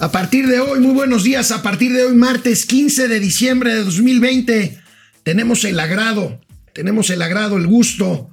A 0.00 0.12
partir 0.12 0.46
de 0.46 0.60
hoy, 0.60 0.78
muy 0.78 0.92
buenos 0.92 1.24
días, 1.24 1.50
a 1.50 1.60
partir 1.60 1.92
de 1.92 2.04
hoy, 2.04 2.14
martes 2.14 2.66
15 2.66 3.08
de 3.08 3.18
diciembre 3.18 3.74
de 3.74 3.82
2020, 3.82 4.78
tenemos 5.24 5.64
el 5.64 5.80
agrado, 5.80 6.40
tenemos 6.72 7.10
el 7.10 7.20
agrado, 7.20 7.56
el 7.56 7.66
gusto, 7.66 8.30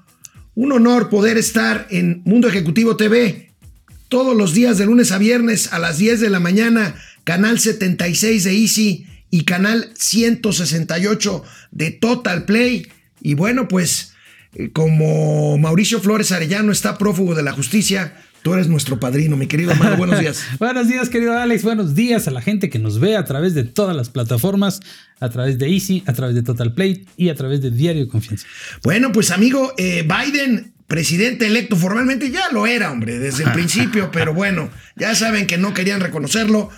un 0.54 0.72
honor 0.72 1.10
poder 1.10 1.40
estar 1.40 1.88
en 1.90 2.22
Mundo 2.24 2.48
Ejecutivo 2.48 2.98
TV 2.98 3.52
todos 4.10 4.38
los 4.38 4.54
días 4.54 4.78
de 4.78 4.86
lunes 4.86 5.12
a 5.12 5.18
viernes 5.18 5.74
a 5.74 5.80
las 5.80 5.98
10 5.98 6.20
de 6.20 6.30
la 6.30 6.40
mañana, 6.40 7.02
canal 7.24 7.60
76 7.60 8.44
de 8.44 8.52
Easy 8.52 9.08
y 9.32 9.46
canal 9.46 9.92
168 9.98 11.44
de 11.72 11.90
Total 11.90 12.46
Play. 12.46 12.90
Y 13.22 13.34
bueno, 13.34 13.68
pues 13.68 14.14
eh, 14.54 14.70
como 14.72 15.58
Mauricio 15.58 16.00
Flores 16.00 16.32
Arellano 16.32 16.72
está 16.72 17.00
prófugo 17.00 17.34
de 17.34 17.42
la 17.42 17.54
justicia, 17.54 18.14
Tú 18.46 18.54
eres 18.54 18.68
nuestro 18.68 19.00
padrino, 19.00 19.36
mi 19.38 19.48
querido 19.48 19.72
hermano. 19.72 19.98
Buenos 19.98 20.20
días. 20.20 20.46
Buenos 20.60 20.88
días, 20.88 21.10
querido 21.10 21.36
Alex. 21.36 21.64
Buenos 21.64 21.96
días 21.96 22.28
a 22.28 22.32
la 22.32 22.44
gente 22.44 22.70
que 22.70 22.78
nos 22.78 23.00
ve 23.00 23.18
a 23.18 23.26
través 23.26 23.56
de 23.56 23.64
todas 23.64 23.96
las 23.96 24.10
plataformas, 24.10 24.82
a 25.20 25.32
través 25.32 25.58
de 25.58 25.74
Easy, 25.74 26.04
a 26.06 26.14
través 26.14 26.36
de 26.36 26.44
Total 26.44 26.72
Play 26.72 27.08
y 27.18 27.30
a 27.30 27.34
través 27.34 27.64
de 27.64 27.72
Diario 27.72 28.04
de 28.04 28.08
Confianza. 28.08 28.46
Bueno, 28.84 29.12
pues 29.12 29.32
amigo, 29.32 29.74
eh, 29.78 30.08
Biden, 30.08 30.74
presidente 30.86 31.48
electo, 31.48 31.76
formalmente 31.76 32.30
ya 32.30 32.52
lo 32.52 32.68
era, 32.68 32.92
hombre, 32.92 33.18
desde 33.18 33.46
el 33.46 33.52
principio, 33.54 34.12
pero 34.12 34.32
bueno, 34.32 34.70
ya 34.96 35.16
saben 35.16 35.48
que 35.48 35.58
no 35.58 35.74
querían 35.74 36.00
reconocerlo. 36.00 36.70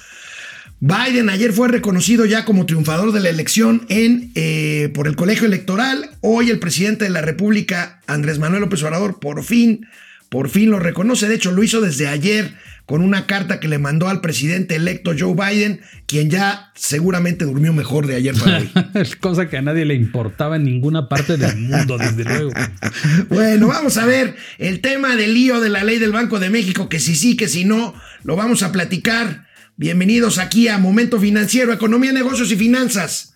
Biden 0.80 1.30
ayer 1.30 1.52
fue 1.52 1.68
reconocido 1.68 2.24
ya 2.24 2.46
como 2.46 2.66
triunfador 2.66 3.12
de 3.12 3.20
la 3.20 3.28
elección 3.28 3.86
en, 3.90 4.32
eh, 4.36 4.90
por 4.94 5.06
el 5.06 5.18
colegio 5.18 5.48
electoral. 5.48 6.12
Hoy 6.22 6.50
el 6.50 6.60
presidente 6.60 7.04
de 7.04 7.12
la 7.12 7.20
República, 7.20 8.00
Andrés 8.08 8.40
Manuel 8.40 8.62
López 8.62 8.82
Obrador, 8.84 9.20
por 9.20 9.44
fin 9.44 9.86
por 10.30 10.50
fin 10.50 10.70
lo 10.70 10.80
reconoce. 10.80 11.28
De 11.28 11.36
hecho, 11.36 11.52
lo 11.52 11.64
hizo 11.64 11.82
desde 11.82 12.08
ayer 12.08 12.54
con 12.86 13.02
una 13.02 13.26
carta 13.26 13.60
que 13.60 13.68
le 13.68 13.80
mandó 13.80 14.08
al 14.08 14.22
presidente 14.22 14.76
electo 14.76 15.12
Joe 15.18 15.34
Biden, 15.34 15.82
quien 16.06 16.30
ya 16.30 16.72
seguramente 16.74 17.44
durmió 17.44 17.74
mejor 17.74 18.08
de 18.08 18.16
ayer 18.16 18.34
para 18.36 18.60
hoy. 18.60 18.70
Cosa 19.20 19.50
que 19.50 19.58
a 19.58 19.62
nadie 19.62 19.86
le 19.86 19.94
importaba 19.94 20.56
en 20.56 20.64
ninguna 20.64 21.10
parte 21.10 21.36
del 21.36 21.58
mundo, 21.58 21.98
desde 21.98 22.24
luego. 22.24 22.52
bueno, 23.30 23.68
vamos 23.68 23.98
a 23.98 24.06
ver 24.06 24.36
el 24.58 24.80
tema 24.80 25.16
del 25.16 25.34
lío 25.34 25.60
de 25.60 25.70
la 25.70 25.84
ley 25.84 26.00
del 26.00 26.14
Banco 26.14 26.40
de 26.40 26.50
México, 26.50 26.88
que 26.88 27.00
si 27.00 27.16
sí, 27.16 27.36
que 27.36 27.50
si 27.50 27.66
no, 27.66 27.94
lo 28.24 28.36
vamos 28.36 28.64
a 28.64 28.72
platicar. 28.72 29.48
Bienvenidos 29.76 30.38
aquí 30.38 30.70
a 30.70 30.78
Momento 30.78 31.20
Financiero, 31.20 31.74
Economía, 31.74 32.12
Negocios 32.14 32.52
y 32.52 32.56
Finanzas 32.56 33.36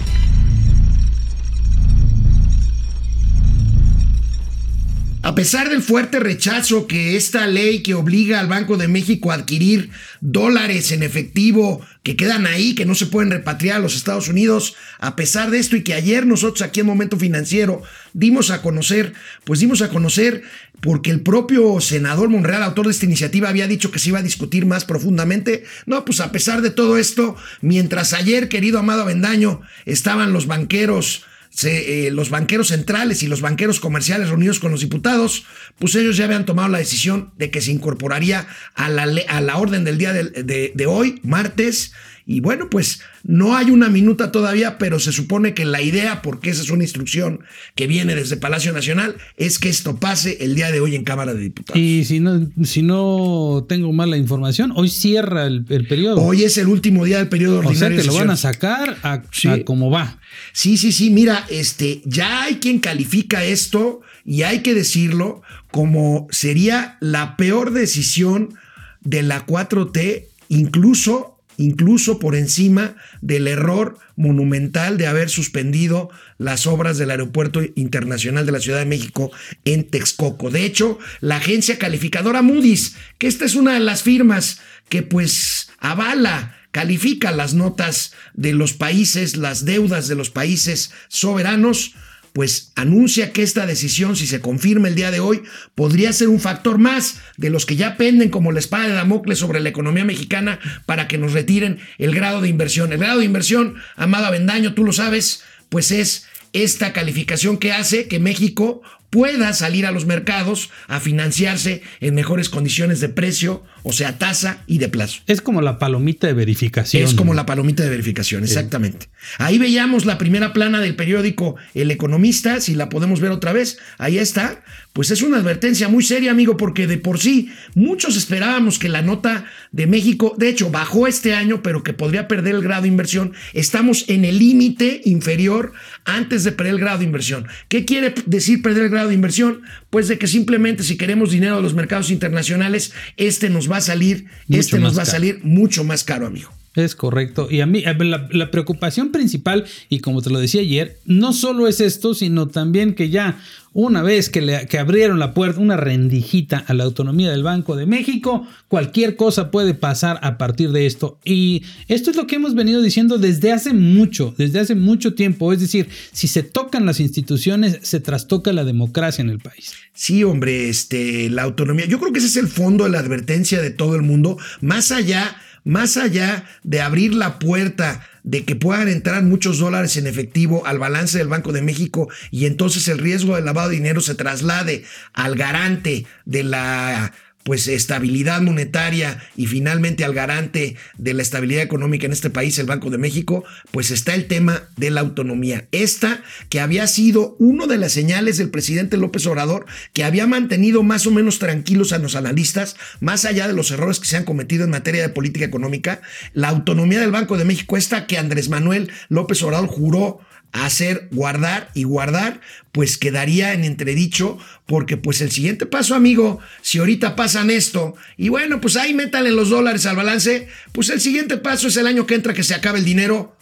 A 5.23 5.35
pesar 5.35 5.69
del 5.69 5.83
fuerte 5.83 6.19
rechazo 6.19 6.87
que 6.87 7.15
esta 7.15 7.45
ley 7.45 7.83
que 7.83 7.93
obliga 7.93 8.39
al 8.39 8.47
Banco 8.47 8.75
de 8.75 8.87
México 8.87 9.31
a 9.31 9.35
adquirir 9.35 9.91
dólares 10.19 10.91
en 10.91 11.03
efectivo 11.03 11.85
que 12.01 12.15
quedan 12.15 12.47
ahí, 12.47 12.73
que 12.73 12.87
no 12.87 12.95
se 12.95 13.05
pueden 13.05 13.29
repatriar 13.29 13.77
a 13.77 13.79
los 13.79 13.95
Estados 13.95 14.29
Unidos, 14.29 14.75
a 14.97 15.15
pesar 15.15 15.51
de 15.51 15.59
esto 15.59 15.75
y 15.75 15.83
que 15.83 15.93
ayer 15.93 16.25
nosotros 16.25 16.63
aquí 16.63 16.79
en 16.79 16.87
Momento 16.87 17.17
Financiero 17.17 17.83
dimos 18.13 18.49
a 18.49 18.63
conocer, 18.63 19.13
pues 19.43 19.59
dimos 19.59 19.83
a 19.83 19.89
conocer 19.89 20.41
porque 20.81 21.11
el 21.11 21.21
propio 21.21 21.79
senador 21.81 22.29
Monreal, 22.29 22.63
autor 22.63 22.87
de 22.87 22.93
esta 22.93 23.05
iniciativa, 23.05 23.47
había 23.47 23.67
dicho 23.67 23.91
que 23.91 23.99
se 23.99 24.09
iba 24.09 24.17
a 24.17 24.23
discutir 24.23 24.65
más 24.65 24.85
profundamente. 24.85 25.65
No, 25.85 26.03
pues 26.03 26.19
a 26.19 26.31
pesar 26.31 26.63
de 26.63 26.71
todo 26.71 26.97
esto, 26.97 27.35
mientras 27.61 28.13
ayer, 28.13 28.49
querido 28.49 28.79
Amado 28.79 29.03
Avendaño, 29.03 29.61
estaban 29.85 30.33
los 30.33 30.47
banqueros 30.47 31.25
eh, 31.63 32.09
los 32.11 32.29
banqueros 32.29 32.69
centrales 32.69 33.23
y 33.23 33.27
los 33.27 33.41
banqueros 33.41 33.79
comerciales 33.79 34.29
reunidos 34.29 34.59
con 34.59 34.71
los 34.71 34.81
diputados, 34.81 35.45
pues 35.79 35.95
ellos 35.95 36.17
ya 36.17 36.25
habían 36.25 36.45
tomado 36.45 36.69
la 36.69 36.77
decisión 36.77 37.31
de 37.37 37.51
que 37.51 37.61
se 37.61 37.71
incorporaría 37.71 38.47
a 38.73 38.89
la, 38.89 39.03
a 39.27 39.41
la 39.41 39.57
orden 39.57 39.83
del 39.83 39.97
día 39.97 40.13
de 40.13 40.85
hoy, 40.87 41.19
martes, 41.23 41.93
y 42.25 42.39
bueno, 42.39 42.69
pues 42.69 43.01
no 43.23 43.55
hay 43.55 43.71
una 43.71 43.89
minuta 43.89 44.31
todavía, 44.31 44.77
pero 44.77 44.99
se 44.99 45.11
supone 45.11 45.53
que 45.53 45.65
la 45.65 45.81
idea, 45.81 46.21
porque 46.21 46.49
esa 46.49 46.61
es 46.61 46.69
una 46.69 46.83
instrucción 46.83 47.41
que 47.75 47.87
viene 47.87 48.15
desde 48.15 48.37
Palacio 48.37 48.71
Nacional, 48.73 49.15
es 49.37 49.59
que 49.59 49.69
esto 49.69 49.97
pase 49.97 50.37
el 50.41 50.55
día 50.55 50.71
de 50.71 50.79
hoy 50.79 50.95
en 50.95 51.03
Cámara 51.03 51.33
de 51.33 51.41
Diputados. 51.41 51.79
Y 51.79 52.05
si 52.05 52.19
no, 52.19 52.49
si 52.63 52.83
no 52.83 53.65
tengo 53.67 53.91
mala 53.91 54.17
información, 54.17 54.71
hoy 54.75 54.89
cierra 54.89 55.45
el, 55.45 55.65
periodo. 55.65 56.21
Hoy 56.21 56.43
es 56.43 56.57
el 56.57 56.67
último 56.67 57.05
día 57.05 57.17
del 57.17 57.29
periodo 57.29 57.59
ordinario. 57.59 57.97
O 57.97 58.01
sea 58.01 58.01
que 58.01 58.03
lo 58.03 58.13
van 58.13 58.29
a 58.29 58.37
sacar 58.37 58.97
a, 59.03 59.21
como 59.65 59.89
va. 59.89 60.19
Sí, 60.53 60.77
sí, 60.77 60.91
sí. 60.91 61.09
Mira, 61.09 61.45
este, 61.49 62.01
ya 62.05 62.43
hay 62.43 62.55
quien 62.55 62.79
califica 62.79 63.43
esto 63.43 64.01
y 64.25 64.43
hay 64.43 64.59
que 64.59 64.73
decirlo 64.73 65.41
como 65.71 66.27
sería 66.31 66.97
la 66.99 67.35
peor 67.37 67.71
decisión 67.71 68.55
de 69.01 69.23
la 69.23 69.45
4T, 69.45 70.25
incluso 70.49 71.40
incluso 71.61 72.19
por 72.19 72.35
encima 72.35 72.95
del 73.21 73.47
error 73.47 73.97
monumental 74.15 74.97
de 74.97 75.07
haber 75.07 75.29
suspendido 75.29 76.09
las 76.37 76.67
obras 76.67 76.97
del 76.97 77.11
Aeropuerto 77.11 77.61
Internacional 77.75 78.45
de 78.45 78.51
la 78.51 78.59
Ciudad 78.59 78.79
de 78.79 78.85
México 78.85 79.31
en 79.63 79.85
Texcoco. 79.85 80.49
De 80.49 80.65
hecho, 80.65 80.97
la 81.19 81.37
agencia 81.37 81.77
calificadora 81.77 82.41
Moody's, 82.41 82.95
que 83.17 83.27
esta 83.27 83.45
es 83.45 83.55
una 83.55 83.73
de 83.73 83.79
las 83.79 84.03
firmas 84.03 84.59
que 84.89 85.03
pues 85.03 85.69
avala 85.79 86.57
califica 86.71 87.31
las 87.31 87.53
notas 87.53 88.13
de 88.33 88.53
los 88.53 88.73
países, 88.73 89.37
las 89.37 89.65
deudas 89.65 90.07
de 90.07 90.15
los 90.15 90.29
países 90.29 90.91
soberanos, 91.09 91.95
pues 92.33 92.71
anuncia 92.75 93.33
que 93.33 93.43
esta 93.43 93.65
decisión, 93.65 94.15
si 94.15 94.27
se 94.27 94.39
confirma 94.39 94.87
el 94.87 94.95
día 94.95 95.11
de 95.11 95.19
hoy, 95.19 95.41
podría 95.75 96.13
ser 96.13 96.29
un 96.29 96.39
factor 96.39 96.77
más 96.77 97.19
de 97.37 97.49
los 97.49 97.65
que 97.65 97.75
ya 97.75 97.97
penden 97.97 98.29
como 98.29 98.51
la 98.51 98.59
espada 98.59 98.87
de 98.87 98.93
Damocles 98.93 99.39
sobre 99.39 99.59
la 99.59 99.69
economía 99.69 100.05
mexicana 100.05 100.59
para 100.85 101.07
que 101.07 101.17
nos 101.17 101.33
retiren 101.33 101.79
el 101.97 102.15
grado 102.15 102.41
de 102.41 102.49
inversión. 102.49 102.91
El 102.93 102.99
grado 102.99 103.19
de 103.19 103.25
inversión, 103.25 103.75
Amado 103.95 104.27
Avendaño, 104.27 104.73
tú 104.73 104.83
lo 104.85 104.93
sabes, 104.93 105.43
pues 105.69 105.91
es 105.91 106.27
esta 106.53 106.93
calificación 106.93 107.57
que 107.57 107.71
hace 107.71 108.07
que 108.07 108.19
México 108.19 108.81
pueda 109.09 109.53
salir 109.53 109.85
a 109.85 109.91
los 109.91 110.05
mercados 110.05 110.71
a 110.87 110.99
financiarse 110.99 111.83
en 111.99 112.15
mejores 112.15 112.49
condiciones 112.49 113.01
de 113.01 113.09
precio, 113.09 113.63
o 113.83 113.93
sea, 113.93 114.17
tasa 114.17 114.63
y 114.67 114.77
de 114.77 114.89
plazo. 114.89 115.21
Es 115.27 115.41
como 115.41 115.61
la 115.61 115.79
palomita 115.79 116.27
de 116.27 116.33
verificación. 116.33 117.03
Es 117.03 117.13
como 117.13 117.33
la 117.33 117.45
palomita 117.45 117.83
de 117.83 117.89
verificación, 117.89 118.43
exactamente. 118.43 119.07
Ahí 119.37 119.57
veíamos 119.57 120.05
la 120.05 120.17
primera 120.17 120.53
plana 120.53 120.79
del 120.79 120.95
periódico 120.95 121.55
El 121.73 121.91
Economista, 121.91 122.59
si 122.61 122.75
la 122.75 122.89
podemos 122.89 123.19
ver 123.19 123.31
otra 123.31 123.53
vez, 123.53 123.77
ahí 123.97 124.17
está. 124.17 124.63
Pues 124.93 125.09
es 125.09 125.21
una 125.21 125.37
advertencia 125.37 125.87
muy 125.87 126.03
seria, 126.03 126.31
amigo, 126.31 126.57
porque 126.57 126.85
de 126.85 126.97
por 126.97 127.17
sí 127.17 127.49
muchos 127.75 128.17
esperábamos 128.17 128.77
que 128.77 128.89
la 128.89 129.01
nota 129.01 129.45
de 129.71 129.87
México, 129.87 130.35
de 130.37 130.49
hecho, 130.49 130.69
bajó 130.69 131.07
este 131.07 131.33
año, 131.33 131.63
pero 131.63 131.81
que 131.81 131.93
podría 131.93 132.27
perder 132.27 132.55
el 132.55 132.61
grado 132.61 132.81
de 132.81 132.89
inversión. 132.89 133.33
Estamos 133.53 134.05
en 134.09 134.25
el 134.25 134.39
límite 134.39 135.01
inferior 135.05 135.71
antes 136.03 136.43
de 136.43 136.51
perder 136.51 136.73
el 136.73 136.79
grado 136.79 136.99
de 136.99 137.05
inversión. 137.05 137.47
¿Qué 137.69 137.85
quiere 137.85 138.13
decir 138.25 138.61
perder 138.61 138.83
el 138.83 138.89
grado 138.89 139.07
de 139.07 139.15
inversión? 139.15 139.61
Pues 139.89 140.09
de 140.09 140.17
que 140.17 140.27
simplemente 140.27 140.83
si 140.83 140.97
queremos 140.97 141.31
dinero 141.31 141.55
de 141.57 141.61
los 141.61 141.73
mercados 141.73 142.11
internacionales, 142.11 142.93
este 143.15 143.49
nos 143.49 143.70
va 143.70 143.70
a 143.77 143.81
salir, 143.81 144.25
este 144.49 144.79
nos 144.79 144.97
va 144.97 145.03
a 145.03 145.05
salir 145.05 145.39
mucho 145.43 145.83
más 145.83 146.03
caro, 146.03 146.27
amigo. 146.27 146.49
Es 146.73 146.95
correcto. 146.95 147.47
Y 147.49 147.59
a 147.59 147.65
mí 147.65 147.83
la, 147.83 148.51
preocupación 148.51 149.11
principal, 149.11 149.65
y 149.89 149.99
como 149.99 150.21
te 150.21 150.29
lo 150.29 150.39
decía 150.39 150.61
ayer, 150.61 150.99
no 151.05 151.33
solo 151.33 151.67
es 151.67 151.81
esto, 151.81 152.13
sino 152.13 152.47
también 152.47 152.95
que 152.95 153.09
ya 153.09 153.41
una 153.73 154.01
vez 154.01 154.29
que, 154.29 154.41
le, 154.41 154.67
que 154.67 154.79
abrieron 154.79 155.19
la 155.19 155.33
puerta, 155.33 155.59
una 155.59 155.75
rendijita 155.75 156.63
a 156.67 156.73
la 156.73 156.85
autonomía 156.85 157.29
del 157.29 157.43
Banco 157.43 157.75
de 157.75 157.85
México, 157.85 158.47
cualquier 158.69 159.17
cosa 159.17 159.51
puede 159.51 159.73
pasar 159.73 160.19
a 160.23 160.37
partir 160.37 160.71
de 160.71 160.85
esto. 160.85 161.19
Y 161.25 161.63
esto 161.89 162.09
es 162.09 162.15
lo 162.15 162.25
que 162.25 162.35
hemos 162.35 162.55
venido 162.55 162.81
diciendo 162.81 163.17
desde 163.17 163.51
hace 163.51 163.73
mucho, 163.73 164.33
desde 164.37 164.59
hace 164.59 164.75
mucho 164.75 165.13
tiempo. 165.13 165.51
Es 165.51 165.59
decir, 165.59 165.89
si 166.13 166.27
se 166.27 166.43
tocan 166.43 166.85
las 166.85 167.01
instituciones, 167.01 167.79
se 167.81 167.99
trastoca 167.99 168.53
la 168.53 168.63
democracia 168.63 169.21
en 169.21 169.29
el 169.29 169.39
país. 169.39 169.73
Sí, 169.93 170.23
hombre, 170.23 170.69
este, 170.69 171.29
la 171.29 171.43
autonomía. 171.43 171.85
Yo 171.85 171.99
creo 171.99 172.13
que 172.13 172.19
ese 172.19 172.27
es 172.27 172.37
el 172.37 172.47
fondo 172.47 172.85
de 172.85 172.91
la 172.91 172.99
advertencia 172.99 173.61
de 173.61 173.71
todo 173.71 173.95
el 173.95 174.03
mundo, 174.03 174.37
más 174.61 174.91
allá 174.91 175.35
más 175.63 175.97
allá 175.97 176.45
de 176.63 176.81
abrir 176.81 177.13
la 177.13 177.39
puerta 177.39 178.07
de 178.23 178.45
que 178.45 178.55
puedan 178.55 178.87
entrar 178.87 179.23
muchos 179.23 179.59
dólares 179.59 179.97
en 179.97 180.07
efectivo 180.07 180.65
al 180.65 180.79
balance 180.79 181.17
del 181.17 181.27
Banco 181.27 181.51
de 181.51 181.61
México 181.61 182.09
y 182.29 182.45
entonces 182.45 182.87
el 182.87 182.99
riesgo 182.99 183.35
de 183.35 183.41
lavado 183.41 183.69
de 183.69 183.75
dinero 183.75 184.01
se 184.01 184.15
traslade 184.15 184.83
al 185.13 185.35
garante 185.35 186.05
de 186.25 186.43
la 186.43 187.13
pues 187.43 187.67
estabilidad 187.67 188.41
monetaria 188.41 189.21
y 189.35 189.47
finalmente 189.47 190.03
al 190.03 190.13
garante 190.13 190.75
de 190.97 191.13
la 191.13 191.21
estabilidad 191.21 191.63
económica 191.63 192.05
en 192.05 192.11
este 192.11 192.29
país, 192.29 192.57
el 192.59 192.65
Banco 192.65 192.89
de 192.89 192.97
México, 192.97 193.43
pues 193.71 193.91
está 193.91 194.13
el 194.13 194.27
tema 194.27 194.69
de 194.77 194.91
la 194.91 195.01
autonomía. 195.01 195.67
Esta 195.71 196.23
que 196.49 196.59
había 196.59 196.87
sido 196.87 197.35
una 197.39 197.67
de 197.67 197.77
las 197.77 197.91
señales 197.91 198.37
del 198.37 198.49
presidente 198.49 198.97
López 198.97 199.25
Obrador, 199.25 199.65
que 199.93 200.03
había 200.03 200.27
mantenido 200.27 200.83
más 200.83 201.07
o 201.07 201.11
menos 201.11 201.39
tranquilos 201.39 201.93
a 201.93 201.97
los 201.97 202.15
analistas, 202.15 202.75
más 202.99 203.25
allá 203.25 203.47
de 203.47 203.53
los 203.53 203.71
errores 203.71 203.99
que 203.99 204.07
se 204.07 204.17
han 204.17 204.25
cometido 204.25 204.63
en 204.63 204.71
materia 204.71 205.01
de 205.01 205.09
política 205.09 205.45
económica, 205.45 206.01
la 206.33 206.49
autonomía 206.49 206.99
del 206.99 207.11
Banco 207.11 207.37
de 207.37 207.45
México, 207.45 207.77
esta 207.77 208.07
que 208.07 208.17
Andrés 208.17 208.49
Manuel 208.49 208.91
López 209.09 209.41
Obrador 209.43 209.67
juró 209.67 210.19
hacer 210.51 211.07
guardar 211.11 211.69
y 211.73 211.83
guardar, 211.83 212.41
pues 212.71 212.97
quedaría 212.97 213.53
en 213.53 213.63
entredicho, 213.63 214.37
porque 214.65 214.97
pues 214.97 215.21
el 215.21 215.31
siguiente 215.31 215.65
paso, 215.65 215.95
amigo, 215.95 216.39
si 216.61 216.79
ahorita 216.79 217.15
pasan 217.15 217.49
esto, 217.49 217.95
y 218.17 218.29
bueno, 218.29 218.61
pues 218.61 218.75
ahí 218.75 218.93
métanle 218.93 219.31
los 219.31 219.49
dólares 219.49 219.85
al 219.85 219.95
balance, 219.95 220.47
pues 220.71 220.89
el 220.89 220.99
siguiente 220.99 221.37
paso 221.37 221.67
es 221.67 221.77
el 221.77 221.87
año 221.87 222.05
que 222.05 222.15
entra 222.15 222.33
que 222.33 222.43
se 222.43 222.53
acabe 222.53 222.79
el 222.79 222.85
dinero. 222.85 223.35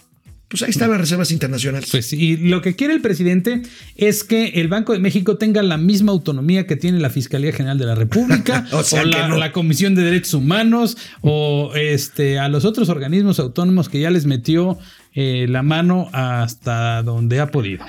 Pues 0.48 0.64
ahí 0.64 0.70
están 0.70 0.90
las 0.90 0.98
reservas 0.98 1.30
internacionales. 1.30 1.90
Pues 1.92 2.12
y 2.12 2.36
lo 2.36 2.60
que 2.60 2.74
quiere 2.74 2.92
el 2.92 3.00
presidente 3.00 3.62
es 3.94 4.24
que 4.24 4.46
el 4.56 4.66
Banco 4.66 4.92
de 4.92 4.98
México 4.98 5.36
tenga 5.36 5.62
la 5.62 5.76
misma 5.76 6.10
autonomía 6.10 6.66
que 6.66 6.74
tiene 6.74 6.98
la 6.98 7.08
Fiscalía 7.08 7.52
General 7.52 7.78
de 7.78 7.86
la 7.86 7.94
República 7.94 8.66
O 8.72 8.82
sea 8.82 9.04
la, 9.04 9.28
no. 9.28 9.36
la 9.36 9.52
Comisión 9.52 9.94
de 9.94 10.02
Derechos 10.02 10.34
Humanos 10.34 10.96
o 11.20 11.70
este 11.76 12.40
a 12.40 12.48
los 12.48 12.64
otros 12.64 12.88
organismos 12.88 13.38
autónomos 13.38 13.88
que 13.88 14.00
ya 14.00 14.10
les 14.10 14.26
metió 14.26 14.76
eh, 15.14 15.46
la 15.48 15.62
mano 15.62 16.08
hasta 16.12 17.02
donde 17.02 17.40
ha 17.40 17.50
podido. 17.50 17.84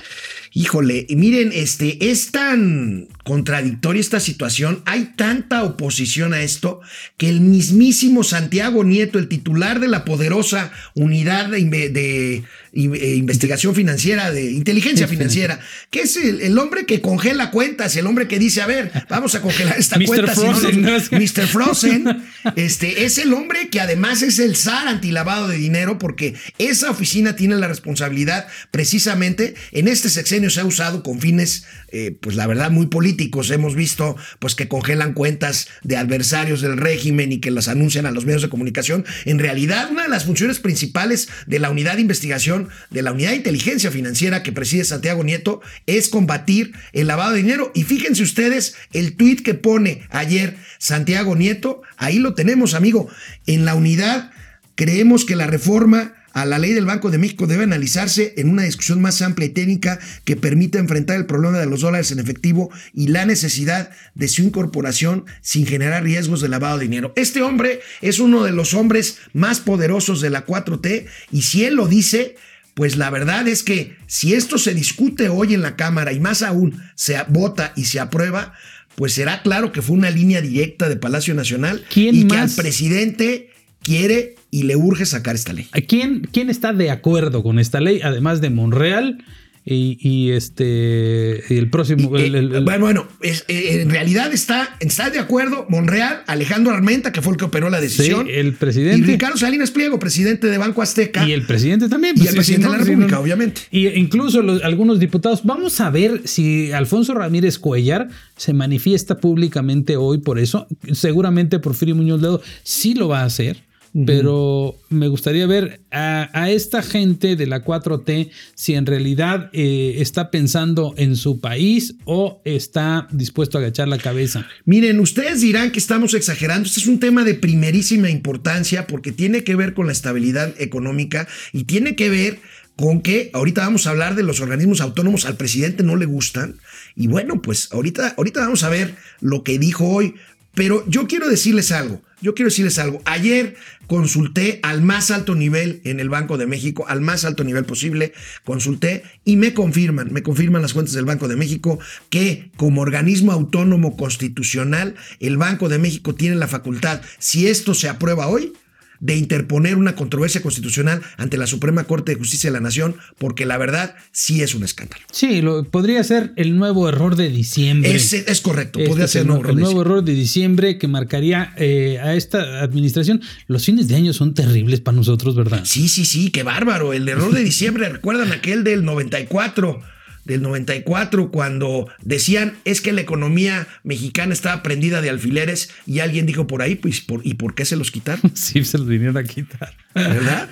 Híjole, 0.54 1.06
y 1.08 1.16
miren, 1.16 1.52
este 1.54 2.12
es 2.12 2.32
tan 2.32 3.08
contradictoria 3.24 4.00
esta 4.00 4.20
situación, 4.20 4.82
hay 4.86 5.14
tanta 5.16 5.64
oposición 5.64 6.34
a 6.34 6.42
esto 6.42 6.82
que 7.18 7.30
el 7.30 7.42
mismísimo 7.42 8.24
Santiago 8.24 8.84
Nieto, 8.84 9.20
el 9.20 9.28
titular 9.28 9.80
de 9.80 9.88
la 9.88 10.06
poderosa 10.06 10.72
unidad 10.96 11.50
de, 11.50 12.44
eh, 12.74 13.16
investigación 13.16 13.76
financiera, 13.76 14.32
de 14.32 14.52
inteligencia 14.52 15.08
financiera, 15.08 15.60
que 15.90 16.02
es 16.02 16.16
el, 16.18 16.42
el 16.42 16.58
hombre 16.58 16.86
que 16.86 17.02
congela 17.02 17.52
cuentas, 17.52 17.96
el 17.96 18.08
hombre 18.08 18.28
que 18.28 18.40
dice, 18.40 18.62
a 18.62 18.66
ver, 18.68 18.92
vamos 19.10 19.36
a 19.36 19.42
congelar 19.42 19.78
esta 19.78 19.98
Mr. 20.00 20.06
cuenta. 20.08 20.36
si 20.36 20.42
no 20.46 20.54
Frozen, 20.56 20.82
nos- 20.82 21.12
¿no? 21.12 21.20
Mr. 21.20 21.48
Frozen, 21.52 22.24
este, 22.56 23.06
es 23.06 23.18
el 23.18 23.34
hombre 23.34 23.70
que 23.70 23.82
además 23.82 24.22
es 24.22 24.40
el 24.40 24.56
zar 24.56 24.88
antilavado 24.88 25.48
de 25.48 25.58
dinero 25.58 25.98
porque 26.00 26.34
esa 26.58 26.90
oficina 26.90 27.36
tiene 27.36 27.56
la 27.56 27.68
responsabilidad 27.68 28.48
precisamente 28.72 29.54
en 29.72 29.88
este 29.88 30.10
sexenio 30.10 30.50
se 30.50 30.62
ha 30.62 30.66
usado 30.66 31.04
con 31.04 31.20
fines, 31.20 31.66
eh, 31.92 32.16
pues 32.20 32.36
la 32.36 32.48
verdad, 32.48 32.72
muy 32.72 32.88
políticos. 32.88 33.11
Hemos 33.52 33.76
visto 33.76 34.16
pues 34.40 34.56
que 34.56 34.68
congelan 34.68 35.14
cuentas 35.14 35.68
de 35.84 35.98
adversarios 35.98 36.62
del 36.62 36.78
régimen 36.78 37.32
y 37.32 37.40
que 37.40 37.52
las 37.52 37.68
anuncian 37.68 38.06
a 38.06 38.12
los 38.12 38.26
medios 38.26 38.42
de 38.42 38.50
comunicación. 38.50 39.06
En 39.26 39.40
realidad, 39.40 39.90
una 39.92 40.04
de 40.04 40.10
las 40.10 40.26
funciones 40.26 40.60
principales 40.60 41.30
de 41.48 41.60
la 41.60 41.70
unidad 41.70 41.96
de 41.96 42.02
investigación, 42.02 42.70
de 42.90 43.02
la 43.02 43.12
unidad 43.12 43.32
de 43.32 43.38
inteligencia 43.38 43.92
financiera 43.92 44.44
que 44.44 44.52
preside 44.52 44.84
Santiago 44.84 45.24
Nieto, 45.24 45.62
es 45.86 46.10
combatir 46.10 46.74
el 46.94 47.08
lavado 47.08 47.32
de 47.32 47.42
dinero. 47.42 47.72
Y 47.74 47.84
fíjense 47.84 48.24
ustedes 48.24 48.76
el 48.94 49.16
tuit 49.16 49.42
que 49.42 49.54
pone 49.54 50.04
ayer 50.10 50.58
Santiago 50.78 51.36
Nieto, 51.36 51.82
ahí 51.98 52.20
lo 52.20 52.34
tenemos, 52.34 52.74
amigo. 52.74 53.10
En 53.46 53.66
la 53.66 53.76
unidad 53.76 54.32
creemos 54.76 55.26
que 55.26 55.36
la 55.36 55.48
reforma 55.48 56.14
a 56.34 56.46
la 56.46 56.60
ley 56.60 56.74
del 56.74 56.86
Banco 56.86 57.12
de 57.12 57.18
México 57.18 57.48
debe 57.48 57.64
analizarse 57.64 58.34
en 58.38 58.50
una 58.50 58.64
discusión 58.64 59.02
más 59.02 59.22
amplia 59.22 59.48
y 59.48 59.50
técnica 59.50 60.00
que 60.24 60.36
permita 60.36 60.80
enfrentar 60.80 61.18
el 61.18 61.26
problema 61.26 61.60
de 61.60 61.66
los 61.66 61.82
dólares 61.82 62.12
en 62.12 62.20
efectivo 62.20 62.72
y 62.94 63.08
la 63.08 63.26
necesidad 63.26 63.92
de 64.16 64.28
su 64.28 64.42
incorporación 64.44 65.26
sin 65.42 65.66
generar 65.66 66.04
riesgos 66.04 66.42
de 66.42 66.50
lavado 66.50 66.78
de 66.78 66.86
dinero. 66.86 67.14
Este 67.16 67.42
hombre 67.42 67.82
es 68.02 68.20
uno 68.20 68.44
de 68.44 68.52
los 68.52 68.74
hombres 68.74 69.18
más 69.34 69.60
poderosos 69.60 70.22
de 70.22 70.30
la 70.30 70.46
4T 70.46 71.06
y 71.32 71.42
si 71.42 71.66
él 71.66 71.76
lo 71.76 71.88
dice, 71.88 72.36
pues 72.74 72.98
la 72.98 73.10
verdad 73.10 73.48
es 73.48 73.64
que 73.64 73.96
si 74.08 74.34
esto 74.34 74.58
se 74.58 74.74
discute 74.74 75.30
hoy 75.30 75.54
en 75.54 75.62
la 75.62 75.76
Cámara 75.76 76.14
y 76.14 76.20
más 76.20 76.42
aún 76.42 76.82
se 76.96 77.18
vota 77.28 77.74
y 77.76 77.86
se 77.86 78.00
aprueba, 78.00 78.54
pues 78.96 79.14
será 79.14 79.42
claro 79.42 79.72
que 79.72 79.82
fue 79.82 79.96
una 79.96 80.10
línea 80.10 80.42
directa 80.42 80.90
de 80.90 80.96
Palacio 80.96 81.34
Nacional 81.34 81.84
¿Quién 81.90 82.16
y 82.16 82.28
que 82.28 82.38
al 82.38 82.50
presidente 82.50 83.50
quiere 83.82 84.36
y 84.52 84.64
le 84.64 84.76
urge 84.76 85.06
sacar 85.06 85.34
esta 85.36 85.54
ley. 85.54 85.68
¿Quién, 85.88 86.28
¿Quién 86.32 86.50
está 86.50 86.74
de 86.74 86.92
acuerdo 86.92 87.42
con 87.42 87.58
esta 87.58 87.80
ley? 87.80 88.02
Además 88.04 88.42
de 88.42 88.50
Monreal 88.50 89.24
y, 89.64 89.98
y 90.02 90.32
este 90.32 91.44
y 91.50 91.58
el 91.58 91.70
próximo. 91.70 92.18
El- 92.18 92.34
el- 92.36 92.56
el- 92.56 92.64
bueno, 92.66 93.08
es- 93.22 93.46
eh, 93.48 93.82
en 93.82 93.92
realidad 93.92 94.34
está, 94.34 94.76
está 94.80 95.10
de 95.12 95.20
acuerdo 95.20 95.68
Monreal, 95.70 96.24
Alejandro 96.26 96.74
Armenta, 96.74 97.12
que 97.12 97.22
fue 97.22 97.34
el 97.34 97.38
que 97.38 97.46
operó 97.46 97.70
la 97.70 97.78
sí, 97.78 97.84
decisión, 97.84 98.28
el 98.30 98.48
y 98.48 98.52
presidente. 98.52 99.06
Ricardo 99.06 99.38
Salinas 99.38 99.70
Pliego, 99.72 100.00
presidente 100.00 100.48
de 100.48 100.58
Banco 100.58 100.82
Azteca. 100.82 101.28
Y 101.28 101.32
el 101.32 101.44
presidente 101.46 101.90
también. 101.90 102.16
Y 102.16 102.22
pues, 102.22 102.30
el 102.30 102.32
sí, 102.34 102.38
presidente 102.38 102.66
sí, 102.68 102.72
de 102.72 102.78
la 102.80 102.84
sí, 102.84 102.90
República, 102.90 103.16
no. 103.18 103.22
obviamente. 103.22 103.62
Y 103.72 103.88
incluso 103.90 104.42
los- 104.42 104.64
algunos 104.64 105.00
diputados. 105.00 105.42
Vamos 105.44 105.80
a 105.80 105.90
ver 105.92 106.22
si 106.26 106.72
Alfonso 106.72 107.14
Ramírez 107.14 107.60
Cuellar 107.60 108.10
se 108.36 108.54
manifiesta 108.54 109.20
públicamente 109.20 109.96
hoy 109.96 110.18
por 110.18 110.40
eso. 110.40 110.68
Seguramente 110.92 111.60
Porfirio 111.60 111.96
Muñoz 111.96 112.20
Ledo 112.22 112.42
sí 112.64 112.96
lo 112.96 113.08
va 113.08 113.22
a 113.22 113.26
hacer. 113.26 113.58
Pero 114.06 114.78
me 114.90 115.10
gustaría 115.10 115.46
ver 115.48 115.82
a, 115.92 116.30
a 116.34 116.50
esta 116.50 116.82
gente 116.82 117.36
de 117.36 117.46
la 117.46 117.66
4T 117.66 118.32
si 118.56 118.76
en 118.76 118.86
realidad 118.86 119.50
eh, 119.52 119.96
está 119.98 120.32
pensando 120.32 120.94
en 120.96 121.18
su 121.18 121.42
país 121.42 121.96
o 122.06 122.42
está 122.46 123.08
dispuesto 123.12 123.58
a 123.58 123.62
agachar 123.62 123.90
la 123.90 123.98
cabeza. 123.98 124.48
Miren, 124.64 125.02
ustedes 125.02 125.42
dirán 125.42 125.72
que 125.72 125.80
estamos 125.80 126.14
exagerando. 126.14 126.68
Este 126.68 126.80
es 126.80 126.88
un 126.88 127.00
tema 127.00 127.26
de 127.26 127.34
primerísima 127.34 128.10
importancia 128.10 128.88
porque 128.88 129.12
tiene 129.12 129.44
que 129.44 129.56
ver 129.56 129.74
con 129.74 129.88
la 129.88 129.92
estabilidad 129.92 130.54
económica 130.58 131.28
y 131.52 131.66
tiene 131.66 131.96
que 131.96 132.10
ver 132.10 132.40
con 132.78 133.02
que 133.02 133.30
ahorita 133.34 133.62
vamos 133.62 133.86
a 133.86 133.92
hablar 133.92 134.16
de 134.16 134.24
los 134.24 134.40
organismos 134.40 134.80
autónomos. 134.80 135.26
Al 135.26 135.36
presidente 135.36 135.84
no 135.84 135.98
le 135.98 136.06
gustan. 136.06 136.56
Y 136.96 137.08
bueno, 137.08 137.42
pues 137.42 137.70
ahorita, 137.72 138.16
ahorita 138.18 138.40
vamos 138.40 138.64
a 138.64 138.70
ver 138.70 138.96
lo 139.20 139.44
que 139.44 139.60
dijo 139.60 139.88
hoy. 139.88 140.16
Pero 140.54 140.84
yo 140.88 141.08
quiero 141.08 141.30
decirles 141.30 141.72
algo. 141.72 142.02
Yo 142.22 142.36
quiero 142.36 142.50
decirles 142.50 142.78
algo. 142.80 143.02
Ayer 143.06 143.56
consulté 143.88 144.60
al 144.64 144.82
más 144.82 145.12
alto 145.12 145.36
nivel 145.36 145.82
en 145.84 146.00
el 146.00 146.08
Banco 146.08 146.38
de 146.38 146.46
México, 146.46 146.86
al 146.88 147.02
más 147.02 147.26
alto 147.26 147.44
nivel 147.44 147.66
posible, 147.66 148.14
consulté 148.46 149.04
y 149.26 149.36
me 149.36 149.54
confirman, 149.54 150.14
me 150.14 150.24
confirman 150.24 150.62
las 150.62 150.74
fuentes 150.74 150.94
del 150.94 151.06
Banco 151.06 151.28
de 151.28 151.36
México 151.36 151.80
que 152.10 152.52
como 152.56 152.82
organismo 152.82 153.32
autónomo 153.32 153.98
constitucional, 153.98 154.96
el 155.20 155.38
Banco 155.38 155.68
de 155.68 155.80
México 155.80 156.16
tiene 156.16 156.38
la 156.38 156.48
facultad, 156.48 157.02
si 157.20 157.48
esto 157.48 157.74
se 157.74 157.90
aprueba 157.90 158.28
hoy, 158.28 158.54
de 159.02 159.18
interponer 159.18 159.76
una 159.76 159.96
controversia 159.96 160.42
constitucional 160.42 161.02
ante 161.18 161.36
la 161.38 161.48
Suprema 161.48 161.84
Corte 161.84 162.14
de 162.14 162.18
Justicia 162.20 162.50
de 162.50 162.54
la 162.54 162.62
Nación, 162.62 162.96
porque 163.18 163.46
la 163.46 163.58
verdad 163.58 163.96
sí 164.14 164.42
es 164.42 164.56
un 164.56 164.64
escándalo. 164.64 165.04
Sí, 165.12 165.42
lo, 165.42 165.64
podría 165.66 166.02
ser 166.06 166.32
el 166.38 166.56
nuevo 166.56 166.88
error 166.88 167.16
de 167.18 167.30
diciembre. 167.30 167.94
Es, 167.94 168.14
es 168.14 168.42
correcto, 168.42 168.80
Este 168.80 168.90
podría 168.90 169.08
ser 169.08 169.22
el, 169.24 169.28
nuevo 169.28 169.44
nu- 169.44 169.50
el 169.50 169.56
nuevo 169.58 169.82
error 169.82 170.04
de 170.04 170.14
diciembre 170.14 170.78
que 170.78 170.88
marcaría 170.88 171.54
eh, 171.58 172.00
a 172.02 172.14
esta 172.16 172.62
administración. 172.62 173.22
Los 173.48 173.66
fines 173.66 173.88
de 173.90 173.96
año 173.96 174.14
son 174.14 174.34
terribles 174.34 174.80
para 174.82 174.96
nosotros, 174.96 175.36
¿verdad? 175.36 175.62
Sí, 175.66 175.90
sí, 175.90 176.06
sí, 176.06 176.30
qué 176.30 176.44
bárbaro. 176.44 176.94
El 176.94 177.10
error 177.10 177.34
de 177.34 177.44
diciembre, 177.44 177.90
¿recuerdan 177.90 178.32
aquel 178.32 178.64
del 178.64 178.86
94? 178.86 179.82
Del 180.26 180.42
94, 180.42 181.32
cuando 181.32 181.88
decían 182.02 182.58
es 182.64 182.82
que 182.82 182.92
la 182.92 183.02
economía 183.02 183.68
mexicana 183.84 184.34
estaba 184.34 184.62
prendida 184.62 185.02
de 185.02 185.10
alfileres 185.10 185.72
y 185.86 186.00
alguien 186.00 186.26
dijo 186.26 186.48
por 186.48 186.62
ahí, 186.62 186.76
pues, 186.76 187.02
por, 187.02 187.26
¿y 187.26 187.34
por 187.36 187.56
qué 187.56 187.66
se 187.66 187.76
los 187.76 187.92
quitaron? 187.92 188.32
Sí, 188.36 188.64
se 188.66 188.78
los 188.78 188.88
vinieron 188.88 189.18
a 189.18 189.24
quitar. 189.24 189.76
¿Verdad? 189.94 190.50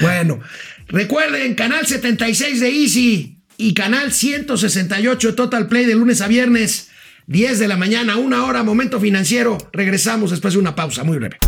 bueno, 0.00 0.40
recuerden, 0.88 1.54
canal 1.54 1.86
76 1.86 2.60
de 2.60 2.68
Easy 2.68 3.38
y 3.56 3.74
canal 3.74 4.12
168 4.12 5.28
de 5.28 5.34
Total 5.34 5.66
Play 5.66 5.84
de 5.84 5.94
lunes 5.94 6.20
a 6.20 6.28
viernes, 6.28 6.90
10 7.26 7.58
de 7.58 7.68
la 7.68 7.76
mañana, 7.76 8.16
una 8.16 8.44
hora, 8.44 8.62
momento 8.62 9.00
financiero. 9.00 9.58
Regresamos 9.72 10.30
después 10.30 10.54
de 10.54 10.60
una 10.60 10.74
pausa 10.74 11.04
muy 11.04 11.18
breve. 11.18 11.38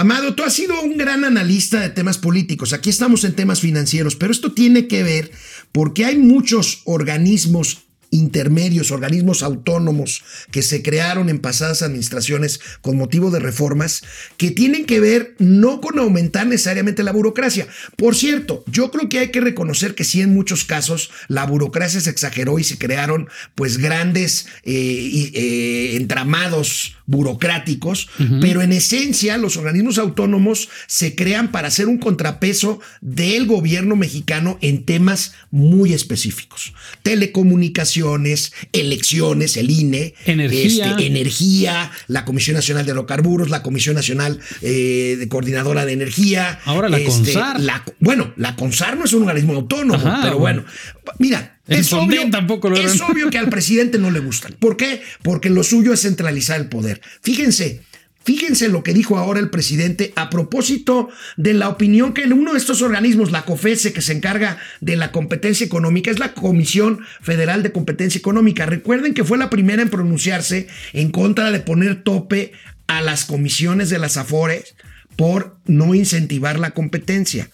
Amado, 0.00 0.34
tú 0.34 0.44
has 0.44 0.54
sido 0.54 0.80
un 0.80 0.96
gran 0.96 1.26
analista 1.26 1.78
de 1.78 1.90
temas 1.90 2.16
políticos. 2.16 2.72
Aquí 2.72 2.88
estamos 2.88 3.22
en 3.24 3.34
temas 3.34 3.60
financieros, 3.60 4.16
pero 4.16 4.32
esto 4.32 4.52
tiene 4.52 4.88
que 4.88 5.02
ver 5.02 5.30
porque 5.72 6.06
hay 6.06 6.16
muchos 6.16 6.80
organismos 6.86 7.82
intermedios, 8.10 8.92
organismos 8.92 9.42
autónomos 9.42 10.24
que 10.50 10.62
se 10.62 10.82
crearon 10.82 11.28
en 11.28 11.38
pasadas 11.38 11.82
administraciones 11.82 12.60
con 12.80 12.96
motivo 12.96 13.30
de 13.30 13.40
reformas 13.40 14.02
que 14.38 14.50
tienen 14.50 14.86
que 14.86 15.00
ver 15.00 15.34
no 15.38 15.82
con 15.82 15.98
aumentar 15.98 16.46
necesariamente 16.46 17.02
la 17.02 17.12
burocracia. 17.12 17.68
Por 17.96 18.16
cierto, 18.16 18.64
yo 18.66 18.90
creo 18.90 19.10
que 19.10 19.18
hay 19.18 19.30
que 19.30 19.42
reconocer 19.42 19.94
que 19.94 20.04
sí 20.04 20.22
en 20.22 20.34
muchos 20.34 20.64
casos 20.64 21.10
la 21.28 21.44
burocracia 21.44 22.00
se 22.00 22.10
exageró 22.10 22.58
y 22.58 22.64
se 22.64 22.78
crearon 22.78 23.28
pues 23.54 23.76
grandes 23.76 24.46
eh, 24.64 25.30
eh, 25.34 25.96
entramados 25.96 26.96
burocráticos, 27.10 28.08
pero 28.40 28.62
en 28.62 28.72
esencia 28.72 29.36
los 29.36 29.56
organismos 29.56 29.98
autónomos 29.98 30.68
se 30.86 31.14
crean 31.14 31.50
para 31.50 31.70
ser 31.70 31.88
un 31.88 31.98
contrapeso 31.98 32.80
del 33.00 33.46
gobierno 33.46 33.96
mexicano 33.96 34.58
en 34.60 34.84
temas 34.84 35.32
muy 35.50 35.92
específicos. 35.92 36.72
Telecomunicaciones, 37.02 38.52
elecciones, 38.72 39.56
el 39.56 39.70
INE, 39.70 40.14
Energía. 40.24 40.90
este, 40.92 41.06
energía, 41.06 41.90
la 42.06 42.24
Comisión 42.24 42.54
Nacional 42.54 42.86
de 42.86 42.92
Hidrocarburos, 42.92 43.50
la 43.50 43.62
Comisión 43.62 43.96
Nacional 43.96 44.38
eh, 44.62 45.16
de 45.18 45.28
Coordinadora 45.28 45.84
de 45.84 45.92
Energía. 45.92 46.60
Ahora 46.64 46.88
la 46.88 46.98
este, 46.98 47.10
CONSAR. 47.32 47.60
la- 47.60 47.84
bueno, 47.98 48.32
la 48.36 48.54
CONSAR 48.56 48.96
no 48.96 49.04
es 49.04 49.12
un 49.12 49.22
organismo 49.22 49.54
autónomo, 49.54 49.94
Ajá, 49.94 50.20
pero 50.22 50.38
bueno. 50.38 50.62
bueno, 50.62 51.16
mira, 51.18 51.59
El 51.70 51.78
es 51.80 51.92
obvio, 51.92 52.28
tampoco 52.30 52.68
lo 52.68 52.76
es 52.76 53.00
obvio 53.00 53.30
que 53.30 53.38
al 53.38 53.48
presidente 53.48 53.96
no 53.96 54.10
le 54.10 54.18
gustan. 54.18 54.54
¿Por 54.58 54.76
qué? 54.76 55.02
Porque 55.22 55.50
lo 55.50 55.62
suyo 55.62 55.92
es 55.92 56.02
centralizar 56.02 56.60
el 56.60 56.68
poder. 56.68 57.00
Fíjense. 57.22 57.82
Fíjense 58.22 58.68
lo 58.68 58.82
que 58.82 58.92
dijo 58.92 59.16
ahora 59.16 59.40
el 59.40 59.48
presidente 59.48 60.12
a 60.14 60.28
propósito 60.28 61.08
de 61.38 61.54
la 61.54 61.70
opinión 61.70 62.12
que 62.12 62.24
uno 62.24 62.52
de 62.52 62.58
estos 62.58 62.82
organismos, 62.82 63.32
la 63.32 63.46
COFESE, 63.46 63.94
que 63.94 64.02
se 64.02 64.12
encarga 64.12 64.58
de 64.82 64.96
la 64.96 65.10
competencia 65.10 65.64
económica, 65.64 66.10
es 66.10 66.18
la 66.18 66.34
Comisión 66.34 67.00
Federal 67.22 67.62
de 67.62 67.72
Competencia 67.72 68.18
Económica. 68.18 68.66
Recuerden 68.66 69.14
que 69.14 69.24
fue 69.24 69.38
la 69.38 69.48
primera 69.48 69.80
en 69.80 69.88
pronunciarse 69.88 70.68
en 70.92 71.10
contra 71.10 71.50
de 71.50 71.60
poner 71.60 72.02
tope 72.02 72.52
a 72.88 73.00
las 73.00 73.24
comisiones 73.24 73.88
de 73.88 73.98
las 73.98 74.18
AFORES 74.18 74.74
por 75.16 75.56
no 75.64 75.94
incentivar 75.94 76.58
la 76.58 76.72
competencia. 76.72 77.48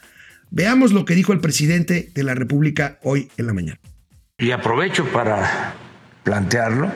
Veamos 0.50 0.92
lo 0.92 1.04
que 1.04 1.14
dijo 1.14 1.32
el 1.32 1.40
presidente 1.40 2.10
de 2.12 2.24
la 2.24 2.34
República 2.34 2.98
hoy 3.02 3.28
en 3.36 3.46
la 3.46 3.52
mañana. 3.52 3.78
Y 4.38 4.50
aprovecho 4.50 5.10
para 5.12 5.72
plantearlo, 6.22 6.92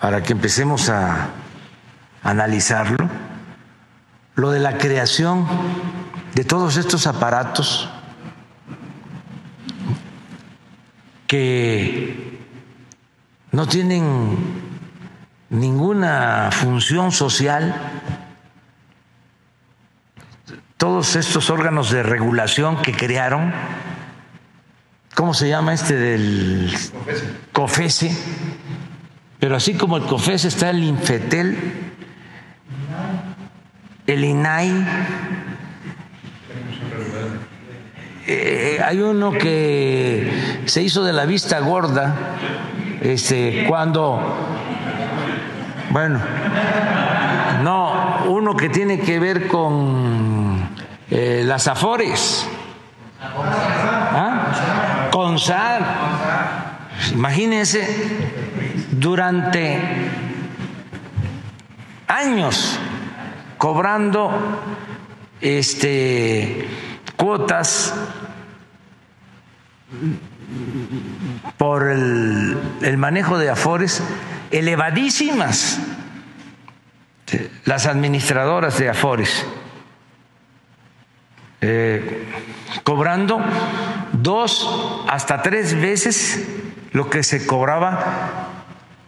para 0.00 0.24
que 0.24 0.32
empecemos 0.32 0.88
a 0.88 1.28
analizarlo, 2.24 3.08
lo 4.34 4.50
de 4.50 4.58
la 4.58 4.76
creación 4.76 5.46
de 6.34 6.42
todos 6.42 6.78
estos 6.78 7.06
aparatos 7.06 7.88
que 11.28 12.40
no 13.52 13.68
tienen 13.68 14.36
ninguna 15.48 16.50
función 16.50 17.12
social, 17.12 17.72
todos 20.76 21.14
estos 21.14 21.50
órganos 21.50 21.92
de 21.92 22.02
regulación 22.02 22.82
que 22.82 22.92
crearon, 22.92 23.52
¿cómo 25.18 25.34
se 25.34 25.48
llama 25.48 25.74
este 25.74 25.96
del 25.96 26.72
COFESE? 27.50 28.16
Pero 29.40 29.56
así 29.56 29.74
como 29.74 29.96
el 29.96 30.04
COFESE 30.04 30.46
está 30.46 30.70
el 30.70 30.84
Infetel, 30.84 31.58
el 34.06 34.24
INAI, 34.24 34.86
eh, 38.28 38.80
hay 38.84 39.00
uno 39.00 39.32
que 39.32 40.62
se 40.66 40.82
hizo 40.82 41.02
de 41.02 41.12
la 41.12 41.26
vista 41.26 41.58
gorda, 41.58 42.14
este, 43.00 43.64
cuando, 43.66 44.22
bueno, 45.90 46.20
no, 47.64 48.24
uno 48.28 48.56
que 48.56 48.68
tiene 48.68 49.00
que 49.00 49.18
ver 49.18 49.48
con 49.48 50.68
eh, 51.10 51.42
las 51.44 51.66
afores. 51.66 52.46
CONSAR. 55.28 55.82
Imagínense, 57.12 57.86
durante 58.92 59.78
años 62.06 62.78
cobrando 63.58 64.30
este 65.42 66.66
cuotas 67.16 67.94
por 71.58 71.90
el, 71.90 72.56
el 72.80 72.96
manejo 72.96 73.36
de 73.36 73.50
afores 73.50 74.02
elevadísimas 74.50 75.78
las 77.66 77.84
administradoras 77.84 78.78
de 78.78 78.88
afores 78.88 79.44
eh, 81.60 82.24
cobrando 82.84 83.40
dos 84.22 84.68
hasta 85.08 85.42
tres 85.42 85.80
veces 85.80 86.40
lo 86.92 87.10
que 87.10 87.22
se 87.22 87.46
cobraba 87.46 88.64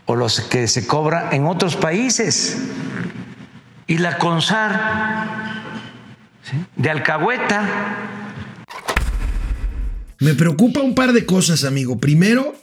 o 0.07 0.17
los 0.17 0.41
que 0.41 0.67
se 0.69 0.87
cobra 0.87 1.31
en 1.33 1.47
otros 1.47 1.77
países. 1.77 2.59
Y 3.87 3.99
la 3.99 4.19
CONSAR 4.19 5.41
de 6.77 6.91
Alcahueta 6.91 8.09
Me 10.21 10.35
preocupa 10.35 10.81
un 10.81 10.95
par 10.95 11.13
de 11.13 11.25
cosas, 11.25 11.65
amigo. 11.65 11.99
Primero, 11.99 12.55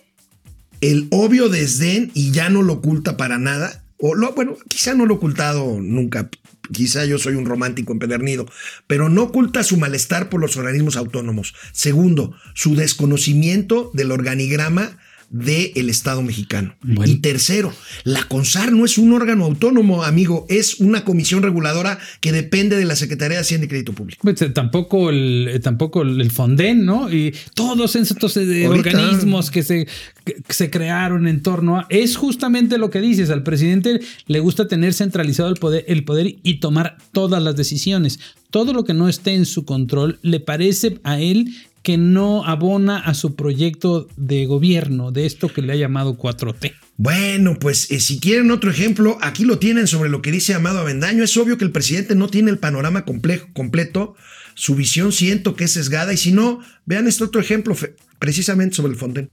el 0.81 1.07
obvio 1.09 1.49
desdén, 1.49 2.11
y 2.13 2.31
ya 2.31 2.49
no 2.49 2.61
lo 2.61 2.73
oculta 2.73 3.17
para 3.17 3.39
nada. 3.39 3.83
O 3.97 4.13
lo, 4.13 4.33
bueno, 4.33 4.55
quizá 4.67 4.93
no 4.93 5.07
lo 5.07 5.15
ha 5.15 5.17
ocultado 5.17 5.79
nunca. 5.81 6.29
Quizá 6.71 7.05
yo 7.05 7.17
soy 7.17 7.35
un 7.35 7.45
romántico 7.45 7.93
empedernido, 7.93 8.45
pero 8.87 9.09
no 9.09 9.23
oculta 9.23 9.63
su 9.63 9.77
malestar 9.77 10.29
por 10.29 10.41
los 10.41 10.57
organismos 10.57 10.95
autónomos. 10.95 11.53
Segundo, 11.71 12.35
su 12.53 12.75
desconocimiento 12.75 13.91
del 13.93 14.11
organigrama 14.11 14.97
del 15.29 15.89
Estado 15.89 16.21
mexicano. 16.21 16.75
Bueno. 16.81 17.11
Y 17.11 17.17
tercero, 17.17 17.73
la 18.03 18.23
CONSAR 18.23 18.71
no 18.71 18.85
es 18.85 18.97
un 18.97 19.13
órgano 19.13 19.45
autónomo, 19.45 20.03
amigo, 20.03 20.45
es 20.49 20.79
una 20.79 21.03
comisión 21.03 21.43
reguladora 21.43 21.99
que 22.21 22.31
depende 22.31 22.77
de 22.77 22.85
la 22.85 22.95
Secretaría 22.95 23.37
de 23.37 23.41
Hacienda 23.41 23.65
y 23.65 23.67
Crédito 23.67 23.93
Público. 23.93 24.21
Pues, 24.23 24.41
eh, 24.41 24.49
tampoco 24.49 25.09
el 25.09 25.49
eh, 25.49 25.59
tampoco 25.59 26.01
el 26.01 26.31
Fonden, 26.31 26.85
¿no? 26.85 27.11
Y 27.11 27.33
todos 27.53 27.95
estos 27.95 28.37
eh, 28.37 28.65
Ahorita. 28.65 28.89
organismos 28.89 29.51
que 29.51 29.63
se, 29.63 29.87
que 30.23 30.41
se 30.49 30.69
crearon 30.69 31.27
en 31.27 31.41
torno 31.41 31.79
a 31.79 31.87
es 31.89 32.15
justamente 32.15 32.77
lo 32.77 32.89
que 32.89 33.01
dices, 33.01 33.29
al 33.29 33.43
presidente 33.43 33.99
le 34.27 34.39
gusta 34.39 34.67
tener 34.67 34.93
centralizado 34.93 35.49
el 35.49 35.55
poder, 35.55 35.83
el 35.87 36.03
poder 36.03 36.35
y 36.41 36.59
tomar 36.59 36.97
todas 37.11 37.41
las 37.43 37.55
decisiones. 37.55 38.19
Todo 38.49 38.71
lo 38.73 38.85
que 38.85 38.93
no 38.93 39.09
esté 39.09 39.33
en 39.33 39.45
su 39.45 39.65
control 39.65 40.19
le 40.21 40.39
parece 40.39 40.99
a 41.03 41.19
él 41.19 41.53
que 41.87 41.95
no 41.97 42.43
abona 42.45 42.97
a 42.97 43.13
su 43.13 43.37
proyecto 43.37 44.09
de 44.17 44.45
gobierno, 44.45 45.13
de 45.13 45.25
esto 45.25 45.47
que 45.47 45.61
le 45.61 45.71
ha 45.71 45.75
llamado 45.77 46.17
4T. 46.17 46.73
Bueno, 46.97 47.55
pues 47.57 47.89
eh, 47.91 48.01
si 48.01 48.19
quieren 48.19 48.51
otro 48.51 48.69
ejemplo, 48.69 49.17
aquí 49.21 49.45
lo 49.45 49.57
tienen 49.57 49.87
sobre 49.87 50.09
lo 50.09 50.21
que 50.21 50.29
dice 50.33 50.53
Amado 50.53 50.79
Avendaño. 50.79 51.23
Es 51.23 51.37
obvio 51.37 51.57
que 51.57 51.63
el 51.63 51.71
presidente 51.71 52.13
no 52.13 52.27
tiene 52.27 52.51
el 52.51 52.57
panorama 52.57 53.05
complejo, 53.05 53.47
completo. 53.53 54.15
Su 54.53 54.75
visión 54.75 55.13
siento 55.13 55.55
que 55.55 55.63
es 55.63 55.71
sesgada. 55.71 56.11
Y 56.11 56.17
si 56.17 56.33
no, 56.33 56.59
vean 56.85 57.07
este 57.07 57.23
otro 57.23 57.39
ejemplo 57.39 57.73
fe- 57.73 57.95
precisamente 58.19 58.75
sobre 58.75 58.91
el 58.91 58.99
Fonden. 58.99 59.29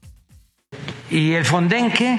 ¿Y 1.10 1.32
el 1.32 1.44
Fonden 1.44 1.90
qué? 1.90 2.16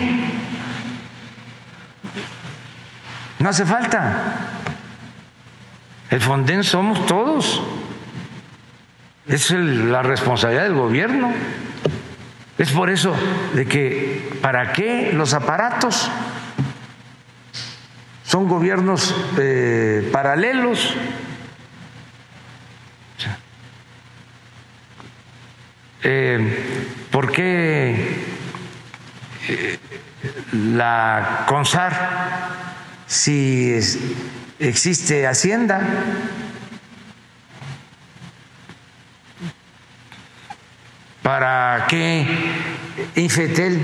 No 3.39 3.47
hace 3.47 3.65
falta. 3.65 4.49
El 6.09 6.19
Fonden 6.19 6.61
somos 6.65 7.05
todos. 7.05 7.61
Es 9.27 9.49
la 9.49 10.03
responsabilidad 10.03 10.63
del 10.63 10.75
gobierno. 10.75 11.33
Es 12.57 12.71
por 12.71 12.89
eso 12.89 13.15
de 13.53 13.65
que, 13.65 14.37
¿para 14.41 14.71
qué 14.71 15.11
los 15.13 15.33
aparatos? 15.33 16.09
Son 18.23 18.47
gobiernos 18.47 19.15
eh, 19.37 20.07
paralelos. 20.11 20.95
Eh, 26.03 27.07
¿Por 27.09 27.31
qué 27.31 28.25
eh, 29.49 29.79
la 30.53 31.45
CONSAR 31.47 31.91
si 33.07 33.73
existe 34.59 35.25
Hacienda? 35.25 35.81
¿Para 41.25 41.87
qué 41.87 42.23
Infetel 43.15 43.81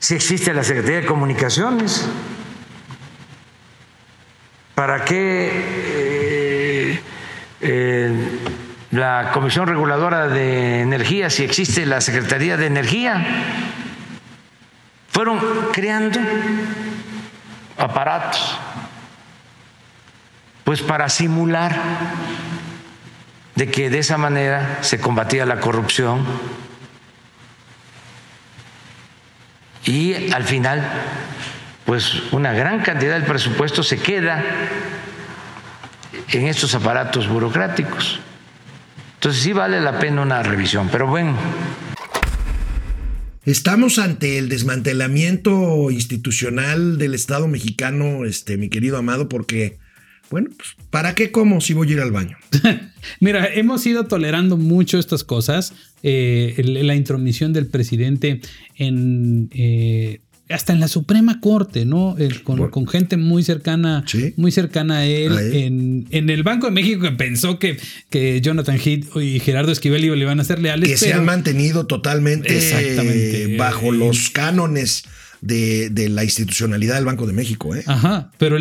si 0.00 0.16
existe 0.16 0.52
la 0.52 0.64
Secretaría 0.64 1.02
de 1.02 1.06
Comunicaciones? 1.06 2.08
¿Para 4.74 5.04
qué 5.04 5.48
eh, 5.54 7.00
eh, 7.60 8.40
la 8.90 9.30
Comisión 9.32 9.68
Reguladora 9.68 10.26
de 10.26 10.80
Energía 10.80 11.30
si 11.30 11.44
existe 11.44 11.86
la 11.86 12.00
Secretaría 12.00 12.56
de 12.56 12.66
Energía? 12.66 13.24
Fueron 15.06 15.38
creando 15.72 16.18
aparatos 17.78 18.58
pues 20.64 20.82
para 20.82 21.08
simular 21.08 21.80
de 23.54 23.70
que 23.70 23.90
de 23.90 23.98
esa 23.98 24.18
manera 24.18 24.78
se 24.82 24.98
combatía 25.00 25.46
la 25.46 25.60
corrupción 25.60 26.24
y 29.84 30.30
al 30.32 30.44
final 30.44 30.82
pues 31.84 32.32
una 32.32 32.52
gran 32.52 32.80
cantidad 32.80 33.14
del 33.14 33.24
presupuesto 33.24 33.82
se 33.82 33.98
queda 33.98 34.42
en 36.30 36.46
estos 36.46 36.74
aparatos 36.74 37.28
burocráticos. 37.28 38.20
Entonces 39.14 39.42
sí 39.42 39.52
vale 39.52 39.80
la 39.80 39.98
pena 39.98 40.22
una 40.22 40.42
revisión, 40.42 40.88
pero 40.90 41.06
bueno. 41.06 41.36
Estamos 43.44 43.98
ante 43.98 44.38
el 44.38 44.48
desmantelamiento 44.48 45.90
institucional 45.90 46.96
del 46.96 47.14
Estado 47.14 47.48
mexicano, 47.48 48.24
este, 48.24 48.56
mi 48.56 48.68
querido 48.68 48.96
Amado, 48.96 49.28
porque, 49.28 49.78
bueno, 50.32 50.50
pues, 50.56 50.70
¿para 50.90 51.14
qué 51.14 51.30
como 51.30 51.60
si 51.60 51.74
voy 51.74 51.90
a 51.90 51.92
ir 51.92 52.00
al 52.00 52.10
baño? 52.10 52.36
Mira, 53.20 53.46
hemos 53.54 53.86
ido 53.86 54.06
tolerando 54.06 54.56
mucho 54.56 54.98
estas 54.98 55.22
cosas. 55.22 55.72
eh, 56.02 56.54
la 56.64 56.94
intromisión 56.96 57.52
del 57.52 57.66
presidente 57.68 58.40
en. 58.76 59.48
eh, 59.52 60.20
hasta 60.48 60.72
en 60.74 60.80
la 60.80 60.88
Suprema 60.88 61.40
Corte, 61.40 61.86
¿no? 61.86 62.16
El- 62.18 62.42
con, 62.42 62.56
Bueno. 62.58 62.70
con 62.70 62.86
gente 62.86 63.16
muy 63.16 63.42
cercana, 63.42 64.04
Sí. 64.06 64.34
muy 64.36 64.50
cercana 64.52 64.98
a 64.98 65.06
él. 65.06 65.32
A 65.32 65.40
él. 65.40 65.54
En, 65.54 66.06
en 66.10 66.28
el 66.28 66.42
Banco 66.42 66.66
de 66.66 66.72
México 66.72 67.00
que 67.00 67.12
pensó 67.12 67.58
que, 67.58 67.78
que 68.10 68.40
Jonathan 68.42 68.76
Heath 68.78 69.16
y 69.16 69.38
Gerardo 69.40 69.72
Esquivel 69.72 70.02
le 70.02 70.08
iban 70.18 70.40
a 70.40 70.44
ser 70.44 70.58
leales. 70.60 70.88
que 70.90 70.96
se 70.98 71.12
han 71.14 71.24
mantenido 71.24 71.86
totalmente 71.86 72.54
Exactamente. 72.54 73.54
eh, 73.54 73.56
bajo 73.56 73.92
los 73.92 74.28
cánones 74.30 75.04
de, 75.42 75.90
de 75.90 76.08
la 76.08 76.24
institucionalidad 76.24 76.94
del 76.94 77.04
Banco 77.04 77.26
de 77.26 77.34
México. 77.34 77.74
¿eh? 77.74 77.82
Ajá, 77.86 78.30
pero 78.38 78.56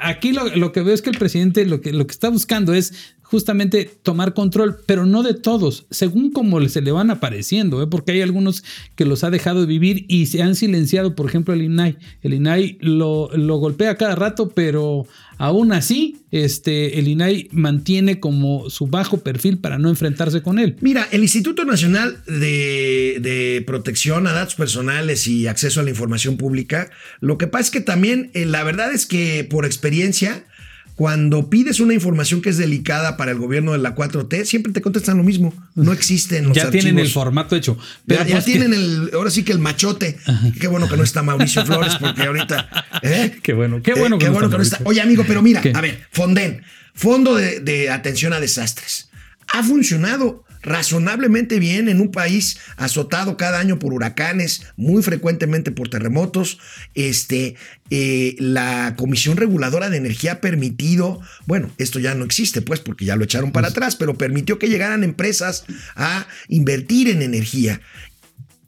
aquí 0.00 0.32
lo, 0.32 0.48
lo 0.56 0.72
que 0.72 0.82
veo 0.82 0.94
es 0.94 1.02
que 1.02 1.10
el 1.10 1.18
presidente 1.18 1.64
lo 1.64 1.80
que, 1.80 1.92
lo 1.92 2.06
que 2.06 2.12
está 2.12 2.30
buscando 2.30 2.74
es 2.74 3.14
justamente 3.32 3.88
tomar 4.02 4.34
control, 4.34 4.78
pero 4.84 5.06
no 5.06 5.22
de 5.22 5.32
todos, 5.32 5.86
según 5.90 6.32
como 6.32 6.68
se 6.68 6.82
le 6.82 6.92
van 6.92 7.10
apareciendo, 7.10 7.82
¿eh? 7.82 7.86
porque 7.86 8.12
hay 8.12 8.20
algunos 8.20 8.62
que 8.94 9.06
los 9.06 9.24
ha 9.24 9.30
dejado 9.30 9.60
de 9.60 9.66
vivir 9.66 10.04
y 10.08 10.26
se 10.26 10.42
han 10.42 10.54
silenciado, 10.54 11.14
por 11.14 11.26
ejemplo, 11.26 11.54
el 11.54 11.62
INAI. 11.62 11.96
El 12.20 12.34
INAI 12.34 12.76
lo, 12.80 13.30
lo 13.34 13.56
golpea 13.56 13.96
cada 13.96 14.16
rato, 14.16 14.50
pero 14.50 15.06
aún 15.42 15.72
así, 15.72 16.18
este, 16.30 17.00
el 17.00 17.08
INAI 17.08 17.48
mantiene 17.50 18.20
como 18.20 18.70
su 18.70 18.86
bajo 18.86 19.24
perfil 19.24 19.58
para 19.58 19.76
no 19.76 19.88
enfrentarse 19.88 20.40
con 20.40 20.60
él. 20.60 20.76
Mira, 20.80 21.08
el 21.10 21.22
Instituto 21.22 21.64
Nacional 21.64 22.22
de, 22.28 23.18
de 23.20 23.64
Protección 23.66 24.28
a 24.28 24.32
Datos 24.34 24.54
Personales 24.54 25.26
y 25.26 25.48
Acceso 25.48 25.80
a 25.80 25.82
la 25.82 25.90
Información 25.90 26.36
Pública, 26.36 26.90
lo 27.18 27.38
que 27.38 27.48
pasa 27.48 27.64
es 27.64 27.70
que 27.72 27.80
también 27.80 28.30
eh, 28.34 28.46
la 28.46 28.62
verdad 28.62 28.92
es 28.92 29.04
que 29.04 29.42
por 29.42 29.64
experiencia, 29.64 30.44
cuando 30.94 31.48
pides 31.48 31.80
una 31.80 31.94
información 31.94 32.42
que 32.42 32.50
es 32.50 32.58
delicada 32.58 33.16
para 33.16 33.30
el 33.32 33.38
gobierno 33.38 33.72
de 33.72 33.78
la 33.78 33.94
4T, 33.94 34.44
siempre 34.44 34.72
te 34.72 34.82
contestan 34.82 35.16
lo 35.16 35.22
mismo. 35.24 35.54
No 35.74 35.92
existen 35.92 36.48
los 36.48 36.56
ya 36.56 36.70
tienen 36.70 36.98
el 36.98 37.08
formato 37.08 37.56
hecho. 37.56 37.76
Ya, 37.76 37.84
Pero 38.06 38.24
ya 38.24 38.34
pues 38.34 38.44
tienen 38.44 38.74
el, 38.74 39.10
ahora 39.14 39.30
sí 39.30 39.42
que 39.42 39.52
el 39.52 39.58
machote. 39.58 40.18
Qué 40.60 40.68
bueno 40.68 40.88
que 40.88 40.96
no 40.96 41.02
está 41.02 41.22
Mauricio 41.22 41.64
Flores, 41.64 41.94
porque 41.98 42.22
ahorita. 42.22 42.86
¿eh? 43.02 43.38
Qué 43.42 43.52
bueno, 43.54 43.80
qué 43.82 43.94
bueno 43.94 44.16
Eh, 44.16 44.18
que 44.18 44.24
qué 44.26 44.30
no 44.30 44.32
bueno 44.34 44.46
está 44.48 44.56
que 44.56 44.58
no 44.58 44.62
está. 44.62 44.80
Oye, 44.84 45.00
amigo, 45.00 45.24
pero 45.26 45.42
mira, 45.42 45.60
¿Qué? 45.60 45.72
a 45.74 45.80
ver, 45.80 46.06
Fonden, 46.12 46.62
Fondo 46.94 47.34
de, 47.34 47.60
de 47.60 47.90
Atención 47.90 48.32
a 48.32 48.40
Desastres. 48.40 49.08
Ha 49.52 49.62
funcionado 49.62 50.44
razonablemente 50.62 51.58
bien 51.58 51.88
en 51.88 52.00
un 52.00 52.10
país 52.10 52.58
azotado 52.76 53.36
cada 53.36 53.58
año 53.58 53.78
por 53.78 53.92
huracanes, 53.92 54.62
muy 54.76 55.02
frecuentemente 55.02 55.72
por 55.72 55.88
terremotos. 55.88 56.58
Este, 56.94 57.56
eh, 57.90 58.36
la 58.38 58.94
Comisión 58.96 59.36
Reguladora 59.36 59.90
de 59.90 59.98
Energía 59.98 60.32
ha 60.32 60.40
permitido, 60.40 61.20
bueno, 61.46 61.70
esto 61.78 61.98
ya 61.98 62.14
no 62.14 62.24
existe, 62.24 62.62
pues, 62.62 62.80
porque 62.80 63.04
ya 63.04 63.16
lo 63.16 63.24
echaron 63.24 63.52
para 63.52 63.68
atrás, 63.68 63.96
pero 63.96 64.14
permitió 64.14 64.58
que 64.58 64.68
llegaran 64.68 65.04
empresas 65.04 65.64
a 65.94 66.26
invertir 66.48 67.08
en 67.08 67.22
energía. 67.22 67.80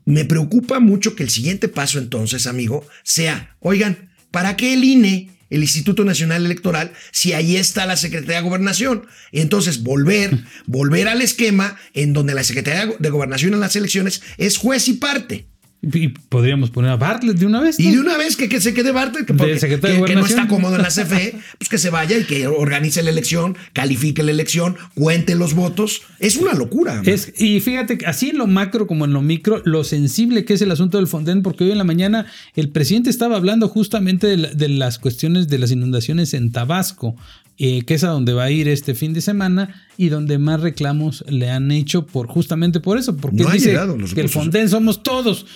Me 0.05 0.25
preocupa 0.25 0.81
mucho 0.81 1.17
que 1.17 1.23
el 1.23 1.31
siguiente 1.31 1.69
paso 1.69 1.99
entonces, 1.99 2.47
amigo, 2.47 2.87
sea, 3.03 3.57
oigan, 3.61 4.11
¿para 4.31 4.57
qué 4.57 4.75
el 4.75 4.85
INE, 4.85 5.31
el 5.51 5.63
Instituto 5.63 6.05
Nacional 6.05 6.45
Electoral, 6.45 6.93
si 7.11 7.33
ahí 7.33 7.57
está 7.57 7.87
la 7.87 7.97
Secretaría 7.97 8.37
de 8.37 8.49
Gobernación? 8.49 9.07
Entonces, 9.33 9.83
volver, 9.83 10.45
volver 10.67 11.09
al 11.09 11.23
esquema 11.23 11.77
en 11.93 12.13
donde 12.13 12.35
la 12.35 12.45
Secretaría 12.45 12.95
de 12.99 13.11
Gobernación 13.11 13.55
en 13.55 13.61
las 13.61 13.77
elecciones 13.77 14.23
es 14.39 14.57
juez 14.57 14.89
y 14.89 14.95
parte. 14.95 15.54
Y 15.93 16.09
podríamos 16.09 16.71
poner 16.71 16.91
a 16.91 16.97
Bartlett 16.97 17.37
de 17.39 17.47
una 17.47 17.61
vez. 17.61 17.79
Y 17.79 17.91
de 17.93 18.01
una 18.01 18.17
vez 18.17 18.37
que, 18.37 18.49
que 18.49 18.61
se 18.61 18.73
quede 18.75 18.91
Bartlett, 18.93 19.27
que, 19.27 19.35
porque- 19.35 19.53
que- 19.93 20.01
que 20.07 20.15
no 20.15 20.21
está 20.27 20.49
cómodo 20.49 20.77
en 20.77 20.83
la 20.83 20.89
CFE, 20.91 21.37
pues 21.59 21.69
que 21.69 21.79
se 21.79 21.91
vaya 21.91 22.19
y 22.19 22.25
que 22.25 22.47
organice 22.47 23.03
la 23.03 23.11
elección, 23.11 23.57
califique 23.73 24.23
la 24.23 24.31
elección, 24.31 24.77
cuente 24.95 25.35
los 25.35 25.55
votos. 25.55 26.03
Es 26.19 26.37
una 26.37 26.55
locura. 26.55 27.03
Es, 27.05 27.33
y 27.41 27.61
fíjate, 27.61 27.99
así 28.07 28.31
en 28.31 28.39
lo 28.39 28.47
macro 28.47 28.87
como 28.87 29.05
en 29.05 29.13
lo 29.13 29.23
micro, 29.23 29.63
lo 29.65 29.85
sensible 29.85 30.45
que 30.45 30.55
es 30.55 30.63
el 30.63 30.71
asunto 30.71 30.99
del 30.99 31.07
Fonden, 31.07 31.43
porque 31.43 31.65
hoy 31.65 31.71
en 31.73 31.79
la 31.79 31.85
mañana 31.85 32.27
el 32.55 32.69
presidente 32.71 33.11
estaba 33.11 33.37
hablando 33.37 33.69
justamente 33.69 34.27
de, 34.27 34.37
la- 34.37 34.51
de 34.55 34.69
las 34.69 34.99
cuestiones 34.99 35.49
de 35.49 35.59
las 35.59 35.71
inundaciones 35.71 36.35
en 36.35 36.53
Tabasco, 36.53 37.17
eh, 37.57 37.83
que 37.83 37.95
es 37.95 38.03
a 38.03 38.09
donde 38.09 38.33
va 38.33 38.45
a 38.45 38.51
ir 38.51 38.67
este 38.67 38.95
fin 38.97 39.13
de 39.15 39.21
semana 39.21 39.87
y 39.97 40.09
donde 40.09 40.39
más 40.39 40.61
reclamos 40.61 41.25
le 41.29 41.51
han 41.51 41.71
hecho 41.71 42.05
por 42.05 42.27
justamente 42.27 42.81
por 42.81 42.99
eso, 42.99 43.17
porque 43.17 43.45
No 43.45 43.51
dice 43.51 43.71
que 44.15 44.23
el. 44.23 44.29
Fonden 44.29 44.69
somos 44.69 45.05
todos. 45.05 45.47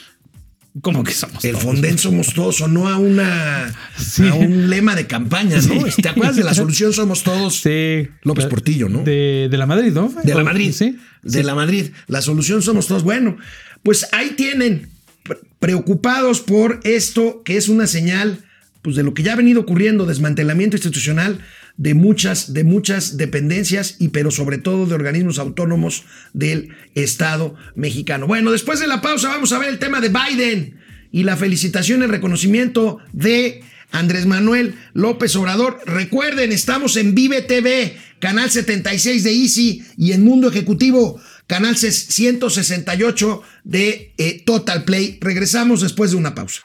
¿Cómo 0.81 1.03
que 1.03 1.13
somos 1.13 1.45
El 1.45 1.53
todos? 1.53 1.65
Fonden 1.65 1.99
somos 1.99 2.33
todos, 2.35 2.61
o 2.61 2.69
no 2.69 2.89
a 2.89 2.99
una 2.99 3.75
Sí. 3.97 4.29
a 4.29 4.35
un 4.35 4.71
lema 4.71 4.95
de 4.95 5.07
campaña, 5.07 5.57
¿no? 5.57 5.91
Sí. 5.91 6.03
¿Te 6.03 6.09
acuerdas 6.09 6.37
de 6.37 6.45
la 6.45 6.55
solución 6.55 6.93
somos 6.93 7.23
todos? 7.25 7.61
Sí. 7.63 8.09
López 8.23 8.47
Portillo, 8.47 8.89
¿no? 8.89 9.03
De, 9.03 9.49
de 9.51 9.57
la 9.59 9.67
Madrid, 9.67 9.93
¿no? 9.93 10.13
De 10.23 10.35
la 10.35 10.45
Madrid. 10.45 10.73
Sí. 10.73 10.97
De 11.23 11.43
la 11.43 11.55
Madrid. 11.55 11.91
La 12.07 12.23
solución 12.23 12.63
somos 12.63 12.87
todos. 12.87 13.03
Bueno, 13.03 13.37
pues 13.83 14.07
ahí 14.13 14.31
tienen, 14.37 14.89
pre- 15.25 15.39
preocupados 15.59 16.41
por 16.41 16.81
esto, 16.85 17.43
que 17.45 17.57
es 17.57 17.69
una 17.69 17.87
señal 17.87 18.39
pues, 18.83 18.95
de 18.95 19.03
lo 19.03 19.15
que 19.15 19.23
ya 19.25 19.33
ha 19.33 19.37
venido 19.37 19.61
ocurriendo, 19.63 20.07
desmantelamiento 20.07 20.77
institucional 20.77 21.41
de 21.79 21.95
muchas, 21.95 22.53
de 22.53 22.65
muchas 22.65 23.17
dependencias 23.17 23.97
y 23.99 24.09
pero 24.09 24.31
sobre 24.31 24.59
todo 24.59 24.85
de 24.85 24.95
organismos 24.95 25.39
autónomos 25.39 26.05
del 26.35 26.71
Estado 26.95 27.55
mexicano. 27.75 28.27
Bueno, 28.27 28.51
después 28.53 28.81
de 28.81 28.89
la 28.89 29.01
pausa 29.01 29.29
vamos 29.29 29.53
a 29.53 29.59
ver 29.59 29.71
el 29.71 29.79
tema 29.79 30.01
de 30.01 30.11
Biden 30.11 30.79
y 31.11 31.23
la 31.23 31.37
felicitación 31.37 32.03
y 32.03 32.07
reconocimiento 32.07 32.99
de 33.13 33.63
Andrés 33.93 34.27
Manuel 34.27 34.75
López 34.93 35.35
Obrador. 35.37 35.81
Recuerden, 35.87 36.53
estamos 36.53 36.97
en 36.97 37.15
Vive 37.15 37.43
TV, 37.43 37.97
canal 38.19 38.51
76 38.51 39.25
de 39.25 39.33
Easy 39.33 39.85
y 39.97 40.13
en 40.13 40.25
Mundo 40.25 40.49
Ejecutivo, 40.49 41.21
canal 41.47 41.77
168 41.77 43.43
de 43.65 44.13
eh, 44.19 44.43
Total 44.45 44.85
Play. 44.85 45.19
Regresamos 45.21 45.81
después 45.81 46.11
de 46.11 46.17
una 46.17 46.35
pausa. 46.35 46.61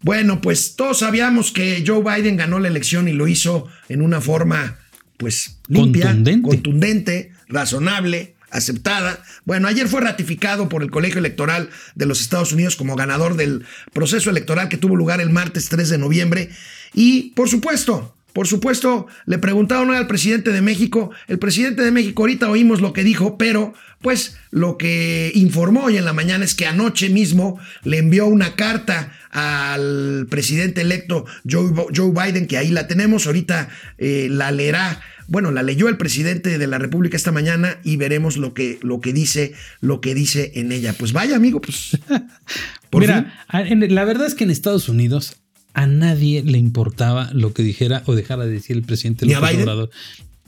Bueno, 0.00 0.40
pues 0.40 0.76
todos 0.76 1.00
sabíamos 1.00 1.50
que 1.50 1.82
Joe 1.86 2.02
Biden 2.02 2.36
ganó 2.36 2.58
la 2.58 2.68
elección 2.68 3.08
y 3.08 3.12
lo 3.12 3.26
hizo 3.26 3.66
en 3.88 4.02
una 4.02 4.20
forma, 4.20 4.78
pues, 5.16 5.58
limpia, 5.68 6.06
Contundente. 6.06 6.48
contundente, 6.48 7.32
razonable, 7.48 8.34
aceptada. 8.50 9.22
Bueno, 9.44 9.68
ayer 9.68 9.88
fue 9.88 10.00
ratificado 10.00 10.68
por 10.68 10.82
el 10.82 10.90
Colegio 10.90 11.18
Electoral 11.18 11.70
de 11.94 12.06
los 12.06 12.20
Estados 12.20 12.52
Unidos 12.52 12.76
como 12.76 12.96
ganador 12.96 13.36
del 13.36 13.64
proceso 13.92 14.30
electoral 14.30 14.68
que 14.68 14.76
tuvo 14.76 14.96
lugar 14.96 15.20
el 15.20 15.30
martes 15.30 15.68
3 15.68 15.88
de 15.88 15.98
noviembre. 15.98 16.50
Y, 16.94 17.30
por 17.30 17.48
supuesto, 17.48 18.16
por 18.38 18.46
supuesto, 18.46 19.08
le 19.26 19.38
preguntaron 19.38 19.90
al 19.90 20.06
presidente 20.06 20.52
de 20.52 20.62
México. 20.62 21.10
El 21.26 21.40
presidente 21.40 21.82
de 21.82 21.90
México, 21.90 22.22
ahorita 22.22 22.48
oímos 22.48 22.80
lo 22.80 22.92
que 22.92 23.02
dijo, 23.02 23.36
pero 23.36 23.74
pues 24.00 24.36
lo 24.52 24.78
que 24.78 25.32
informó 25.34 25.86
hoy 25.86 25.96
en 25.96 26.04
la 26.04 26.12
mañana 26.12 26.44
es 26.44 26.54
que 26.54 26.64
anoche 26.64 27.08
mismo 27.08 27.58
le 27.82 27.98
envió 27.98 28.28
una 28.28 28.54
carta 28.54 29.12
al 29.32 30.28
presidente 30.30 30.82
electo 30.82 31.24
Joe, 31.50 31.72
Joe 31.92 32.12
Biden, 32.12 32.46
que 32.46 32.58
ahí 32.58 32.70
la 32.70 32.86
tenemos, 32.86 33.26
ahorita 33.26 33.70
eh, 33.98 34.28
la 34.30 34.52
leerá. 34.52 35.00
Bueno, 35.26 35.50
la 35.50 35.64
leyó 35.64 35.88
el 35.88 35.96
presidente 35.96 36.58
de 36.58 36.66
la 36.68 36.78
República 36.78 37.16
esta 37.16 37.32
mañana 37.32 37.80
y 37.82 37.96
veremos 37.96 38.36
lo 38.36 38.54
que, 38.54 38.78
lo 38.82 39.00
que 39.00 39.12
dice, 39.12 39.54
lo 39.80 40.00
que 40.00 40.14
dice 40.14 40.52
en 40.54 40.70
ella. 40.70 40.92
Pues 40.96 41.12
vaya, 41.12 41.34
amigo, 41.34 41.60
pues. 41.60 41.98
por. 42.90 43.00
Mira, 43.00 43.34
la 43.50 44.04
verdad 44.04 44.28
es 44.28 44.36
que 44.36 44.44
en 44.44 44.52
Estados 44.52 44.88
Unidos 44.88 45.38
a 45.74 45.86
nadie 45.86 46.42
le 46.42 46.58
importaba 46.58 47.30
lo 47.32 47.52
que 47.52 47.62
dijera 47.62 48.02
o 48.06 48.14
dejara 48.14 48.44
de 48.46 48.52
decir 48.52 48.76
el 48.76 48.82
presidente 48.82 49.26
¿Ni 49.26 49.32
a 49.34 49.40
López 49.40 49.50
Biden? 49.52 49.62
Obrador. 49.64 49.90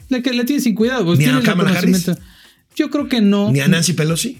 La 0.08 0.22
que 0.22 0.32
la 0.32 0.44
tiene 0.44 0.60
sin 0.62 0.74
cuidado. 0.74 1.04
pues 1.04 1.18
¿Ni 1.18 1.26
a 1.26 1.40
Kamala 1.40 1.70
Harris? 1.70 2.10
Yo 2.76 2.90
creo 2.90 3.08
que 3.08 3.20
no. 3.20 3.50
Ni 3.52 3.60
a 3.60 3.68
Nancy 3.68 3.92
Pelosi. 3.92 4.38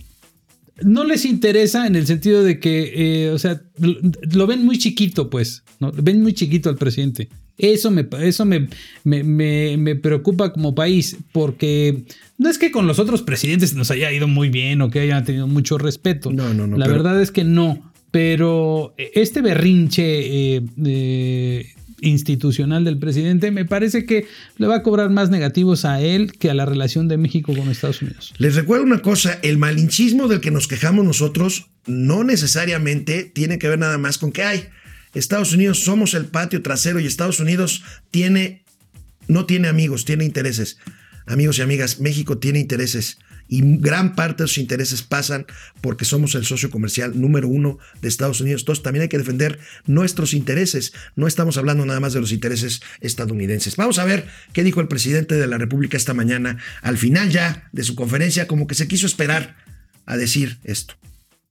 No 0.83 1.05
les 1.05 1.25
interesa 1.27 1.87
en 1.87 1.95
el 1.95 2.07
sentido 2.07 2.43
de 2.43 2.59
que, 2.59 3.27
eh, 3.27 3.31
o 3.31 3.39
sea, 3.39 3.61
lo, 3.79 3.95
lo 4.33 4.47
ven 4.47 4.65
muy 4.65 4.79
chiquito, 4.79 5.29
pues. 5.29 5.63
¿no? 5.79 5.93
Ven 5.93 6.23
muy 6.23 6.33
chiquito 6.33 6.71
al 6.71 6.77
presidente. 6.77 7.29
Eso 7.59 7.91
me, 7.91 8.09
eso 8.23 8.47
me, 8.47 8.69
me, 9.05 9.23
me- 9.23 9.77
me 9.77 9.95
preocupa 9.95 10.53
como 10.55 10.75
país, 10.75 11.19
porque 11.33 12.05
no 12.39 12.49
es 12.49 12.57
que 12.57 12.71
con 12.71 12.87
los 12.87 12.99
otros 12.99 13.21
presidentes 13.21 13.75
nos 13.75 13.91
haya 13.91 14.11
ido 14.11 14.27
muy 14.27 14.49
bien 14.49 14.81
o 14.81 14.89
que 14.91 15.01
hayan 15.01 15.23
tenido 15.27 15.47
mucho 15.47 15.77
respeto. 15.77 16.33
No, 16.33 16.55
no, 16.55 16.67
no, 16.67 16.79
La 16.79 16.87
pero- 16.87 16.97
verdad 17.03 17.21
es 17.21 17.31
que 17.31 17.45
no. 17.45 17.90
Pero 18.11 18.95
este 18.97 19.41
berrinche 19.41 20.57
eh, 20.57 20.63
eh, 20.85 21.67
institucional 22.01 22.85
del 22.85 22.99
presidente, 22.99 23.51
me 23.51 23.65
parece 23.65 24.05
que 24.05 24.27
le 24.57 24.67
va 24.67 24.77
a 24.77 24.83
cobrar 24.83 25.11
más 25.11 25.31
negativos 25.31 25.85
a 25.85 26.01
él 26.01 26.33
que 26.33 26.51
a 26.51 26.55
la 26.55 26.67
relación 26.67 27.09
de 27.09 27.19
México 27.19 27.55
con 27.55 27.69
Estados 27.69 28.03
Unidos. 28.03 28.33
Les 28.39 28.55
recuerdo 28.55 28.85
una 28.85 29.03
cosa, 29.03 29.39
el 29.43 29.59
malinchismo 29.59 30.29
del 30.29 30.41
que 30.41 30.51
nos 30.51 30.67
quejamos 30.67 31.05
nosotros 31.05 31.69
no 31.87 32.25
necesariamente 32.25 33.25
tiene 33.25 33.59
que 33.59 33.69
ver 33.69 33.79
nada 33.79 33.99
más 33.99 34.19
con 34.19 34.33
que 34.33 34.43
hay. 34.43 34.69
Estados 35.15 35.53
Unidos 35.53 35.81
somos 35.81 36.15
el 36.15 36.27
patio 36.27 36.63
trasero 36.63 37.01
y 37.01 37.07
Estados 37.07 37.41
Unidos 37.41 37.83
tiene 38.11 38.65
no 39.29 39.47
tiene 39.47 39.69
amigos, 39.69 40.05
tiene 40.05 40.25
intereses. 40.25 40.79
Amigos 41.27 41.59
y 41.59 41.63
amigas, 41.63 42.01
México 42.01 42.39
tiene 42.39 42.59
intereses 42.59 43.19
y 43.51 43.79
gran 43.79 44.15
parte 44.15 44.45
de 44.45 44.49
sus 44.49 44.59
intereses 44.59 45.03
pasan 45.03 45.45
porque 45.81 46.05
somos 46.05 46.37
el 46.37 46.45
socio 46.45 46.71
comercial 46.71 47.21
número 47.21 47.49
uno 47.49 47.79
de 48.01 48.09
Estados 48.09 48.41
Unidos. 48.41 48.63
Entonces 48.63 48.85
también 48.85 49.03
hay 49.03 49.09
que 49.09 49.19
defender 49.19 49.59
nuestros 49.87 50.35
intereses. 50.35 50.93
No 51.17 51.27
estamos 51.27 51.59
hablando 51.59 51.85
nada 51.85 51.99
más 51.99 52.13
de 52.13 52.21
los 52.21 52.31
intereses 52.31 52.81
estadounidenses. 53.01 53.75
Vamos 53.75 53.99
a 53.99 54.05
ver 54.05 54.29
qué 54.53 54.63
dijo 54.63 54.81
el 54.81 54.87
presidente 54.87 55.35
de 55.35 55.49
la 55.49 55.59
República 55.59 55.97
esta 55.97 56.15
mañana 56.15 56.59
al 56.81 56.97
final 56.97 57.31
ya 57.31 57.69
de 57.73 57.83
su 57.83 57.97
conferencia, 57.97 58.47
como 58.47 58.69
que 58.69 58.77
se 58.77 58.87
quiso 58.87 59.07
esperar 59.07 59.57
a 60.07 60.17
decir 60.17 60.61
esto. 60.63 60.95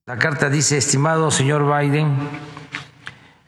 La 0.06 0.18
carta 0.18 0.50
dice, 0.50 0.78
estimado 0.78 1.30
señor 1.32 1.66
Biden, 1.66 2.16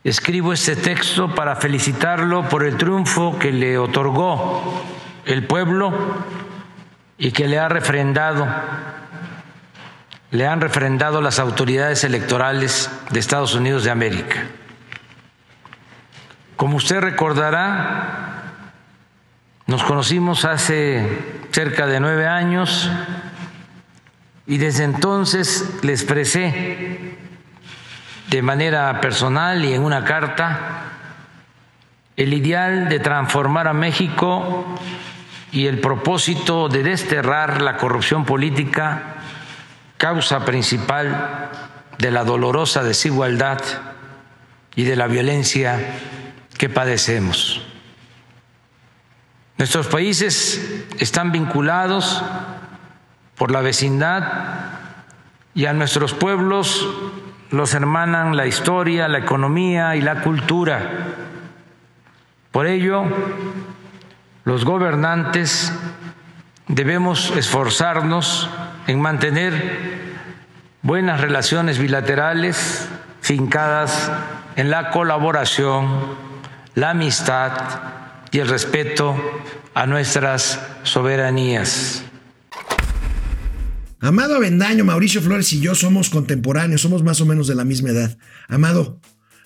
escribo 0.03 0.51
este 0.51 0.75
texto 0.75 1.33
para 1.33 1.55
felicitarlo 1.55 2.49
por 2.49 2.65
el 2.65 2.75
triunfo 2.75 3.39
que 3.39 3.53
le 3.53 3.77
otorgó 3.77 4.83
el 5.25 5.47
pueblo 5.47 5.93
y 7.21 7.31
que 7.31 7.47
le 7.47 7.59
ha 7.59 7.69
refrendado, 7.69 8.47
le 10.31 10.47
han 10.47 10.59
refrendado 10.59 11.21
las 11.21 11.37
autoridades 11.37 12.03
electorales 12.03 12.89
de 13.11 13.19
Estados 13.19 13.53
Unidos 13.53 13.83
de 13.83 13.91
América. 13.91 14.47
Como 16.55 16.77
usted 16.77 16.99
recordará, 16.99 18.53
nos 19.67 19.83
conocimos 19.83 20.45
hace 20.45 21.05
cerca 21.51 21.85
de 21.85 21.99
nueve 21.99 22.27
años 22.27 22.89
y 24.47 24.57
desde 24.57 24.83
entonces 24.83 25.77
le 25.83 25.91
expresé 25.91 27.19
de 28.31 28.41
manera 28.41 28.99
personal 28.99 29.63
y 29.63 29.75
en 29.75 29.83
una 29.83 30.05
carta 30.05 30.85
el 32.17 32.33
ideal 32.33 32.89
de 32.89 32.99
transformar 32.99 33.67
a 33.67 33.73
México 33.73 34.65
y 35.51 35.67
el 35.67 35.79
propósito 35.79 36.69
de 36.69 36.83
desterrar 36.83 37.61
la 37.61 37.77
corrupción 37.77 38.25
política, 38.25 39.15
causa 39.97 40.45
principal 40.45 41.49
de 41.97 42.11
la 42.11 42.23
dolorosa 42.23 42.83
desigualdad 42.83 43.59
y 44.75 44.83
de 44.83 44.95
la 44.95 45.07
violencia 45.07 45.99
que 46.57 46.69
padecemos. 46.69 47.61
Nuestros 49.57 49.87
países 49.87 50.85
están 50.97 51.31
vinculados 51.31 52.23
por 53.35 53.51
la 53.51 53.61
vecindad 53.61 54.23
y 55.53 55.65
a 55.65 55.73
nuestros 55.73 56.13
pueblos 56.13 56.87
los 57.51 57.73
hermanan 57.73 58.37
la 58.37 58.47
historia, 58.47 59.07
la 59.07 59.19
economía 59.19 59.95
y 59.95 60.01
la 60.01 60.21
cultura. 60.21 61.07
Por 62.51 62.65
ello, 62.65 63.03
los 64.43 64.65
gobernantes 64.65 65.71
debemos 66.67 67.31
esforzarnos 67.35 68.49
en 68.87 68.99
mantener 68.99 69.53
buenas 70.81 71.21
relaciones 71.21 71.77
bilaterales 71.77 72.87
fincadas 73.21 74.11
en 74.55 74.71
la 74.71 74.89
colaboración, 74.89 76.15
la 76.73 76.91
amistad 76.91 77.51
y 78.31 78.39
el 78.39 78.47
respeto 78.47 79.15
a 79.73 79.85
nuestras 79.85 80.59
soberanías. 80.83 82.03
Amado 83.99 84.35
Avendaño, 84.35 84.83
Mauricio 84.83 85.21
Flores 85.21 85.53
y 85.53 85.61
yo 85.61 85.75
somos 85.75 86.09
contemporáneos, 86.09 86.81
somos 86.81 87.03
más 87.03 87.21
o 87.21 87.25
menos 87.27 87.45
de 87.45 87.53
la 87.53 87.63
misma 87.63 87.89
edad. 87.89 88.17
Amado, 88.47 88.99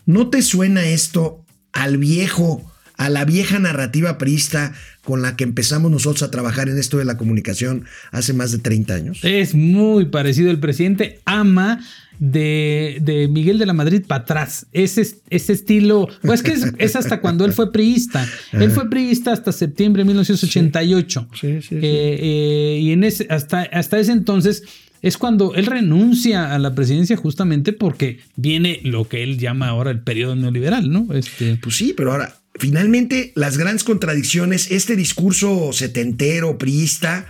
¿no 0.05 0.29
te 0.29 0.41
suena 0.41 0.85
esto 0.85 1.43
al 1.73 1.97
viejo 1.97 2.71
a 2.97 3.09
la 3.09 3.25
vieja 3.25 3.59
narrativa 3.59 4.17
priista 4.17 4.73
con 5.03 5.21
la 5.21 5.35
que 5.35 5.43
empezamos 5.43 5.91
nosotros 5.91 6.23
a 6.23 6.31
trabajar 6.31 6.69
en 6.69 6.77
esto 6.77 6.97
de 6.97 7.05
la 7.05 7.17
comunicación 7.17 7.85
hace 8.11 8.33
más 8.33 8.51
de 8.51 8.59
30 8.59 8.93
años. 8.93 9.19
Es 9.23 9.53
muy 9.53 10.05
parecido. 10.05 10.49
El 10.49 10.59
presidente 10.59 11.19
ama 11.25 11.79
de, 12.19 13.27
Miguel 13.29 13.59
de 13.59 13.65
la 13.65 13.73
Madrid 13.73 14.03
para 14.07 14.23
atrás. 14.23 14.65
Ese, 14.73 15.05
ese 15.29 15.53
estilo, 15.53 16.09
pues 16.21 16.41
que 16.41 16.55
es, 16.77 16.95
hasta 16.95 17.21
cuando 17.21 17.45
él 17.45 17.53
fue 17.53 17.71
priista. 17.71 18.27
Él 18.51 18.71
fue 18.71 18.89
priista 18.89 19.31
hasta 19.33 19.51
septiembre 19.51 20.01
de 20.01 20.05
1988. 20.05 21.27
Sí, 21.39 21.61
sí, 21.61 21.79
eh, 21.81 22.79
y 22.81 22.91
en 22.91 23.03
ese, 23.03 23.27
hasta, 23.29 23.63
hasta 23.63 23.99
ese 23.99 24.13
entonces 24.13 24.63
es 25.01 25.17
cuando 25.17 25.53
él 25.53 25.65
renuncia 25.65 26.55
a 26.55 26.57
la 26.59 26.73
presidencia 26.73 27.15
justamente 27.17 27.73
porque 27.73 28.19
viene 28.35 28.79
lo 28.83 29.07
que 29.07 29.23
él 29.23 29.37
llama 29.37 29.67
ahora 29.67 29.91
el 29.91 29.99
periodo 29.99 30.35
neoliberal, 30.35 30.91
¿no? 30.91 31.13
Este... 31.13 31.59
Pues 31.61 31.75
sí, 31.75 31.93
pero 31.95 32.13
ahora 32.13 32.33
finalmente 32.57 33.31
las 33.35 33.57
grandes 33.57 33.83
contradicciones, 33.83 34.71
este 34.71 34.95
discurso 34.95 35.71
setentero, 35.73 36.57
priista, 36.57 37.25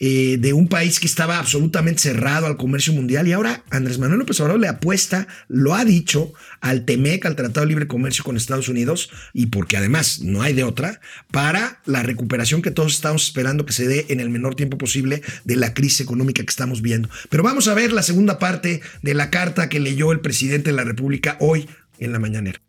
eh, 0.00 0.38
de 0.40 0.52
un 0.52 0.66
país 0.66 0.98
que 0.98 1.06
estaba 1.06 1.38
absolutamente 1.38 2.02
cerrado 2.02 2.46
al 2.46 2.56
comercio 2.56 2.92
mundial 2.92 3.28
y 3.28 3.32
ahora 3.32 3.62
Andrés 3.70 4.00
Manuel 4.00 4.18
López 4.18 4.40
Obrador 4.40 4.60
le 4.60 4.66
apuesta, 4.66 5.28
lo 5.46 5.74
ha 5.74 5.84
dicho, 5.84 6.32
al 6.60 6.84
TEMEC, 6.84 7.24
al 7.24 7.36
Tratado 7.36 7.60
de 7.60 7.68
Libre 7.68 7.86
Comercio 7.86 8.24
con 8.24 8.36
Estados 8.36 8.68
Unidos 8.68 9.10
y 9.32 9.46
porque 9.46 9.76
además 9.76 10.20
no 10.20 10.42
hay 10.42 10.52
de 10.52 10.64
otra, 10.64 11.00
para 11.30 11.80
la 11.86 12.02
recuperación 12.02 12.60
que 12.60 12.72
todos 12.72 12.92
estamos 12.92 13.24
esperando 13.24 13.66
que 13.66 13.72
se 13.72 13.86
dé 13.86 14.06
en 14.08 14.18
el 14.18 14.30
menor 14.30 14.56
tiempo 14.56 14.78
posible 14.78 15.22
de 15.44 15.56
la 15.56 15.74
crisis 15.74 16.00
económica 16.00 16.42
que 16.42 16.50
estamos 16.50 16.82
viendo. 16.82 17.08
Pero 17.30 17.44
vamos 17.44 17.68
a 17.68 17.74
ver 17.74 17.92
la 17.92 18.02
segunda 18.02 18.40
parte 18.40 18.80
de 19.02 19.14
la 19.14 19.30
carta 19.30 19.68
que 19.68 19.78
leyó 19.78 20.10
el 20.10 20.20
presidente 20.20 20.70
de 20.70 20.76
la 20.76 20.84
República 20.84 21.36
hoy 21.38 21.68
en 22.00 22.10
la 22.10 22.18
mañanera. 22.18 22.63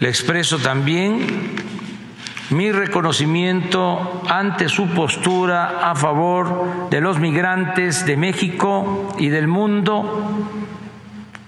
Le 0.00 0.08
expreso 0.08 0.58
también 0.58 1.54
mi 2.50 2.70
reconocimiento 2.72 4.22
ante 4.28 4.68
su 4.68 4.88
postura 4.88 5.90
a 5.90 5.94
favor 5.94 6.88
de 6.90 7.00
los 7.00 7.18
migrantes 7.18 8.04
de 8.04 8.16
México 8.16 9.14
y 9.18 9.28
del 9.28 9.48
mundo, 9.48 10.46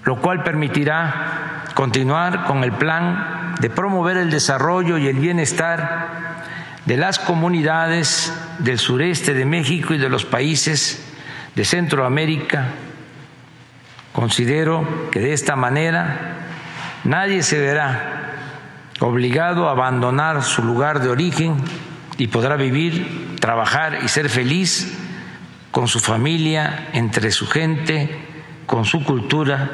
lo 0.03 0.21
cual 0.21 0.43
permitirá 0.43 1.63
continuar 1.75 2.45
con 2.45 2.63
el 2.63 2.71
plan 2.71 3.55
de 3.59 3.69
promover 3.69 4.17
el 4.17 4.31
desarrollo 4.31 4.97
y 4.97 5.07
el 5.07 5.19
bienestar 5.19 6.45
de 6.85 6.97
las 6.97 7.19
comunidades 7.19 8.33
del 8.59 8.79
sureste 8.79 9.33
de 9.33 9.45
México 9.45 9.93
y 9.93 9.97
de 9.97 10.09
los 10.09 10.25
países 10.25 11.05
de 11.53 11.65
Centroamérica. 11.65 12.69
Considero 14.13 15.09
que 15.11 15.19
de 15.19 15.33
esta 15.33 15.55
manera 15.55 16.37
nadie 17.03 17.43
se 17.43 17.59
verá 17.59 18.36
obligado 18.99 19.67
a 19.67 19.71
abandonar 19.71 20.43
su 20.43 20.63
lugar 20.63 21.01
de 21.01 21.09
origen 21.09 21.55
y 22.17 22.27
podrá 22.27 22.55
vivir, 22.55 23.35
trabajar 23.39 23.99
y 24.03 24.07
ser 24.07 24.29
feliz 24.29 24.97
con 25.71 25.87
su 25.87 25.99
familia, 25.99 26.89
entre 26.93 27.31
su 27.31 27.47
gente, 27.47 28.09
con 28.65 28.85
su 28.85 29.03
cultura, 29.03 29.69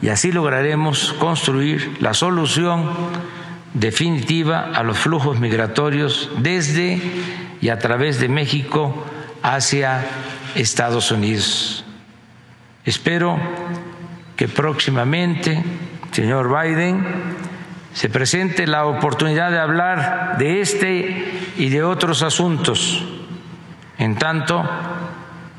y 0.00 0.08
así 0.08 0.32
lograremos 0.32 1.12
construir 1.14 1.96
la 2.00 2.14
solución 2.14 2.90
definitiva 3.74 4.70
a 4.74 4.82
los 4.82 4.98
flujos 4.98 5.38
migratorios 5.38 6.30
desde 6.38 7.00
y 7.60 7.68
a 7.68 7.78
través 7.78 8.18
de 8.18 8.28
México 8.28 9.06
hacia 9.42 10.04
Estados 10.54 11.10
Unidos. 11.12 11.84
Espero 12.84 13.38
que 14.36 14.48
próximamente, 14.48 15.62
señor 16.10 16.48
Biden, 16.48 17.06
se 17.94 18.08
presente 18.08 18.66
la 18.66 18.86
oportunidad 18.86 19.50
de 19.50 19.58
hablar 19.58 20.36
de 20.38 20.60
este 20.60 21.52
y 21.56 21.68
de 21.68 21.82
otros 21.82 22.22
asuntos. 22.22 23.04
En 23.98 24.16
tanto, 24.16 24.68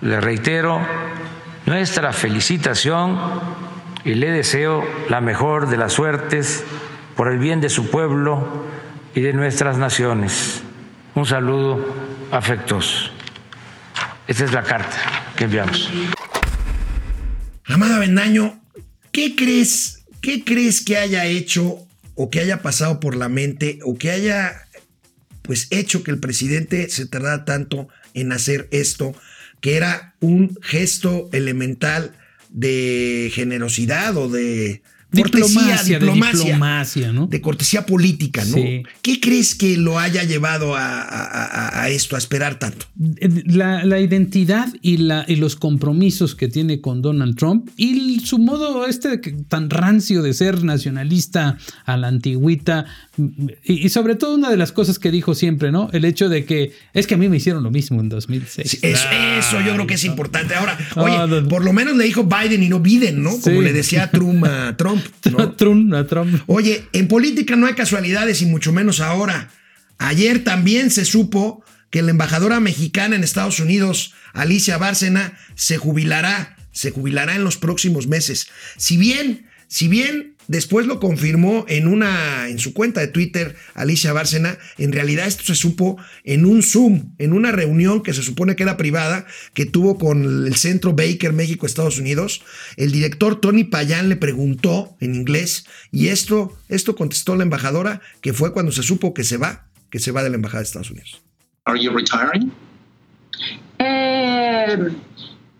le 0.01 0.19
reitero 0.19 0.81
nuestra 1.65 2.11
felicitación 2.11 3.19
y 4.03 4.15
le 4.15 4.31
deseo 4.31 4.83
la 5.09 5.21
mejor 5.21 5.69
de 5.69 5.77
las 5.77 5.93
suertes 5.93 6.63
por 7.15 7.31
el 7.31 7.37
bien 7.37 7.61
de 7.61 7.69
su 7.69 7.89
pueblo 7.89 8.65
y 9.15 9.21
de 9.21 9.33
nuestras 9.33 9.77
naciones. 9.77 10.63
Un 11.15 11.25
saludo 11.25 11.95
afectuoso. 12.31 13.11
Esta 14.27 14.45
es 14.45 14.51
la 14.51 14.63
carta 14.63 14.97
que 15.35 15.43
enviamos. 15.45 15.89
Amada 17.65 17.99
Bendaño, 17.99 18.59
¿qué 19.11 19.35
crees? 19.35 20.03
¿Qué 20.21 20.43
crees 20.43 20.83
que 20.83 20.97
haya 20.97 21.25
hecho 21.25 21.77
o 22.15 22.29
que 22.29 22.39
haya 22.39 22.61
pasado 22.61 22.99
por 22.99 23.15
la 23.15 23.29
mente 23.29 23.79
o 23.83 23.95
que 23.95 24.11
haya 24.11 24.67
pues 25.41 25.67
hecho 25.71 26.03
que 26.03 26.11
el 26.11 26.19
presidente 26.19 26.89
se 26.89 27.05
tardara 27.05 27.45
tanto 27.45 27.89
en 28.13 28.31
hacer 28.31 28.67
esto, 28.71 29.13
que 29.61 29.75
era 29.75 30.15
un 30.19 30.57
gesto 30.61 31.29
elemental 31.33 32.15
de 32.49 33.31
generosidad 33.33 34.15
o 34.17 34.29
de 34.29 34.81
Diplomacia, 35.13 35.99
de 35.99 36.05
diplomacia. 36.05 36.39
diplomacia, 36.43 37.11
¿no? 37.13 37.27
de 37.27 37.41
cortesía 37.41 37.85
política, 37.85 38.43
¿no? 38.45 38.55
Sí. 38.57 38.83
¿Qué 39.01 39.19
crees 39.19 39.55
que 39.55 39.77
lo 39.77 39.99
haya 39.99 40.23
llevado 40.23 40.75
a, 40.75 41.01
a- 41.01 41.45
a- 41.45 41.83
a 41.83 41.89
esto, 41.89 42.15
a 42.15 42.19
esperar 42.19 42.59
tanto? 42.59 42.85
La, 43.45 43.83
la 43.85 43.99
identidad 43.99 44.67
y, 44.81 44.97
la, 44.97 45.25
y 45.27 45.35
los 45.37 45.55
compromisos 45.55 46.35
que 46.35 46.47
tiene 46.47 46.81
con 46.81 47.01
Donald 47.01 47.35
Trump 47.37 47.69
y 47.77 48.19
su 48.21 48.39
modo 48.39 48.85
este 48.87 49.17
tan 49.47 49.69
rancio 49.69 50.21
de 50.21 50.33
ser 50.33 50.63
nacionalista 50.63 51.57
a 51.85 51.97
la 51.97 52.07
antigüita 52.07 52.85
y, 53.63 53.85
y 53.85 53.89
sobre 53.89 54.15
todo 54.15 54.35
una 54.35 54.49
de 54.49 54.57
las 54.57 54.71
cosas 54.71 54.99
que 54.99 55.11
dijo 55.11 55.35
siempre, 55.35 55.71
¿no? 55.71 55.89
El 55.93 56.05
hecho 56.05 56.29
de 56.29 56.45
que 56.45 56.71
es 56.93 57.07
que 57.07 57.13
a 57.13 57.17
mí 57.17 57.29
me 57.29 57.37
hicieron 57.37 57.63
lo 57.63 57.71
mismo 57.71 58.01
en 58.01 58.09
2006. 58.09 58.69
Sí, 58.69 58.79
Eso, 58.81 59.07
eso 59.39 59.61
yo 59.61 59.73
creo 59.73 59.87
que 59.87 59.93
es 59.95 60.03
Ay, 60.03 60.09
importante. 60.09 60.55
Ahora, 60.55 60.77
No, 60.95 61.03
oye, 61.03 61.41
por 61.47 61.63
lo 61.63 61.73
menos 61.73 61.95
le 61.95 62.05
dijo 62.05 62.23
Biden 62.23 62.63
y 62.63 62.69
no 62.69 62.79
Biden, 62.79 63.21
¿no? 63.21 63.31
Como 63.31 63.59
Sí. 63.59 63.63
le 63.63 63.73
decía 63.73 64.09
Trump 64.11 64.43
a 64.45 64.75
Trump. 64.77 65.02
¿no? 65.31 65.51
Trump, 65.53 65.93
a 65.93 66.07
Trump. 66.07 66.41
Oye, 66.47 66.87
en 66.93 67.07
política 67.07 67.55
no 67.55 67.67
hay 67.67 67.73
casualidades 67.73 68.41
y 68.41 68.45
mucho 68.45 68.71
menos 68.71 68.99
ahora. 68.99 69.51
Ayer 69.97 70.43
también 70.43 70.91
se 70.91 71.05
supo 71.05 71.63
que 71.89 72.01
la 72.01 72.11
embajadora 72.11 72.59
mexicana 72.59 73.15
en 73.15 73.23
Estados 73.23 73.59
Unidos, 73.59 74.13
Alicia 74.33 74.77
Bárcena, 74.77 75.37
se 75.55 75.77
jubilará, 75.77 76.57
se 76.71 76.91
jubilará 76.91 77.35
en 77.35 77.43
los 77.43 77.57
próximos 77.57 78.07
meses. 78.07 78.47
Si 78.77 78.97
bien, 78.97 79.47
si 79.67 79.87
bien 79.87 80.32
después 80.53 80.85
lo 80.85 80.99
confirmó 80.99 81.65
en 81.67 81.87
una 81.87 82.47
en 82.47 82.59
su 82.59 82.73
cuenta 82.73 83.01
de 83.01 83.07
Twitter 83.07 83.55
Alicia 83.73 84.13
Bárcena, 84.13 84.57
en 84.77 84.91
realidad 84.93 85.27
esto 85.27 85.43
se 85.43 85.55
supo 85.55 85.97
en 86.23 86.45
un 86.45 86.63
Zoom, 86.63 87.15
en 87.17 87.33
una 87.33 87.51
reunión 87.51 88.03
que 88.03 88.13
se 88.13 88.21
supone 88.21 88.55
que 88.55 88.63
era 88.63 88.77
privada 88.77 89.25
que 89.53 89.65
tuvo 89.65 89.97
con 89.97 90.45
el 90.45 90.55
Centro 90.55 90.93
Baker 90.93 91.33
México 91.33 91.65
Estados 91.65 91.97
Unidos. 91.97 92.43
El 92.77 92.91
director 92.91 93.41
Tony 93.41 93.63
Payán 93.63 94.09
le 94.09 94.15
preguntó 94.15 94.95
en 94.99 95.15
inglés 95.15 95.65
y 95.91 96.07
esto 96.07 96.57
esto 96.69 96.95
contestó 96.95 97.35
la 97.35 97.43
embajadora 97.43 98.01
que 98.21 98.33
fue 98.33 98.53
cuando 98.53 98.71
se 98.71 98.83
supo 98.83 99.13
que 99.13 99.23
se 99.23 99.37
va, 99.37 99.67
que 99.89 99.99
se 99.99 100.11
va 100.11 100.23
de 100.23 100.29
la 100.29 100.35
embajada 100.35 100.59
de 100.59 100.65
Estados 100.65 100.91
Unidos. 100.91 101.21
Are 101.65 101.81
you 101.81 101.91
retiring? 101.91 102.51
Um, 103.79 104.95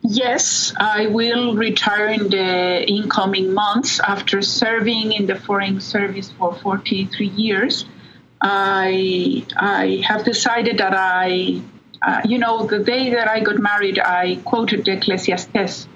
yes, 0.03 0.73
I 0.77 1.07
will 1.07 1.55
retire 1.55 2.07
in 2.07 2.29
the 2.29 2.83
incoming 2.87 3.53
months 3.53 3.99
after 3.99 4.41
serving 4.41 5.13
in 5.13 5.25
the 5.25 5.35
Foreign 5.35 5.81
Service 5.81 6.31
for 6.31 6.53
43 6.53 7.27
years. 7.27 7.85
I 8.41 9.45
I 9.55 10.03
have 10.05 10.25
decided 10.25 10.79
that 10.79 10.93
I, 10.93 11.61
uh, 12.05 12.21
you 12.25 12.37
know, 12.37 12.67
the 12.67 12.79
day 12.79 13.11
that 13.11 13.27
I 13.27 13.39
got 13.39 13.57
married, 13.57 13.99
I 13.99 14.35
quoted 14.43 14.85
the 14.85 14.91
Ecclesiastes. 14.93 15.87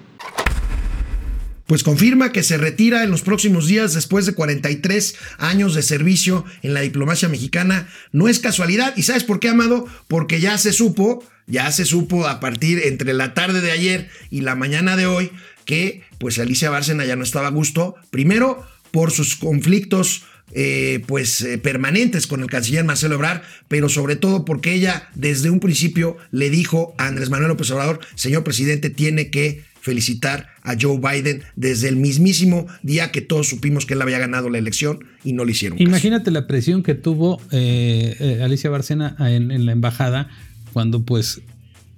Pues 1.68 1.82
confirma 1.82 2.32
que 2.32 2.42
se 2.42 2.56
retira 2.56 3.04
en 3.04 3.10
los 3.10 3.20
próximos 3.20 3.66
días 3.66 3.92
después 3.92 4.24
de 4.24 4.32
43 4.32 5.14
años 5.36 5.74
de 5.74 5.82
servicio 5.82 6.46
en 6.62 6.72
la 6.72 6.80
diplomacia 6.80 7.28
mexicana. 7.28 7.90
No 8.10 8.26
es 8.26 8.38
casualidad. 8.38 8.94
¿Y 8.96 9.02
sabes 9.02 9.22
por 9.22 9.38
qué, 9.38 9.50
Amado? 9.50 9.86
Porque 10.08 10.40
ya 10.40 10.56
se 10.56 10.72
supo, 10.72 11.22
ya 11.46 11.70
se 11.70 11.84
supo 11.84 12.26
a 12.26 12.40
partir 12.40 12.80
entre 12.84 13.12
la 13.12 13.34
tarde 13.34 13.60
de 13.60 13.70
ayer 13.70 14.08
y 14.30 14.40
la 14.40 14.54
mañana 14.54 14.96
de 14.96 15.04
hoy 15.06 15.30
que 15.66 16.00
pues 16.16 16.38
Alicia 16.38 16.70
Bárcena 16.70 17.04
ya 17.04 17.16
no 17.16 17.22
estaba 17.22 17.48
a 17.48 17.50
gusto. 17.50 17.96
Primero 18.08 18.66
por 18.90 19.10
sus 19.10 19.36
conflictos 19.36 20.22
eh, 20.52 21.04
pues 21.06 21.42
eh, 21.42 21.58
permanentes 21.58 22.26
con 22.26 22.40
el 22.40 22.48
canciller 22.48 22.82
Marcelo 22.82 23.16
Ebrard, 23.16 23.42
pero 23.68 23.90
sobre 23.90 24.16
todo 24.16 24.46
porque 24.46 24.72
ella 24.72 25.10
desde 25.14 25.50
un 25.50 25.60
principio 25.60 26.16
le 26.30 26.48
dijo 26.48 26.94
a 26.96 27.08
Andrés 27.08 27.28
Manuel 27.28 27.50
López 27.50 27.70
Obrador, 27.70 28.00
señor 28.14 28.44
presidente, 28.44 28.88
tiene 28.88 29.28
que 29.28 29.67
felicitar 29.88 30.48
a 30.62 30.76
Joe 30.78 30.98
Biden 30.98 31.42
desde 31.56 31.88
el 31.88 31.96
mismísimo 31.96 32.66
día 32.82 33.10
que 33.10 33.22
todos 33.22 33.48
supimos 33.48 33.86
que 33.86 33.94
él 33.94 34.02
había 34.02 34.18
ganado 34.18 34.50
la 34.50 34.58
elección 34.58 34.98
y 35.24 35.32
no 35.32 35.46
le 35.46 35.52
hicieron. 35.52 35.80
Imagínate 35.80 36.30
la 36.30 36.46
presión 36.46 36.82
que 36.82 36.94
tuvo 36.94 37.40
eh, 37.52 38.14
eh, 38.20 38.42
Alicia 38.42 38.68
Bárcena 38.68 39.16
en, 39.18 39.50
en 39.50 39.64
la 39.64 39.72
embajada 39.72 40.28
cuando 40.74 41.02
pues 41.06 41.40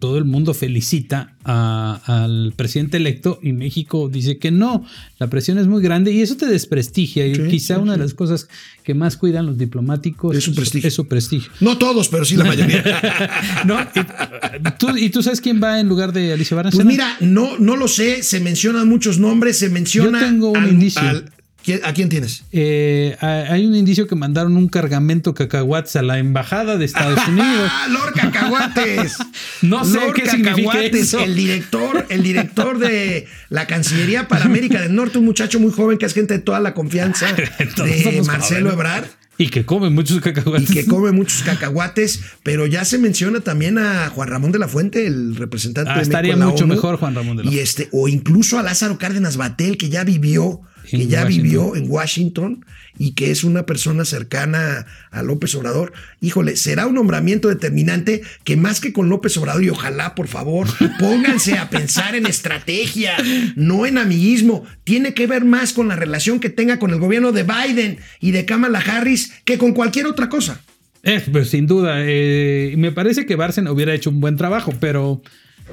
todo 0.01 0.19
el 0.19 0.25
mundo 0.25 0.53
felicita 0.55 1.35
a- 1.45 2.01
al 2.07 2.53
presidente 2.57 2.97
electo 2.97 3.39
y 3.43 3.53
México 3.53 4.09
dice 4.13 4.39
que 4.39 4.51
no, 4.51 4.85
la 5.19 5.29
presión 5.31 5.59
es 5.59 5.67
muy 5.69 5.83
grande 5.83 6.11
y 6.11 6.23
eso 6.23 6.37
te 6.37 6.47
desprestigia 6.47 7.27
y 7.27 7.33
quizá 7.49 7.77
sí, 7.77 7.81
una 7.81 7.93
sí. 7.95 7.99
de 8.01 8.05
las 8.07 8.15
cosas 8.15 8.49
que 8.83 8.95
más 8.95 9.17
cuidan 9.17 9.47
los 9.47 9.59
diplomáticos 9.59 10.35
Es 10.37 10.43
su 10.45 10.55
prestigio. 10.55 10.89
Es 10.89 10.95
su 10.95 11.07
prestigio. 11.07 11.53
No 11.61 11.79
todos, 11.79 12.09
pero 12.09 12.25
sí 12.25 12.35
la 12.37 12.45
mayoría. 12.45 12.83
No, 13.67 13.79
y, 13.81 14.71
¿tú, 14.79 14.97
y 14.97 15.11
tú 15.11 15.23
sabes 15.23 15.41
quién 15.41 15.63
va 15.63 15.79
en 15.81 15.89
lugar 15.89 16.13
de 16.13 16.33
Alicia 16.33 16.57
Bárcena? 16.57 16.83
Pues 16.83 16.87
mira, 16.87 17.17
no, 17.21 17.59
no 17.59 17.77
lo 17.77 17.87
sé, 17.87 18.23
se 18.23 18.41
mencionan 18.41 18.89
muchos 18.89 19.19
nombres, 19.19 19.59
se 19.59 19.69
menciona. 19.69 20.19
Yo 20.21 20.27
tengo 20.27 20.51
un 20.51 20.57
al- 20.57 20.71
indicio. 20.73 21.03
al- 21.03 21.21
¿quién- 21.25 21.40
¿A 21.85 21.93
quién 21.93 22.09
tienes? 22.09 22.43
Eh, 22.53 23.17
hay 23.21 23.67
un 23.67 23.75
indicio 23.75 24.07
que 24.07 24.15
mandaron 24.17 24.57
un 24.57 24.69
cargamento 24.69 25.35
cacahuates 25.35 25.95
a 25.97 26.03
la 26.03 26.19
embajada 26.19 26.77
de 26.77 26.85
Estados 26.85 27.21
Unidos. 27.29 27.71
¡Ah, 27.71 27.87
Lord 27.91 28.15
Cacahuates! 28.15 29.17
No 29.63 29.85
sé 29.85 29.97
Lord 30.01 30.15
qué 30.15 30.23
Cacahuates, 30.23 30.95
eso. 30.95 31.21
el 31.21 31.35
director, 31.37 32.07
el 32.09 32.23
director 32.23 32.79
de 32.79 33.27
la 33.51 33.67
Cancillería 33.67 34.27
para 34.27 34.47
América 34.47 34.81
del 34.81 34.95
Norte, 34.95 35.19
un 35.19 35.27
muchacho 35.27 35.61
muy 35.61 35.71
joven 35.71 35.99
que 35.99 36.07
es 36.07 36.15
gente 36.15 36.35
de 36.35 36.41
toda 36.41 36.61
la 36.61 36.73
confianza 36.73 37.27
de 37.77 38.23
Marcelo. 38.27 38.73
Ebrard. 38.73 39.05
Y 39.37 39.49
que 39.49 39.65
come 39.65 39.89
muchos 39.91 40.19
y 40.19 40.21
cacahuates. 40.21 40.71
que 40.71 40.85
come 40.87 41.13
muchos 41.13 41.43
cacahuates, 41.43 42.21
pero 42.43 42.67
ya 42.67 42.85
se 42.85 42.99
menciona 42.99 43.41
también 43.41 43.79
a 43.79 44.09
Juan 44.11 44.29
Ramón 44.29 44.53
de 44.53 44.59
la 44.59 44.69
Fuente, 44.69 45.07
el 45.07 45.35
representante 45.37 45.91
Ah, 45.91 45.95
de 45.95 46.01
México 46.01 46.11
estaría 46.13 46.33
en 46.35 46.41
la 46.41 46.47
mucho 46.49 46.65
ONU, 46.65 46.75
mejor 46.75 46.97
Juan 46.99 47.15
Ramón 47.15 47.37
de 47.39 47.45
la 47.45 47.51
y 47.51 47.55
Fuente. 47.55 47.63
este 47.63 47.89
o 47.93 48.09
incluso 48.09 48.59
a 48.59 48.63
Lázaro 48.63 48.99
Cárdenas 48.99 49.37
Batel 49.39 49.79
que 49.79 49.89
ya 49.89 50.05
vivió 50.05 50.61
que 50.89 50.97
En 51.03 51.09
ya 51.09 51.23
Washington. 51.25 51.43
vivió 51.43 51.77
en 51.77 51.91
Washington 51.91 52.65
y 52.99 53.13
que 53.13 53.31
es 53.31 53.45
una 53.45 53.65
persona 53.67 54.05
cercana 54.05 54.87
a 55.11 55.23
López 55.23 55.55
Obrador. 55.55 55.93
Híjole, 56.21 56.57
será 56.57 56.87
un 56.87 56.95
nombramiento 56.95 57.49
determinante 57.49 58.23
que 58.45 58.57
más 58.57 58.81
que 58.81 58.93
con 58.93 59.09
López 59.09 59.37
Obrador, 59.37 59.63
y 59.65 59.71
ojalá, 59.71 60.15
por 60.15 60.29
favor, 60.29 60.67
pónganse 60.99 61.57
a 61.59 61.71
pensar 61.71 62.15
en 62.15 62.27
estrategia, 62.27 63.15
no 63.57 63.87
en 63.87 63.99
amiguismo. 63.99 64.65
Tiene 64.85 65.15
que 65.15 65.27
ver 65.27 65.45
más 65.45 65.73
con 65.73 65.89
la 65.89 65.97
relación 65.97 66.41
que 66.41 66.51
tenga 66.51 66.79
con 66.79 66.91
el 66.91 66.99
gobierno 66.99 67.33
de 67.33 67.45
Biden 67.45 67.99
y 68.21 68.33
de 68.33 68.45
Kamala 68.45 68.81
Harris 68.81 69.33
que 69.45 69.57
con 69.59 69.73
cualquier 69.73 70.07
otra 70.07 70.29
cosa. 70.29 70.61
Eh, 71.03 71.23
pues 71.33 71.49
sin 71.49 71.67
duda. 71.67 71.95
eh, 72.01 72.75
me 72.77 72.93
parece 72.93 73.25
que 73.25 73.35
Bárcena 73.37 73.73
hubiera 73.73 73.95
hecho 73.95 74.11
un 74.11 74.21
buen 74.21 74.37
trabajo, 74.37 74.75
pero 74.79 75.23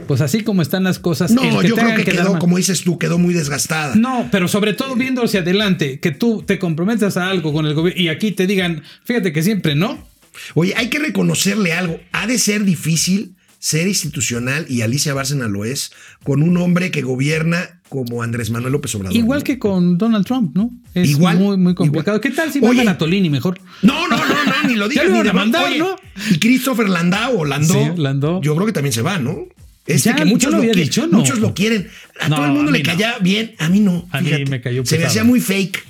pues 0.07 0.21
así 0.21 0.41
como 0.43 0.61
están 0.61 0.83
las 0.83 0.99
cosas. 0.99 1.31
No, 1.31 1.41
el 1.61 1.67
yo 1.67 1.75
creo 1.75 1.95
que 1.95 2.03
quedó, 2.03 2.31
mal- 2.33 2.39
como 2.39 2.57
dices 2.57 2.81
tú, 2.83 2.97
quedó 2.97 3.17
muy 3.17 3.33
desgastada. 3.33 3.95
No, 3.95 4.27
pero 4.31 4.47
sobre 4.47 4.73
todo 4.73 4.95
viendo 4.95 5.23
hacia 5.23 5.39
adelante, 5.41 5.99
que 5.99 6.11
tú 6.11 6.43
te 6.45 6.59
comprometas 6.59 7.17
a 7.17 7.29
algo 7.29 7.51
con 7.53 7.65
el 7.65 7.73
gobierno 7.73 8.01
y 8.01 8.09
aquí 8.09 8.31
te 8.31 8.47
digan, 8.47 8.83
fíjate 9.03 9.33
que 9.33 9.41
siempre 9.43 9.75
no. 9.75 10.05
Oye, 10.53 10.73
hay 10.77 10.89
que 10.89 10.99
reconocerle 10.99 11.73
algo. 11.73 11.99
Ha 12.11 12.27
de 12.27 12.37
ser 12.37 12.63
difícil 12.63 13.33
ser 13.59 13.87
institucional, 13.87 14.67
y 14.69 14.81
Alicia 14.81 15.15
Bárcena 15.15 15.47
lo 15.47 15.65
es, 15.65 15.91
con 16.23 16.43
un 16.43 16.57
hombre 16.57 16.91
que 16.91 17.01
gobierna 17.01 17.81
como 17.89 18.21
Andrés 18.21 18.51
Manuel 18.51 18.71
López 18.73 18.93
Obrador. 18.93 19.17
Igual 19.17 19.39
¿no? 19.39 19.43
que 19.45 19.57
con 19.57 19.97
Donald 19.97 20.25
Trump, 20.27 20.55
¿no? 20.55 20.69
Es 20.93 21.09
Igual, 21.09 21.39
muy, 21.39 21.57
muy 21.57 21.73
complicado. 21.73 22.17
igual. 22.17 22.21
¿Qué 22.21 22.35
tal 22.35 22.53
si 22.53 22.59
Oye. 22.59 22.67
mandan 22.67 22.89
a 22.89 22.97
Tolini 22.99 23.31
mejor? 23.31 23.59
No, 23.81 24.07
no, 24.07 24.15
no, 24.15 24.25
no, 24.45 24.67
ni 24.69 24.75
lo 24.75 24.87
digas 24.89 25.05
ni 25.07 25.11
iban 25.13 25.23
de 25.23 25.29
a 25.31 25.33
mandar, 25.33 25.65
Oye, 25.65 25.79
¿no? 25.79 25.95
Y 26.29 26.37
Christopher 26.37 26.87
Landau 26.87 27.39
o 27.39 27.45
Landó. 27.45 27.73
Sí, 27.73 27.89
Landó. 27.99 28.41
Yo 28.43 28.53
creo 28.55 28.67
que 28.67 28.73
también 28.73 28.93
se 28.93 29.01
va, 29.01 29.17
¿no? 29.17 29.47
Este 29.87 30.09
Ya, 30.09 30.15
que 30.15 30.25
muchos 30.25 30.51
lo 30.51 30.61
lo, 30.61 30.73
dicho, 30.73 31.07
¿no? 31.07 31.19
muchos 31.19 31.39
lo 31.39 31.53
quieren. 31.53 31.87
A 32.19 32.27
No, 32.29 32.35
todo 32.35 32.45
el 32.45 32.51
mundo 32.51 32.71
le 32.71 32.79
no. 32.79 32.85
caía 32.85 33.15
bien, 33.19 33.55
a 33.57 33.69
mí 33.69 33.79
no. 33.79 34.07
A 34.11 34.21
mí 34.21 34.31
me 34.49 34.59
cayó 34.61 34.85
Se 34.85 34.97
me 34.97 35.05
hacía 35.05 35.23
muy 35.23 35.39
fake. 35.39 35.83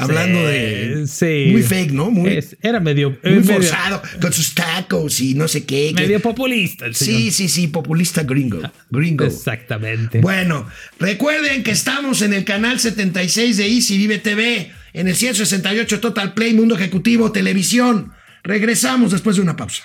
Hablando 0.00 0.46
de. 0.46 1.06
Sí. 1.08 1.48
Muy 1.50 1.62
fake, 1.64 1.90
¿no? 1.90 2.08
Muy, 2.12 2.30
Es- 2.34 2.56
era 2.62 2.78
medio, 2.78 3.10
muy 3.10 3.18
eh, 3.24 3.30
medio, 3.40 3.44
forzado. 3.54 4.00
Con 4.20 4.32
sus 4.32 4.54
tacos 4.54 5.18
y 5.20 5.34
no 5.34 5.48
sé 5.48 5.64
qué. 5.64 5.92
que- 5.96 6.02
medio 6.02 6.20
populista. 6.20 6.86
el 6.86 6.94
Sí, 6.94 7.32
sí, 7.32 7.48
sí, 7.48 7.66
populista 7.66 8.22
gringo. 8.22 8.60
Gringo. 8.90 9.24
Exactamente. 9.24 10.20
Bueno, 10.20 10.68
recuerden 11.00 11.64
que 11.64 11.72
estamos 11.72 12.22
en 12.22 12.32
el 12.32 12.44
canal 12.44 12.78
76 12.78 13.56
de 13.56 13.66
Easy 13.66 13.98
Vive 13.98 14.18
TV, 14.18 14.70
en 14.92 15.08
el 15.08 15.16
168 15.16 15.98
Total 15.98 16.32
Play, 16.32 16.54
Mundo 16.54 16.76
Ejecutivo, 16.76 17.32
Televisión. 17.32 18.12
Regresamos 18.44 19.10
después 19.10 19.34
de 19.34 19.42
una 19.42 19.56
pausa. 19.56 19.82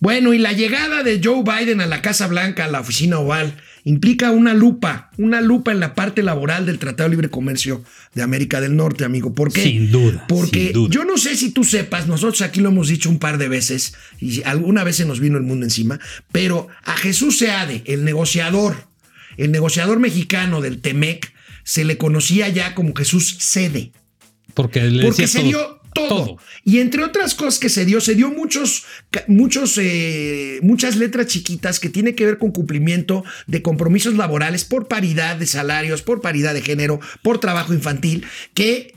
Bueno, 0.00 0.32
y 0.32 0.38
la 0.38 0.52
llegada 0.54 1.02
de 1.02 1.20
Joe 1.22 1.42
Biden 1.44 1.80
a 1.82 1.86
la 1.86 2.00
Casa 2.00 2.26
Blanca, 2.26 2.64
a 2.64 2.68
la 2.68 2.80
oficina 2.80 3.18
oval, 3.18 3.54
implica 3.84 4.30
una 4.30 4.54
lupa, 4.54 5.10
una 5.18 5.42
lupa 5.42 5.72
en 5.72 5.80
la 5.80 5.94
parte 5.94 6.22
laboral 6.22 6.64
del 6.64 6.78
Tratado 6.78 7.08
de 7.08 7.16
Libre 7.16 7.28
Comercio 7.30 7.84
de 8.14 8.22
América 8.22 8.62
del 8.62 8.76
Norte, 8.76 9.04
amigo. 9.04 9.34
¿Por 9.34 9.52
qué? 9.52 9.62
Sin 9.62 9.90
duda, 9.92 10.24
Porque 10.26 10.64
sin 10.64 10.72
duda. 10.72 10.90
yo 10.90 11.04
no 11.04 11.18
sé 11.18 11.36
si 11.36 11.50
tú 11.50 11.64
sepas, 11.64 12.06
nosotros 12.06 12.40
aquí 12.40 12.60
lo 12.60 12.70
hemos 12.70 12.88
dicho 12.88 13.10
un 13.10 13.18
par 13.18 13.36
de 13.36 13.48
veces, 13.48 13.94
y 14.20 14.42
alguna 14.44 14.84
vez 14.84 14.96
se 14.96 15.04
nos 15.04 15.20
vino 15.20 15.36
el 15.36 15.44
mundo 15.44 15.66
encima, 15.66 16.00
pero 16.32 16.68
a 16.84 16.96
Jesús 16.96 17.36
Seade, 17.38 17.82
el 17.84 18.04
negociador, 18.04 18.86
el 19.36 19.50
negociador 19.52 19.98
mexicano 20.00 20.62
del 20.62 20.80
TEMEC, 20.80 21.32
se 21.62 21.84
le 21.84 21.98
conocía 21.98 22.48
ya 22.48 22.74
como 22.74 22.94
Jesús 22.94 23.36
Cede. 23.38 23.92
porque 24.54 24.82
le 24.82 25.02
Porque 25.04 25.26
se 25.26 25.40
todo. 25.40 25.46
dio 25.48 25.79
todo. 25.94 26.38
Y 26.64 26.78
entre 26.78 27.04
otras 27.04 27.34
cosas 27.34 27.58
que 27.58 27.68
se 27.68 27.84
dio, 27.84 28.00
se 28.00 28.14
dio 28.14 28.30
muchos, 28.30 28.84
muchos, 29.26 29.78
eh, 29.78 30.60
muchas 30.62 30.96
letras 30.96 31.26
chiquitas 31.26 31.80
que 31.80 31.88
tiene 31.88 32.14
que 32.14 32.26
ver 32.26 32.38
con 32.38 32.52
cumplimiento 32.52 33.24
de 33.46 33.62
compromisos 33.62 34.14
laborales 34.14 34.64
por 34.64 34.88
paridad 34.88 35.36
de 35.36 35.46
salarios, 35.46 36.02
por 36.02 36.20
paridad 36.20 36.54
de 36.54 36.62
género, 36.62 37.00
por 37.22 37.38
trabajo 37.38 37.74
infantil, 37.74 38.24
que 38.54 38.94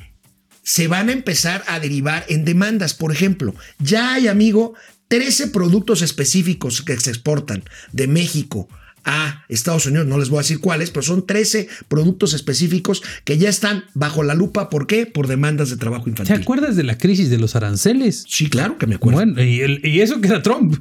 se 0.64 0.88
van 0.88 1.10
a 1.10 1.14
empezar 1.14 1.64
a 1.68 1.80
derivar 1.80 2.26
en 2.30 2.46
demandas. 2.46 2.94
Por 2.94 3.12
ejemplo, 3.12 3.54
ya 3.80 4.14
hay, 4.14 4.28
amigo, 4.28 4.74
13 5.10 5.48
productos 5.48 6.02
específicos 6.02 6.82
que 6.82 7.00
se 7.00 7.10
exportan 7.10 7.64
de 7.92 8.08
México 8.08 8.68
a 9.06 9.44
Estados 9.50 9.86
Unidos, 9.86 10.08
no 10.08 10.18
les 10.18 10.30
voy 10.30 10.38
a 10.40 10.42
decir 10.42 10.60
cuáles, 10.60 10.92
pero 10.92 11.04
son 11.04 11.26
13 11.26 11.68
productos 11.88 12.34
específicos 12.34 13.02
que 13.24 13.38
ya 13.38 13.50
están 13.50 13.84
bajo 13.94 14.24
la 14.24 14.34
lupa. 14.36 14.70
¿Por 14.70 14.88
qué? 14.88 15.06
Por 15.06 15.28
demandas 15.28 15.70
de 15.70 15.78
trabajo 15.78 16.06
¿Te 16.06 16.10
infantil. 16.12 16.36
acuerdas 16.36 16.76
de 16.76 16.84
la 16.84 16.98
crisis 16.98 17.30
de 17.30 17.38
los 17.38 17.56
aranceles? 17.56 18.26
Sí, 18.28 18.50
claro 18.50 18.78
que 18.78 18.88
me 18.88 18.96
acuerdo. 18.96 19.20
Bueno, 19.20 19.42
y, 19.44 19.62
el- 19.62 19.86
y 19.86 20.02
eso 20.02 20.22
que 20.22 20.28
era 20.28 20.42
Trump. 20.42 20.76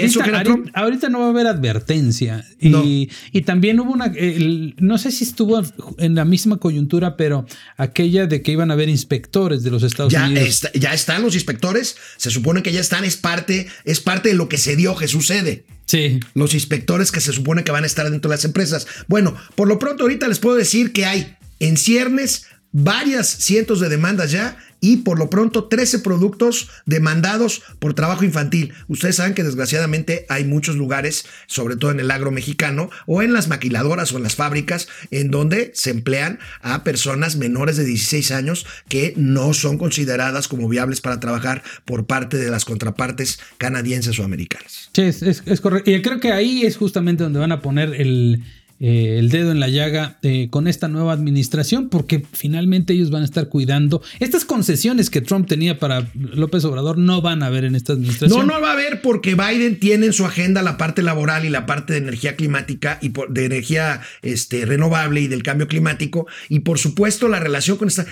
eso 0.00 0.20
que 0.20 0.28
era 0.28 0.38
ahorita- 0.38 0.54
Trump? 0.54 0.68
ahorita 0.74 1.08
no 1.08 1.20
va 1.20 1.26
a 1.26 1.30
haber 1.30 1.46
advertencia. 1.46 2.44
Y, 2.60 2.68
No. 2.70 2.82
y 2.84 3.42
también 3.42 3.80
hubo 3.80 3.92
una, 3.92 4.06
el- 4.06 4.74
no 4.78 4.98
sé 4.98 5.10
si 5.10 5.24
estuvo 5.24 5.62
en 5.98 6.14
la 6.14 6.24
misma 6.24 6.58
coyuntura, 6.58 7.16
pero 7.16 7.46
aquella 7.76 8.26
de 8.26 8.42
que 8.42 8.52
iban 8.52 8.70
a 8.70 8.74
haber 8.74 8.88
inspectores 8.88 9.62
de 9.62 9.70
los 9.70 9.82
Estados 9.82 10.12
ya, 10.12 10.26
Unidos. 10.26 10.48
está- 10.48 10.72
ya 10.72 10.92
están 10.94 11.22
los 11.22 11.34
inspectores, 11.34 11.96
se 12.16 12.30
supone 12.30 12.62
que 12.62 12.72
ya 12.72 12.80
están, 12.80 13.04
es 13.04 13.16
parte, 13.16 13.66
es 13.84 14.00
parte 14.00 14.30
de 14.30 14.34
lo 14.34 14.48
que 14.48 14.58
se 14.58 14.76
dio, 14.76 14.96
que 14.96 15.08
sucede. 15.08 15.64
Sí. 15.86 16.20
los 16.34 16.54
inspectores 16.54 17.12
que 17.12 17.20
se 17.20 17.32
supone 17.32 17.64
que 17.64 17.72
van 17.72 17.84
a 17.84 17.86
estar 17.86 18.10
dentro 18.10 18.28
de 18.28 18.36
las 18.36 18.44
empresas. 18.44 18.86
Bueno, 19.06 19.36
por 19.54 19.68
lo 19.68 19.78
pronto 19.78 20.02
ahorita 20.02 20.28
les 20.28 20.38
puedo 20.40 20.56
decir 20.56 20.92
que 20.92 21.06
hay 21.06 21.36
en 21.60 21.76
ciernes 21.76 22.46
varias 22.78 23.26
cientos 23.28 23.80
de 23.80 23.88
demandas 23.88 24.30
ya 24.32 24.58
y 24.82 24.98
por 24.98 25.18
lo 25.18 25.30
pronto 25.30 25.64
13 25.64 26.00
productos 26.00 26.68
demandados 26.84 27.62
por 27.78 27.94
trabajo 27.94 28.24
infantil. 28.26 28.74
Ustedes 28.88 29.16
saben 29.16 29.32
que 29.32 29.42
desgraciadamente 29.42 30.26
hay 30.28 30.44
muchos 30.44 30.76
lugares, 30.76 31.24
sobre 31.46 31.76
todo 31.76 31.90
en 31.90 32.00
el 32.00 32.10
agro 32.10 32.30
mexicano 32.30 32.90
o 33.06 33.22
en 33.22 33.32
las 33.32 33.48
maquiladoras 33.48 34.12
o 34.12 34.18
en 34.18 34.22
las 34.24 34.34
fábricas, 34.34 34.88
en 35.10 35.30
donde 35.30 35.70
se 35.74 35.90
emplean 35.90 36.38
a 36.60 36.84
personas 36.84 37.36
menores 37.36 37.78
de 37.78 37.86
16 37.86 38.30
años 38.32 38.66
que 38.88 39.14
no 39.16 39.54
son 39.54 39.78
consideradas 39.78 40.46
como 40.46 40.68
viables 40.68 41.00
para 41.00 41.18
trabajar 41.18 41.62
por 41.86 42.06
parte 42.06 42.36
de 42.36 42.50
las 42.50 42.66
contrapartes 42.66 43.38
canadienses 43.56 44.18
o 44.18 44.24
americanas. 44.24 44.90
Sí, 44.92 45.02
es, 45.02 45.22
es- 45.22 45.42
es 45.46 45.60
correcto. 45.62 45.90
Y 45.90 46.02
creo 46.02 46.20
que 46.20 46.32
ahí 46.32 46.66
es 46.66 46.76
justamente 46.76 47.24
donde 47.24 47.38
van 47.38 47.52
a 47.52 47.62
poner 47.62 47.94
el, 47.94 48.44
eh, 48.78 49.16
el 49.18 49.30
dedo 49.30 49.52
en 49.52 49.60
la 49.60 49.68
llaga 49.68 50.18
eh, 50.22 50.48
con 50.50 50.66
esta 50.68 50.88
nueva 50.88 51.12
administración, 51.12 51.88
porque 51.88 52.24
finalmente 52.32 52.92
ellos 52.92 53.10
van 53.10 53.22
a 53.22 53.24
estar 53.24 53.48
cuidando. 53.48 54.02
Estas 54.20 54.44
concesiones 54.44 55.08
que 55.10 55.20
Trump 55.20 55.48
tenía 55.48 55.78
para 55.78 56.08
López 56.14 56.64
Obrador 56.64 56.98
no 56.98 57.22
van 57.22 57.42
a 57.42 57.46
haber 57.46 57.64
en 57.64 57.74
esta 57.74 57.92
No, 57.94 57.98
administración. 57.98 58.46
no 58.46 58.60
va 58.60 58.70
a 58.70 58.72
haber 58.72 59.00
porque 59.02 59.34
Biden 59.34 59.80
tiene 59.80 60.06
en 60.06 60.12
su 60.12 60.24
agenda 60.26 60.62
la 60.62 60.76
parte 60.76 61.02
laboral 61.02 61.44
y 61.44 61.48
la 61.48 61.64
parte 61.66 61.94
de 61.94 62.00
energía 62.00 62.36
climática 62.36 62.98
y 63.00 63.12
de 63.30 63.44
energía 63.44 64.00
este, 64.22 64.66
renovable 64.66 65.20
y 65.22 65.28
del 65.28 65.42
cambio 65.42 65.68
climático. 65.68 66.26
Y 66.48 66.60
por 66.60 66.78
supuesto 66.78 67.28
la 67.28 67.40
relación 67.40 67.76
con 67.78 67.88
esta... 67.88 68.06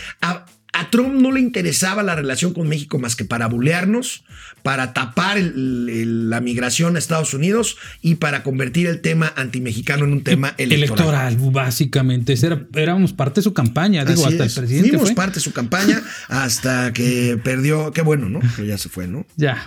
a 0.75 0.91
Trump 0.91 1.15
no 1.15 1.33
le 1.33 1.41
interesaba 1.41 2.03
la 2.03 2.15
relación 2.15 2.53
con 2.53 2.69
México 2.69 2.99
más 2.99 3.17
que 3.17 3.25
para 3.25 3.47
bulearnos, 3.47 4.25
para 4.63 4.93
tapar 4.93 5.39
el- 5.39 5.89
el- 5.89 6.31
la 6.31 6.41
migración 6.41 6.97
a 6.97 6.99
Estados 6.99 7.33
Unidos 7.35 7.77
y 8.03 8.17
para 8.17 8.43
convertir 8.43 8.87
el 8.87 9.01
tema 9.01 9.33
antimexicano 9.37 10.05
en 10.05 10.13
un 10.13 10.23
tema 10.25 10.55
electoral. 10.59 11.33
Electoral, 11.33 11.53
básicamente. 11.53 12.35
Era, 12.43 12.63
éramos 12.75 13.13
parte 13.13 13.41
de 13.41 13.45
su 13.45 13.53
campaña, 13.55 14.05
digo, 14.05 14.25
Así 14.27 14.35
hasta 14.35 14.45
es. 14.47 14.57
el 14.57 14.63
presidente. 14.63 14.89
Fuimos 14.91 15.09
fue. 15.09 15.15
parte 15.17 15.35
de 15.37 15.41
su 15.41 15.53
campaña 15.53 16.03
hasta 16.29 16.93
que 16.93 17.39
perdió. 17.43 17.93
Qué 17.93 18.03
bueno, 18.03 18.29
¿no? 18.29 18.41
Pero 18.57 18.67
ya 18.69 18.79
se 18.79 18.89
fue, 18.89 19.07
¿no? 19.07 19.27
Ya, 19.37 19.63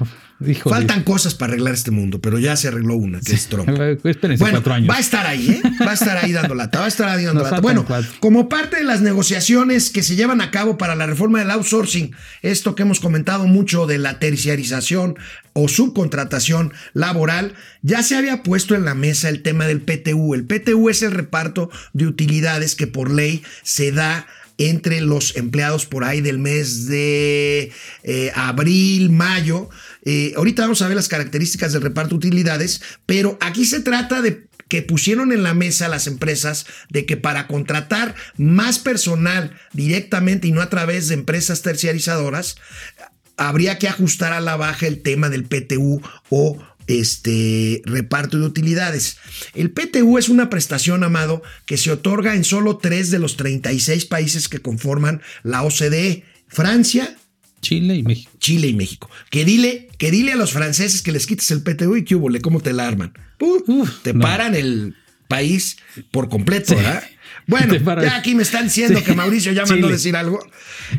híjole. 0.45 0.75
Faltan 0.75 1.03
cosas 1.03 1.33
para 1.35 1.53
arreglar 1.53 1.73
este 1.73 1.91
mundo, 1.91 2.19
pero 2.21 2.39
ya 2.39 2.55
se 2.55 2.67
arregló 2.67 2.95
una, 2.95 3.19
que 3.21 3.33
es 3.33 3.47
Trump. 3.47 3.69
Espérense 4.03 4.41
Bueno, 4.43 4.57
cuatro 4.59 4.73
años. 4.73 4.89
va 4.89 4.95
a 4.97 4.99
estar 4.99 5.25
ahí, 5.25 5.49
¿eh? 5.49 5.61
Va 5.85 5.91
a 5.91 5.93
estar 5.93 6.17
ahí 6.17 6.31
dando 6.31 6.55
lata, 6.55 6.79
va 6.79 6.85
a 6.85 6.87
estar 6.89 7.09
ahí 7.09 7.23
dando 7.25 7.41
Nos 7.41 7.51
lata. 7.51 7.61
Bueno, 7.61 7.85
cuatro. 7.85 8.09
como 8.19 8.49
parte 8.49 8.77
de 8.77 8.83
las 8.83 9.01
negociaciones 9.01 9.89
que 9.89 10.03
se 10.03 10.15
llevan 10.15 10.41
a 10.41 10.51
cabo 10.51 10.77
para 10.77 10.95
la 10.97 11.05
reforma 11.05 11.39
del 11.39 11.51
outsourcing, 11.51 12.15
esto 12.41 12.75
que 12.75 12.83
hemos 12.83 12.99
comentado 12.99 13.45
mucho 13.45 13.87
de 13.87 13.97
la 13.97 14.19
terciarización 14.19 15.17
o 15.53 15.67
subcontratación 15.67 16.73
laboral, 16.93 17.53
ya 17.81 18.03
se 18.03 18.15
había 18.15 18.43
puesto 18.43 18.75
en 18.75 18.85
la 18.85 18.95
mesa 18.95 19.29
el 19.29 19.41
tema 19.41 19.65
del 19.65 19.81
PTU. 19.81 20.33
El 20.33 20.45
PTU 20.45 20.89
es 20.89 21.01
el 21.01 21.11
reparto 21.11 21.69
de 21.93 22.07
utilidades 22.07 22.75
que 22.75 22.87
por 22.87 23.11
ley 23.11 23.43
se 23.63 23.91
da 23.91 24.27
entre 24.57 25.01
los 25.01 25.35
empleados 25.35 25.85
por 25.85 26.03
ahí 26.03 26.21
del 26.21 26.39
mes 26.39 26.87
de 26.87 27.71
eh, 28.03 28.31
abril, 28.35 29.11
mayo. 29.11 29.69
Eh, 30.03 30.33
ahorita 30.35 30.63
vamos 30.63 30.81
a 30.81 30.87
ver 30.87 30.95
las 30.95 31.07
características 31.07 31.73
del 31.73 31.83
reparto 31.83 32.11
de 32.11 32.27
utilidades, 32.27 32.81
pero 33.05 33.37
aquí 33.39 33.65
se 33.65 33.81
trata 33.81 34.21
de 34.21 34.46
que 34.67 34.81
pusieron 34.81 35.31
en 35.31 35.43
la 35.43 35.53
mesa 35.53 35.87
las 35.87 36.07
empresas 36.07 36.65
de 36.89 37.05
que 37.05 37.17
para 37.17 37.47
contratar 37.47 38.15
más 38.37 38.79
personal 38.79 39.57
directamente 39.73 40.47
y 40.47 40.51
no 40.51 40.61
a 40.61 40.69
través 40.69 41.07
de 41.07 41.15
empresas 41.15 41.61
terciarizadoras, 41.61 42.57
habría 43.37 43.77
que 43.77 43.87
ajustar 43.87 44.33
a 44.33 44.41
la 44.41 44.57
baja 44.57 44.87
el 44.87 45.01
tema 45.01 45.29
del 45.29 45.45
PTU 45.45 46.01
o 46.29 46.57
este 46.87 47.81
reparto 47.85 48.39
de 48.39 48.45
utilidades. 48.45 49.17
El 49.53 49.71
PTU 49.71 50.17
es 50.17 50.29
una 50.29 50.49
prestación, 50.49 51.03
amado, 51.03 51.43
que 51.65 51.77
se 51.77 51.91
otorga 51.91 52.35
en 52.35 52.43
solo 52.43 52.77
tres 52.77 53.11
de 53.11 53.19
los 53.19 53.37
36 53.37 54.05
países 54.05 54.47
que 54.47 54.59
conforman 54.59 55.21
la 55.43 55.63
OCDE. 55.63 56.23
Francia, 56.47 57.17
Chile 57.61 57.95
y 57.95 58.03
México. 58.03 58.31
Chile 58.39 58.67
y 58.67 58.73
México. 58.73 59.09
Que 59.29 59.45
dile, 59.45 59.89
que 59.97 60.11
dile 60.11 60.33
a 60.33 60.35
los 60.35 60.51
franceses 60.51 61.01
que 61.01 61.11
les 61.11 61.25
quites 61.25 61.49
el 61.51 61.63
PTU 61.63 61.95
y 61.95 62.03
que 62.03 62.15
hubo, 62.15 62.29
cómo 62.41 62.61
te 62.61 62.73
la 62.73 62.87
arman. 62.87 63.13
Uf, 63.39 64.01
te 64.03 64.13
no. 64.13 64.21
paran 64.21 64.55
el 64.55 64.95
país 65.27 65.77
por 66.11 66.29
completo, 66.29 66.75
¿verdad? 66.75 67.03
Bueno, 67.47 67.75
ya 68.01 68.17
aquí 68.17 68.35
me 68.35 68.43
están 68.43 68.65
diciendo 68.65 68.99
Sí. 68.99 69.05
que 69.05 69.13
Mauricio 69.13 69.51
ya 69.53 69.61
mandó 69.65 69.73
a 69.87 69.89
Chile. 69.89 69.93
decir 69.93 70.15
algo. 70.15 70.39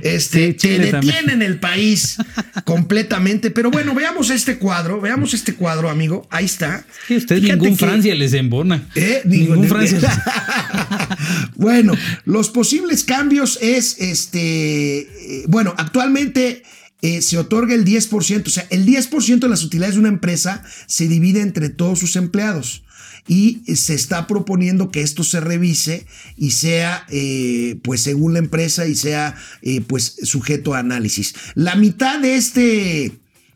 Este, 0.03 0.53
Sí, 0.53 0.55
te 0.55 0.91
también. 0.91 1.15
detienen 1.15 1.43
el 1.43 1.59
país 1.61 2.17
completamente. 2.65 3.51
Pero 3.51 3.71
bueno, 3.71 3.95
veamos 3.95 4.31
este 4.31 4.59
cuadro, 4.59 5.01
veamos 5.01 5.35
este 5.35 5.55
cuadro, 5.55 5.89
amigo. 5.91 6.27
Ahí 6.31 6.45
está. 6.47 6.85
Sí, 7.07 7.17
usted 7.17 7.37
Fíjate 7.41 7.53
ningún 7.61 7.77
que- 7.77 7.85
Francia 7.87 8.15
les 8.15 8.33
embona. 8.35 8.89
¿Eh? 8.95 9.23
Ningún 9.25 9.67
Francia. 9.69 9.99
bueno, 11.57 11.95
los 12.25 12.51
posibles 12.51 13.05
cambios 13.05 13.59
es 13.63 13.97
este. 13.99 15.01
eh, 15.01 15.45
bueno, 15.49 15.75
actualmente. 15.77 16.63
eh, 17.01 17.23
se 17.23 17.39
otorga 17.39 17.75
el 17.77 17.85
10%, 17.85 18.47
o 18.49 18.51
sea, 18.51 18.67
el 18.71 18.85
10% 18.85 19.39
de 19.39 19.49
las 19.49 19.63
utilidades 19.63 19.95
de 19.95 20.01
una 20.01 20.09
empresa 20.09 20.65
se 20.89 21.07
divide 21.07 21.43
entre 21.43 21.69
todos 21.69 22.01
sus 22.01 22.17
empleados 22.17 22.83
y 23.29 23.63
se 23.77 23.95
está 23.95 24.27
proponiendo 24.27 24.91
que 24.91 25.03
esto 25.03 25.23
se 25.23 25.41
revise 25.41 26.07
y 26.37 26.53
sea, 26.53 27.07
eh, 27.11 27.79
pues 27.85 28.01
según 28.01 28.33
la 28.33 28.39
empresa 28.39 28.87
y 28.87 28.95
sea, 28.95 29.37
eh, 29.63 29.83
pues 29.83 30.17
sujeto 30.23 30.75
a 30.75 30.79
análisis. 30.79 31.35
La 31.55 31.77
mitad 31.77 32.19
de 32.19 32.37
este, 32.37 33.13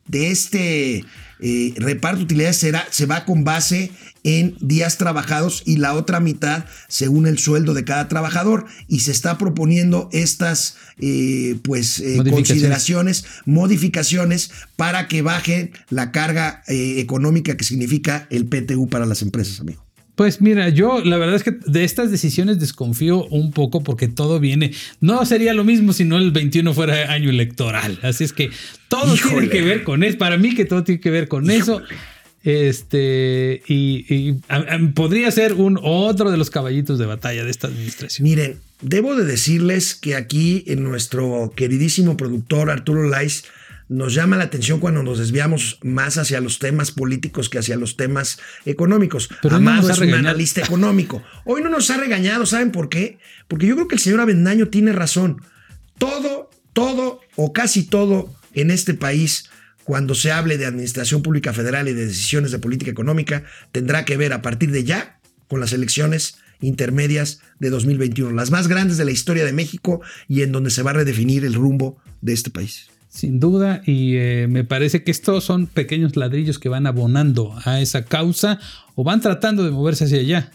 de 0.06 0.30
este 0.30 1.04
eh, 1.40 1.74
reparto 1.76 2.18
de 2.18 2.24
utilidades 2.24 2.58
será, 2.58 2.86
se 2.90 3.06
va 3.06 3.24
con 3.24 3.44
base 3.44 3.90
en 4.24 4.56
días 4.60 4.98
trabajados 4.98 5.62
y 5.66 5.78
la 5.78 5.94
otra 5.94 6.20
mitad 6.20 6.64
según 6.88 7.26
el 7.26 7.38
sueldo 7.38 7.74
de 7.74 7.84
cada 7.84 8.08
trabajador 8.08 8.66
y 8.88 9.00
se 9.00 9.12
está 9.12 9.38
proponiendo 9.38 10.08
estas 10.12 10.76
eh, 10.98 11.56
pues 11.62 11.98
eh, 12.00 12.16
Modificaciones. 12.16 12.32
consideraciones, 12.34 13.24
modificaciones 13.46 14.50
para 14.76 15.08
que 15.08 15.22
baje 15.22 15.72
la 15.90 16.12
carga 16.12 16.62
eh, 16.68 16.96
económica 16.98 17.56
que 17.56 17.64
significa 17.64 18.26
el 18.30 18.46
PTU 18.46 18.88
para 18.88 19.06
las 19.06 19.22
empresas, 19.22 19.60
amigo. 19.60 19.84
Pues 20.14 20.42
mira, 20.42 20.68
yo 20.68 21.00
la 21.02 21.16
verdad 21.16 21.36
es 21.36 21.42
que 21.42 21.52
de 21.66 21.84
estas 21.84 22.10
decisiones 22.10 22.60
desconfío 22.60 23.24
un 23.28 23.50
poco 23.50 23.82
porque 23.82 24.08
todo 24.08 24.40
viene. 24.40 24.72
No 25.00 25.24
sería 25.24 25.54
lo 25.54 25.64
mismo 25.64 25.94
si 25.94 26.04
no 26.04 26.18
el 26.18 26.32
21 26.32 26.74
fuera 26.74 27.10
año 27.10 27.30
electoral. 27.30 27.98
Así 28.02 28.24
es 28.24 28.34
que 28.34 28.50
todo 28.88 29.14
Híjole. 29.14 29.32
tiene 29.32 29.48
que 29.48 29.62
ver 29.62 29.84
con 29.84 30.04
eso. 30.04 30.18
Para 30.18 30.36
mí 30.36 30.54
que 30.54 30.66
todo 30.66 30.84
tiene 30.84 31.00
que 31.00 31.10
ver 31.10 31.28
con 31.28 31.50
eso. 31.50 31.80
Este, 32.44 33.62
y, 33.66 34.04
y, 34.14 34.40
a- 34.48 34.56
a- 34.56 34.78
podría 34.94 35.30
ser 35.30 35.54
un 35.54 35.78
otro 35.82 36.30
de 36.30 36.36
los 36.36 36.50
caballitos 36.50 36.98
de 36.98 37.06
batalla 37.06 37.44
de 37.44 37.50
esta 37.50 37.66
administración. 37.68 38.24
Miren, 38.28 38.58
debo 38.80 39.14
de 39.16 39.24
decirles 39.24 39.94
que 39.94 40.14
aquí 40.16 40.64
en 40.66 40.82
nuestro 40.84 41.52
queridísimo 41.56 42.16
productor 42.16 42.70
Arturo 42.70 43.04
Lais 43.08 43.44
nos 43.88 44.14
llama 44.14 44.36
la 44.38 44.44
atención 44.44 44.80
cuando 44.80 45.02
nos 45.02 45.18
desviamos 45.18 45.78
más 45.82 46.16
hacia 46.16 46.40
los 46.40 46.58
temas 46.58 46.92
políticos 46.92 47.50
que 47.50 47.58
hacia 47.58 47.76
los 47.76 47.96
temas 47.96 48.38
económicos. 48.64 49.28
Pero 49.42 49.56
Amado 49.56 49.90
es 49.90 49.98
un 49.98 50.14
analista 50.14 50.62
económico. 50.62 51.22
Hoy 51.44 51.62
no 51.62 51.68
nos 51.68 51.90
ha 51.90 51.98
regañado, 51.98 52.46
¿saben 52.46 52.70
por 52.70 52.88
qué? 52.88 53.18
Porque 53.48 53.66
yo 53.66 53.74
creo 53.74 53.88
que 53.88 53.96
el 53.96 54.00
señor 54.00 54.20
Avendaño 54.20 54.68
tiene 54.68 54.92
razón. 54.92 55.42
Todo, 55.98 56.48
todo 56.72 57.20
o 57.36 57.52
casi 57.52 57.84
todo 57.84 58.32
en 58.54 58.70
este 58.70 58.94
país, 58.94 59.50
cuando 59.84 60.14
se 60.14 60.32
hable 60.32 60.58
de 60.58 60.66
administración 60.66 61.22
pública 61.22 61.52
federal 61.52 61.88
y 61.88 61.92
de 61.92 62.06
decisiones 62.06 62.52
de 62.52 62.58
política 62.58 62.90
económica, 62.90 63.44
tendrá 63.72 64.04
que 64.04 64.16
ver 64.16 64.32
a 64.32 64.42
partir 64.42 64.70
de 64.70 64.84
ya 64.84 65.20
con 65.48 65.60
las 65.60 65.72
elecciones 65.72 66.36
intermedias 66.60 67.40
de 67.58 67.70
2021, 67.70 68.32
las 68.32 68.50
más 68.50 68.68
grandes 68.68 68.96
de 68.96 69.04
la 69.04 69.10
historia 69.10 69.44
de 69.44 69.52
México 69.52 70.00
y 70.28 70.42
en 70.42 70.52
donde 70.52 70.70
se 70.70 70.82
va 70.82 70.90
a 70.90 70.94
redefinir 70.94 71.44
el 71.44 71.54
rumbo 71.54 71.98
de 72.20 72.32
este 72.32 72.50
país. 72.50 72.88
Sin 73.08 73.40
duda, 73.40 73.82
y 73.84 74.16
eh, 74.16 74.46
me 74.48 74.64
parece 74.64 75.04
que 75.04 75.10
estos 75.10 75.44
son 75.44 75.66
pequeños 75.66 76.16
ladrillos 76.16 76.58
que 76.58 76.70
van 76.70 76.86
abonando 76.86 77.54
a 77.64 77.80
esa 77.80 78.06
causa 78.06 78.58
o 78.94 79.04
van 79.04 79.20
tratando 79.20 79.64
de 79.64 79.70
moverse 79.70 80.04
hacia 80.04 80.20
allá. 80.20 80.52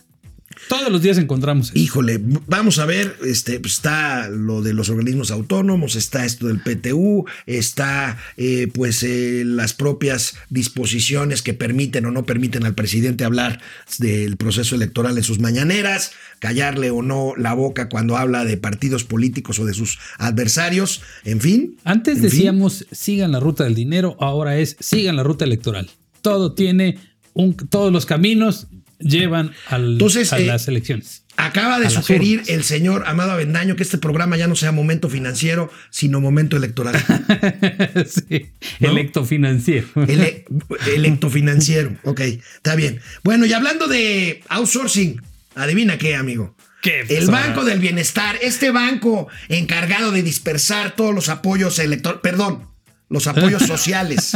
Todos 0.69 0.91
los 0.91 1.01
días 1.01 1.17
encontramos 1.17 1.69
eso. 1.69 1.77
Híjole, 1.77 2.19
vamos 2.21 2.79
a 2.79 2.85
ver, 2.85 3.15
este, 3.25 3.59
pues, 3.59 3.73
está 3.73 4.29
lo 4.29 4.61
de 4.61 4.73
los 4.73 4.89
organismos 4.89 5.29
autónomos, 5.31 5.95
está 5.95 6.25
esto 6.25 6.47
del 6.47 6.61
PTU, 6.61 7.25
está 7.45 8.17
eh, 8.37 8.67
pues 8.73 9.03
eh, 9.03 9.43
las 9.45 9.73
propias 9.73 10.35
disposiciones 10.49 11.41
que 11.41 11.53
permiten 11.53 12.05
o 12.05 12.11
no 12.11 12.25
permiten 12.25 12.65
al 12.65 12.75
presidente 12.75 13.23
hablar 13.23 13.61
del 13.99 14.37
proceso 14.37 14.75
electoral 14.75 15.17
en 15.17 15.23
sus 15.23 15.39
mañaneras, 15.39 16.11
callarle 16.39 16.91
o 16.91 17.01
no 17.01 17.33
la 17.37 17.53
boca 17.53 17.89
cuando 17.89 18.17
habla 18.17 18.43
de 18.43 18.57
partidos 18.57 19.03
políticos 19.03 19.59
o 19.59 19.65
de 19.65 19.73
sus 19.73 19.99
adversarios, 20.17 21.01
en 21.23 21.39
fin. 21.39 21.77
Antes 21.83 22.15
en 22.15 22.21
fin. 22.21 22.29
decíamos 22.29 22.85
sigan 22.91 23.31
la 23.31 23.39
ruta 23.39 23.63
del 23.63 23.75
dinero, 23.75 24.17
ahora 24.19 24.57
es 24.57 24.75
sigan 24.79 25.15
la 25.15 25.23
ruta 25.23 25.45
electoral. 25.45 25.89
Todo 26.21 26.53
tiene 26.53 26.97
un, 27.33 27.55
todos 27.55 27.93
los 27.93 28.05
caminos 28.05 28.67
llevan 28.99 29.51
al- 29.67 29.93
Entonces, 29.93 30.31
a 30.33 30.39
eh, 30.39 30.45
las 30.45 30.67
elecciones. 30.67 31.23
Acaba 31.39 31.79
de 31.79 31.89
sugerir 31.91 32.41
el 32.47 32.63
señor 32.63 33.03
Amado 33.05 33.31
Avendaño 33.33 33.75
que 33.75 33.83
este 33.83 33.99
programa 33.99 34.37
ya 34.37 34.47
no 34.47 34.55
sea 34.55 34.71
momento 34.71 35.07
financiero, 35.07 35.69
sino 35.91 36.19
momento 36.19 36.57
electoral. 36.57 36.95
sí, 38.07 38.47
¿no? 38.79 38.89
electofinanciero. 38.89 39.87
Ele- 40.07 40.45
electofinanciero. 40.95 41.95
Ok, 42.03 42.21
está 42.21 42.75
bien. 42.75 42.99
Bueno, 43.23 43.45
y 43.45 43.53
hablando 43.53 43.87
de 43.87 44.41
outsourcing, 44.49 45.21
adivina 45.55 45.97
qué, 45.97 46.15
amigo. 46.15 46.55
¿Qué 46.81 47.01
El? 47.09 47.27
Banco 47.27 47.65
del 47.65 47.79
Bienestar, 47.79 48.37
este 48.41 48.71
banco 48.71 49.27
encargado 49.49 50.11
de 50.11 50.23
dispersar 50.23 50.95
todos 50.95 51.13
los 51.13 51.27
apoyos 51.29 51.79
electorales, 51.79 52.21
perdón, 52.21 52.67
los 53.09 53.27
apoyos 53.27 53.63
sociales 53.67 54.31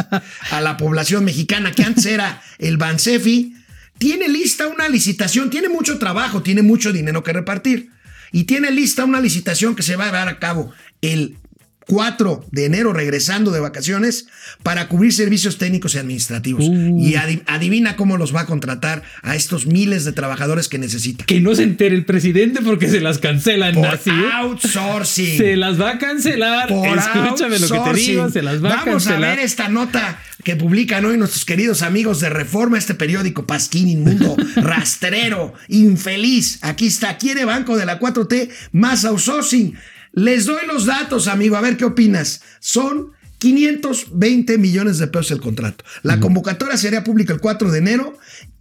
a 0.51 0.61
la 0.61 0.77
población 0.77 1.23
mexicana, 1.25 1.71
que 1.71 1.83
antes 1.83 2.05
era 2.05 2.41
el 2.57 2.77
Bansefi, 2.77 3.55
tiene 4.01 4.27
lista 4.27 4.67
una 4.67 4.89
licitación, 4.89 5.51
tiene 5.51 5.69
mucho 5.69 5.99
trabajo, 5.99 6.41
tiene 6.41 6.63
mucho 6.63 6.91
dinero 6.91 7.23
que 7.23 7.33
repartir. 7.33 7.91
Y 8.31 8.45
tiene 8.45 8.71
lista 8.71 9.05
una 9.05 9.21
licitación 9.21 9.75
que 9.75 9.83
se 9.83 9.95
va 9.95 10.07
a 10.07 10.11
dar 10.11 10.27
a 10.27 10.39
cabo 10.39 10.73
el 11.01 11.37
4 11.87 12.45
de 12.51 12.65
enero, 12.65 12.93
regresando 12.93 13.51
de 13.51 13.59
vacaciones, 13.59 14.27
para 14.63 14.87
cubrir 14.87 15.11
servicios 15.13 15.57
técnicos 15.57 15.95
y 15.95 15.97
administrativos. 15.97 16.63
Uh. 16.67 16.97
Y 16.99 17.15
adi- 17.15 17.41
adivina 17.47 17.95
cómo 17.95 18.17
los 18.17 18.33
va 18.35 18.41
a 18.41 18.45
contratar 18.45 19.03
a 19.23 19.35
estos 19.35 19.65
miles 19.65 20.05
de 20.05 20.11
trabajadores 20.13 20.67
que 20.67 20.77
necesita. 20.77 21.25
Que 21.25 21.41
no 21.41 21.53
se 21.55 21.63
entere 21.63 21.95
el 21.95 22.05
presidente 22.05 22.61
porque 22.61 22.87
se 22.87 23.01
las 23.01 23.17
cancelan 23.17 23.73
Por 23.75 23.87
así. 23.87 24.11
outsourcing. 24.33 25.37
Se 25.37 25.55
las 25.55 25.79
va 25.79 25.91
a 25.91 25.97
cancelar. 25.97 26.67
Por 26.69 26.87
Escúchame 26.97 27.59
lo 27.59 27.67
que 27.67 27.79
te 27.91 27.93
digo, 27.99 28.29
se 28.29 28.41
las 28.41 28.63
va 28.63 28.69
a 28.69 28.75
Vamos 28.85 29.07
a 29.07 29.09
cancelar. 29.09 29.35
ver 29.37 29.39
esta 29.45 29.67
nota 29.69 30.19
que 30.43 30.55
publican 30.55 31.05
hoy 31.05 31.17
nuestros 31.17 31.45
queridos 31.45 31.81
amigos 31.81 32.19
de 32.19 32.29
Reforma, 32.29 32.77
este 32.77 32.93
periódico 32.95 33.45
Pasquín 33.45 33.87
Inmundo, 33.87 34.35
rastrero, 34.55 35.53
infeliz. 35.67 36.59
Aquí 36.61 36.87
está, 36.87 37.17
quiere 37.17 37.45
Banco 37.45 37.77
de 37.77 37.85
la 37.85 37.99
4T 37.99 38.49
más 38.71 39.05
outsourcing. 39.05 39.75
Les 40.13 40.45
doy 40.45 40.65
los 40.67 40.85
datos, 40.85 41.27
amigo, 41.27 41.55
a 41.55 41.61
ver 41.61 41.77
qué 41.77 41.85
opinas. 41.85 42.41
Son 42.59 43.11
520 43.39 44.57
millones 44.57 44.97
de 44.97 45.07
pesos 45.07 45.31
el 45.31 45.41
contrato. 45.41 45.83
La 46.03 46.19
convocatoria 46.19 46.77
sería 46.77 47.03
pública 47.03 47.33
el 47.33 47.39
4 47.39 47.71
de 47.71 47.79
enero. 47.79 48.17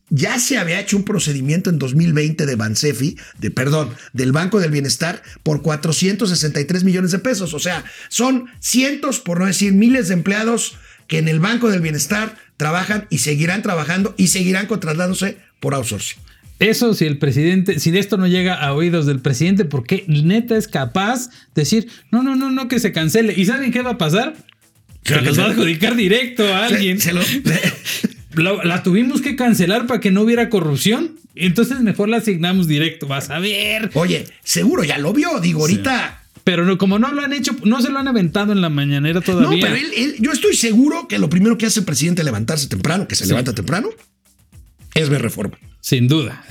Ya 0.08 0.40
se 0.40 0.58
había 0.58 0.80
hecho 0.80 0.96
un 0.96 1.04
procedimiento 1.04 1.70
en 1.70 1.78
2020 1.78 2.46
de 2.46 2.56
Bansefi, 2.56 3.16
de 3.38 3.50
perdón, 3.50 3.90
del 4.12 4.32
Banco 4.32 4.58
del 4.58 4.70
Bienestar 4.70 5.22
por 5.42 5.62
463 5.62 6.82
millones 6.82 7.12
de 7.12 7.18
pesos. 7.18 7.54
O 7.54 7.58
sea, 7.60 7.84
son 8.08 8.46
cientos, 8.58 9.20
por 9.20 9.38
no 9.38 9.46
decir 9.46 9.72
miles 9.72 10.08
de 10.08 10.14
empleados 10.14 10.76
que 11.06 11.18
en 11.18 11.28
el 11.28 11.40
Banco 11.40 11.70
del 11.70 11.80
Bienestar 11.80 12.36
trabajan 12.56 13.06
y 13.10 13.18
seguirán 13.18 13.62
trabajando 13.62 14.14
y 14.16 14.28
seguirán 14.28 14.66
contratándose 14.66 15.38
por 15.60 15.74
outsourcing. 15.74 16.18
Eso 16.60 16.94
si 16.94 17.06
el 17.06 17.18
presidente, 17.18 17.80
si 17.80 17.90
de 17.90 17.98
esto 17.98 18.16
no 18.16 18.26
llega 18.28 18.54
a 18.54 18.72
oídos 18.74 19.06
del 19.06 19.18
presidente, 19.20 19.64
porque 19.64 20.04
neta 20.06 20.56
es 20.56 20.68
capaz 20.68 21.28
de 21.54 21.62
decir, 21.62 21.88
no, 22.12 22.22
no, 22.22 22.36
no, 22.36 22.50
no, 22.50 22.68
que 22.68 22.78
se 22.78 22.92
cancele. 22.92 23.34
¿Y 23.36 23.46
saben 23.46 23.72
qué 23.72 23.82
va 23.82 23.92
a 23.92 23.98
pasar? 23.98 24.34
Se 25.04 25.14
que 25.14 25.20
los 25.22 25.38
va 25.38 25.44
a 25.44 25.50
adjudicar 25.50 25.96
directo 25.96 26.44
a 26.54 26.66
alguien. 26.66 27.00
Se- 27.00 27.08
se 27.08 27.12
lo- 27.14 27.22
La, 28.36 28.62
la 28.62 28.82
tuvimos 28.84 29.22
que 29.22 29.34
cancelar 29.34 29.88
para 29.88 29.98
que 29.98 30.12
no 30.12 30.20
hubiera 30.22 30.50
corrupción. 30.50 31.16
Entonces 31.34 31.80
mejor 31.80 32.08
la 32.08 32.18
asignamos 32.18 32.68
directo. 32.68 33.08
Vas 33.08 33.28
a 33.30 33.40
ver. 33.40 33.90
Oye, 33.94 34.24
seguro 34.44 34.84
ya 34.84 34.98
lo 34.98 35.12
vio. 35.12 35.40
Digo, 35.40 35.62
ahorita 35.62 36.22
Pero 36.44 36.64
no, 36.64 36.78
como 36.78 36.98
no 37.00 37.10
lo 37.12 37.22
han 37.22 37.32
hecho, 37.32 37.56
no 37.64 37.82
se 37.82 37.90
lo 37.90 37.98
han 37.98 38.06
aventado 38.06 38.52
en 38.52 38.60
la 38.60 38.68
mañanera 38.70 39.14
No, 39.18 39.22
todavía. 39.22 39.60
pero 39.66 39.74
él, 39.74 39.86
él- 39.96 40.14
yo 40.20 40.30
estoy 40.30 40.54
seguro 40.54 41.08
que 41.08 41.18
lo 41.18 41.28
primero 41.28 41.58
que 41.58 41.66
hace 41.66 41.80
el 41.80 41.86
presidente 41.86 42.20
al 42.22 42.26
levantarse 42.26 42.68
temprano, 42.68 43.08
que 43.08 43.16
se 43.16 43.24
Sí. 43.24 43.30
levanta 43.30 43.52
temprano, 43.54 43.88
es 44.94 45.08
ver 45.08 45.22
reforma. 45.22 45.58
Sin 45.80 46.08
duda. 46.08 46.44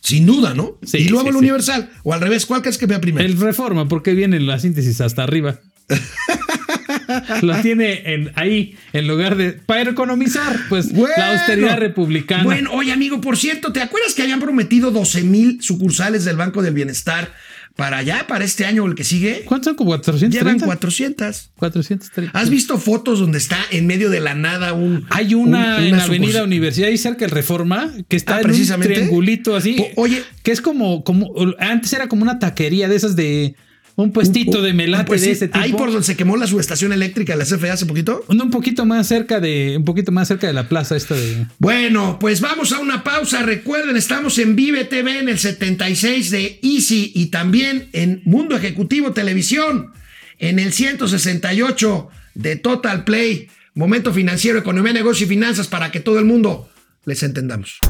Sin 0.00 0.26
duda, 0.26 0.54
¿no? 0.54 0.78
Sí, 0.84 0.98
y 0.98 1.08
luego 1.08 1.24
sí, 1.24 1.28
el 1.28 1.34
sí. 1.34 1.38
Universal. 1.38 1.90
O 2.02 2.14
al 2.14 2.20
revés, 2.20 2.46
¿cuál 2.46 2.62
crees 2.62 2.78
que 2.78 2.86
vea 2.86 3.00
primero? 3.00 3.26
El 3.26 3.38
reforma, 3.38 3.88
porque 3.88 4.14
viene 4.14 4.40
la 4.40 4.58
síntesis 4.58 5.00
hasta 5.00 5.22
arriba. 5.22 5.60
lo 7.42 7.60
tiene 7.60 8.02
en, 8.12 8.32
ahí 8.34 8.76
en 8.92 9.08
lugar 9.08 9.36
de. 9.36 9.52
Para 9.52 9.90
economizar, 9.90 10.56
pues 10.68 10.92
Bueno. 10.92 11.14
la 11.16 11.32
austeridad 11.32 11.78
republicana. 11.78 12.44
Bueno, 12.44 12.72
oye, 12.72 12.92
amigo, 12.92 13.20
por 13.20 13.36
cierto, 13.36 13.72
¿te 13.72 13.80
acuerdas 13.80 14.14
que 14.14 14.22
habían 14.22 14.40
prometido 14.40 14.90
12 14.90 15.22
mil 15.22 15.62
sucursales 15.62 16.24
del 16.24 16.36
Banco 16.36 16.62
del 16.62 16.74
Bienestar 16.74 17.32
para 17.78 17.98
allá, 17.98 18.26
para 18.26 18.44
este 18.44 18.66
año 18.66 18.82
o 18.82 18.86
el 18.88 18.96
que 18.96 19.04
sigue? 19.04 19.42
¿Cuántos 19.44 19.66
son? 19.66 19.76
¿Como 19.76 19.90
430? 19.90 20.36
Llevan 20.36 20.58
400. 20.58 21.52
430. 21.54 22.36
¿Has 22.36 22.50
visto 22.50 22.76
fotos 22.76 23.20
donde 23.20 23.38
está 23.38 23.56
en 23.70 23.86
medio 23.86 24.10
de 24.10 24.18
la 24.18 24.34
nada 24.34 24.72
un. 24.72 25.06
Hay 25.10 25.34
una 25.34 25.76
un- 25.78 25.84
en 25.84 25.94
Avenida 25.94 26.02
sucursal? 26.16 26.42
Universidad, 26.44 26.88
ahí 26.88 26.98
cerca 26.98 27.20
del 27.20 27.30
Reforma, 27.30 27.92
que 28.08 28.16
está 28.16 28.34
Ah, 28.34 28.40
en 28.40 28.46
un 28.46 28.50
precisamente. 28.50 28.94
triangulito 28.94 29.54
así. 29.54 29.76
O- 29.94 30.02
oye. 30.02 30.24
Que 30.42 30.50
es 30.50 30.60
como, 30.60 31.04
como. 31.04 31.32
Antes 31.60 31.92
era 31.92 32.08
como 32.08 32.22
una 32.22 32.40
taquería 32.40 32.88
de 32.88 32.96
esas 32.96 33.14
de. 33.14 33.54
Un 33.98 34.12
puestito 34.12 34.62
de 34.62 34.72
melate 34.72 35.06
Pues 35.06 35.22
de 35.22 35.32
ese 35.32 35.48
tipo. 35.48 35.58
Ahí 35.58 35.72
por 35.72 35.90
donde 35.90 36.04
se 36.04 36.16
quemó 36.16 36.36
la 36.36 36.46
subestación 36.46 36.92
eléctrica 36.92 37.32
de 37.32 37.38
la 37.40 37.44
CFE 37.44 37.68
hace 37.68 37.84
poquito. 37.84 38.24
Un 38.28 38.40
un 38.40 38.50
poquito 38.50 38.86
más 38.86 39.08
cerca 39.08 39.40
de. 39.40 39.74
Un 39.76 39.84
poquito 39.84 40.12
más 40.12 40.28
cerca 40.28 40.46
de 40.46 40.52
la 40.52 40.68
plaza 40.68 40.94
esta 40.94 41.16
de. 41.16 41.48
Bueno, 41.58 42.16
pues 42.20 42.40
vamos 42.40 42.72
a 42.72 42.78
una 42.78 43.02
pausa. 43.02 43.42
Recuerden, 43.42 43.96
estamos 43.96 44.38
en 44.38 44.54
Vive 44.54 44.84
TV 44.84 45.18
en 45.18 45.28
el 45.28 45.40
76 45.40 46.30
de 46.30 46.60
Easy 46.62 47.10
y 47.12 47.26
también 47.26 47.88
en 47.92 48.22
Mundo 48.24 48.54
Ejecutivo 48.54 49.10
Televisión 49.10 49.90
en 50.38 50.60
el 50.60 50.72
168 50.72 52.08
de 52.34 52.54
Total 52.54 53.02
Play. 53.02 53.48
Momento 53.74 54.12
financiero, 54.12 54.60
economía, 54.60 54.92
negocio 54.92 55.26
y 55.26 55.28
finanzas 55.28 55.66
para 55.66 55.90
que 55.90 55.98
todo 55.98 56.20
el 56.20 56.24
mundo 56.24 56.70
les 57.04 57.24
entendamos. 57.24 57.80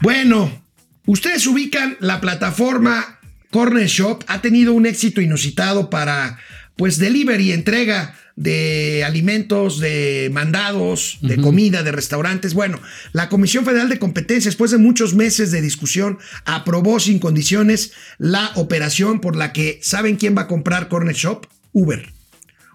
Bueno, 0.00 0.67
ustedes 1.08 1.46
ubican 1.46 1.96
la 2.00 2.20
plataforma 2.20 3.18
Corner 3.50 3.86
Shop, 3.86 4.22
ha 4.28 4.40
tenido 4.40 4.74
un 4.74 4.86
éxito 4.86 5.20
inusitado 5.20 5.90
para 5.90 6.38
pues 6.76 6.98
delivery, 6.98 7.52
entrega 7.52 8.14
de 8.36 9.02
alimentos, 9.04 9.80
de 9.80 10.30
mandados, 10.32 11.18
de 11.22 11.38
comida, 11.38 11.82
de 11.82 11.90
restaurantes. 11.90 12.54
Bueno, 12.54 12.80
la 13.12 13.28
Comisión 13.28 13.64
Federal 13.64 13.88
de 13.88 13.98
Competencia, 13.98 14.48
después 14.48 14.70
de 14.70 14.78
muchos 14.78 15.14
meses 15.14 15.50
de 15.50 15.60
discusión, 15.60 16.18
aprobó 16.44 17.00
sin 17.00 17.18
condiciones 17.18 17.92
la 18.18 18.52
operación 18.54 19.20
por 19.20 19.34
la 19.34 19.52
que, 19.52 19.80
¿saben 19.82 20.16
quién 20.16 20.36
va 20.36 20.42
a 20.42 20.46
comprar 20.46 20.88
Corner 20.88 21.16
Shop? 21.16 21.46
Uber. 21.72 22.17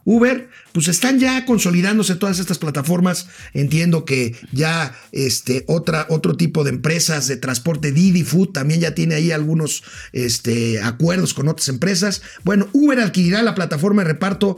Uber, 0.06 0.50
pues 0.72 0.88
están 0.88 1.20
ya 1.20 1.46
consolidándose 1.46 2.16
todas 2.16 2.40
estas 2.40 2.58
plataformas. 2.58 3.28
Entiendo 3.54 4.06
que 4.06 4.36
ya 4.52 4.96
este, 5.12 5.64
otra, 5.68 6.06
otro 6.10 6.36
tipo 6.36 6.64
de 6.64 6.72
empresas 6.72 7.28
de 7.28 7.38
transporte, 7.38 7.92
Didi 7.92 8.24
Food, 8.24 8.52
también 8.54 8.82
ya 8.82 8.96
tiene 8.96 9.16
ahí 9.16 9.32
algunos 9.32 9.84
este, 10.12 10.82
acuerdos 10.82 11.34
con 11.34 11.48
otras 11.48 11.70
empresas. 11.70 12.22
Bueno, 12.44 12.68
Uber 12.74 13.00
adquirirá 13.00 13.42
la 13.44 13.56
plataforma 13.56 14.04
de 14.04 14.10
reparto 14.10 14.58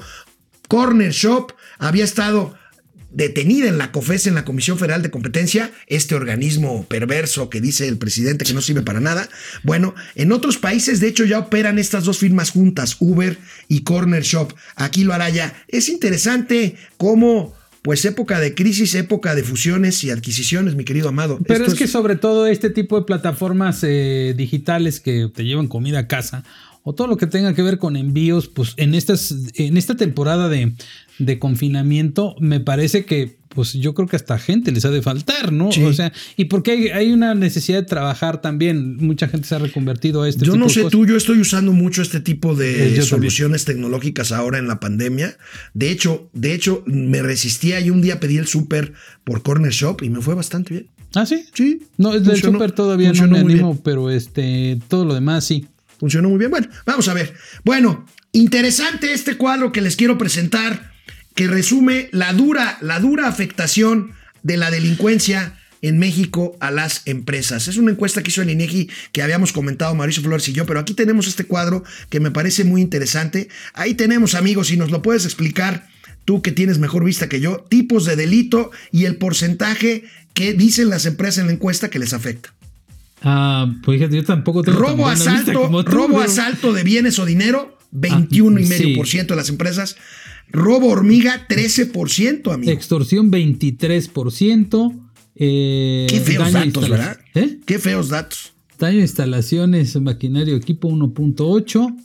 Corner 0.67 1.11
Shop. 1.11 1.51
Había 1.77 2.03
estado 2.03 2.55
detenida 3.15 3.69
en 3.69 3.77
la 3.77 3.91
COFES, 3.91 4.27
en 4.27 4.35
la 4.35 4.45
Comisión 4.45 4.77
Federal 4.77 5.01
de 5.01 5.09
Competencia, 5.09 5.71
este 5.87 6.15
organismo 6.15 6.85
perverso 6.85 7.49
que 7.49 7.61
dice 7.61 7.87
el 7.87 7.97
presidente 7.97 8.45
que 8.45 8.53
no 8.53 8.61
sirve 8.61 8.81
para 8.81 8.99
nada. 8.99 9.29
Bueno, 9.63 9.95
en 10.15 10.33
otros 10.33 10.57
países, 10.57 10.99
de 10.99 11.07
hecho, 11.07 11.23
ya 11.23 11.39
operan 11.39 11.79
estas 11.79 12.03
dos 12.03 12.19
firmas 12.19 12.51
juntas, 12.51 12.97
Uber 12.99 13.37
y 13.69 13.81
Corner 13.83 14.21
Shop. 14.21 14.53
Aquí 14.75 15.05
lo 15.05 15.13
hará 15.13 15.29
ya. 15.29 15.55
Es 15.69 15.87
interesante 15.87 16.75
cómo, 16.97 17.55
pues, 17.81 18.03
época 18.03 18.41
de 18.41 18.53
crisis, 18.53 18.93
época 18.95 19.33
de 19.33 19.43
fusiones 19.43 20.03
y 20.03 20.11
adquisiciones, 20.11 20.75
mi 20.75 20.83
querido 20.83 21.07
Amado. 21.07 21.39
Pero 21.47 21.61
Esto 21.61 21.71
es 21.71 21.79
que 21.79 21.87
sobre 21.87 22.17
todo 22.17 22.47
este 22.47 22.69
tipo 22.69 22.99
de 22.99 23.05
plataformas 23.05 23.79
eh, 23.83 24.33
digitales 24.35 24.99
que 24.99 25.29
te 25.33 25.45
llevan 25.45 25.67
comida 25.67 25.99
a 25.99 26.07
casa 26.07 26.43
o 26.87 26.93
todo 26.95 27.07
lo 27.07 27.17
que 27.17 27.27
tenga 27.27 27.53
que 27.53 27.61
ver 27.63 27.77
con 27.79 27.97
envíos, 27.97 28.47
pues 28.47 28.73
en, 28.77 28.93
estas, 28.95 29.35
en 29.55 29.75
esta 29.75 29.95
temporada 29.95 30.47
de, 30.47 30.71
de 31.19 31.39
confinamiento 31.39 32.35
me 32.39 32.59
parece 32.61 33.03
que 33.05 33.37
pues 33.49 33.71
yo 33.71 33.93
creo 33.93 34.05
que 34.05 34.17
hasta 34.17 34.37
gente 34.37 34.69
les 34.73 34.83
ha 34.83 34.91
de 34.91 35.01
faltar, 35.01 35.53
¿no? 35.53 35.71
Sí. 35.71 35.81
O 35.83 35.93
sea, 35.93 36.11
y 36.35 36.45
porque 36.45 36.71
hay, 36.71 36.87
hay 36.89 37.11
una 37.13 37.33
necesidad 37.35 37.79
de 37.79 37.85
trabajar 37.87 38.41
también. 38.41 38.97
Mucha 38.97 39.29
gente 39.29 39.47
se 39.47 39.55
ha 39.55 39.59
reconvertido 39.59 40.23
a 40.23 40.27
este 40.29 40.45
Yo 40.45 40.51
tipo 40.51 40.59
no 40.59 40.65
de 40.67 40.73
sé 40.73 40.81
cosas. 40.81 40.91
tú, 40.91 41.05
yo 41.05 41.15
estoy 41.15 41.39
usando 41.39 41.71
mucho 41.71 42.01
este 42.01 42.19
tipo 42.19 42.51
Eh, 42.51 42.55
de 42.57 42.77
también. 42.83 43.03
soluciones 43.03 43.63
tecnológicas 43.63 44.33
ahora 44.33 44.57
en 44.57 44.67
la 44.67 44.81
pandemia. 44.81 45.37
De 45.73 45.89
hecho, 45.89 46.29
de 46.33 46.53
hecho, 46.53 46.83
me 46.85 47.21
resistía 47.21 47.79
y 47.79 47.89
un 47.91 48.01
día 48.01 48.19
pedí 48.19 48.35
el 48.37 48.45
súper 48.47 48.91
por 49.23 49.41
Corner 49.41 49.71
Shop 49.71 50.03
y 50.03 50.09
me 50.09 50.19
fue 50.19 50.35
bastante 50.35 50.73
bien. 50.73 50.87
Ah, 51.13 51.25
sí. 51.25 51.45
Sí. 51.53 51.79
No, 51.97 52.11
del 52.11 52.25
funcionó- 52.25 52.57
súper 52.57 52.73
todavía 52.73 53.13
no 53.13 53.25
me 53.27 53.39
animo, 53.39 53.69
bien. 53.71 53.81
pero 53.85 54.09
este, 54.11 54.81
todo 54.89 55.05
lo 55.05 55.13
demás 55.13 55.45
sí. 55.45 55.65
Funcionó 55.99 56.29
muy 56.29 56.39
bien. 56.39 56.51
Bueno, 56.51 56.67
vamos 56.85 57.07
a 57.07 57.13
ver. 57.13 57.33
Bueno, 57.63 58.05
interesante 58.31 59.13
este 59.13 59.37
cuadro 59.37 59.71
que 59.71 59.81
les 59.81 59.95
quiero 59.95 60.17
presentar, 60.17 60.91
que 61.35 61.47
resume 61.47 62.09
la 62.11 62.33
dura, 62.33 62.77
la 62.81 62.99
dura 62.99 63.27
afectación 63.27 64.13
de 64.43 64.57
la 64.57 64.71
delincuencia 64.71 65.57
en 65.81 65.99
México 65.99 66.57
a 66.59 66.71
las 66.71 67.03
empresas. 67.05 67.67
Es 67.67 67.77
una 67.77 67.91
encuesta 67.91 68.23
que 68.23 68.29
hizo 68.29 68.41
el 68.41 68.49
INEGI 68.49 68.89
que 69.11 69.21
habíamos 69.21 69.53
comentado 69.53 69.93
Mauricio 69.93 70.23
Flores 70.23 70.47
y 70.47 70.53
yo, 70.53 70.65
pero 70.65 70.79
aquí 70.79 70.93
tenemos 70.93 71.27
este 71.27 71.43
cuadro 71.43 71.83
que 72.09 72.19
me 72.19 72.31
parece 72.31 72.63
muy 72.63 72.81
interesante. 72.81 73.49
Ahí 73.73 73.93
tenemos, 73.93 74.33
amigos, 74.33 74.67
si 74.67 74.77
nos 74.77 74.91
lo 74.91 75.01
puedes 75.01 75.25
explicar, 75.25 75.87
tú 76.25 76.41
que 76.41 76.51
tienes 76.51 76.79
mejor 76.79 77.03
vista 77.03 77.29
que 77.29 77.39
yo, 77.39 77.65
tipos 77.69 78.05
de 78.05 78.15
delito 78.15 78.71
y 78.91 79.05
el 79.05 79.17
porcentaje 79.17 80.05
que 80.33 80.53
dicen 80.53 80.89
las 80.89 81.05
empresas 81.05 81.39
en 81.39 81.47
la 81.47 81.53
encuesta 81.53 81.89
que 81.89 81.99
les 81.99 82.13
afecta. 82.13 82.53
Ah, 83.27 83.73
pues 83.83 83.97
fíjate, 83.97 84.15
yo 84.17 84.23
tampoco 84.23 84.61
tengo 84.61 84.77
Robo, 84.77 85.07
asalto, 85.07 85.51
tú, 85.51 85.81
robo, 85.81 86.07
pero- 86.13 86.21
asalto 86.21 86.73
de 86.73 86.83
bienes 86.83 87.17
o 87.17 87.25
dinero, 87.25 87.75
21,5% 87.91 89.33
de 89.33 89.35
las 89.35 89.49
empresas. 89.49 89.95
Robo 90.51 90.89
hormiga, 90.89 91.47
13%, 91.49 92.51
amigo. 92.53 92.71
Extorsión 92.71 93.31
23%. 93.31 95.01
Eh, 95.37 96.05
Qué 96.07 96.19
feos 96.21 96.51
datos, 96.53 96.87
¿verdad? 96.87 97.17
¿Eh? 97.33 97.57
Qué 97.65 97.79
feos 97.79 98.09
datos. 98.09 98.53
Daño 98.77 98.99
instalaciones, 98.99 99.99
maquinario, 99.99 100.55
equipo 100.55 100.87
1.8. 100.87 101.95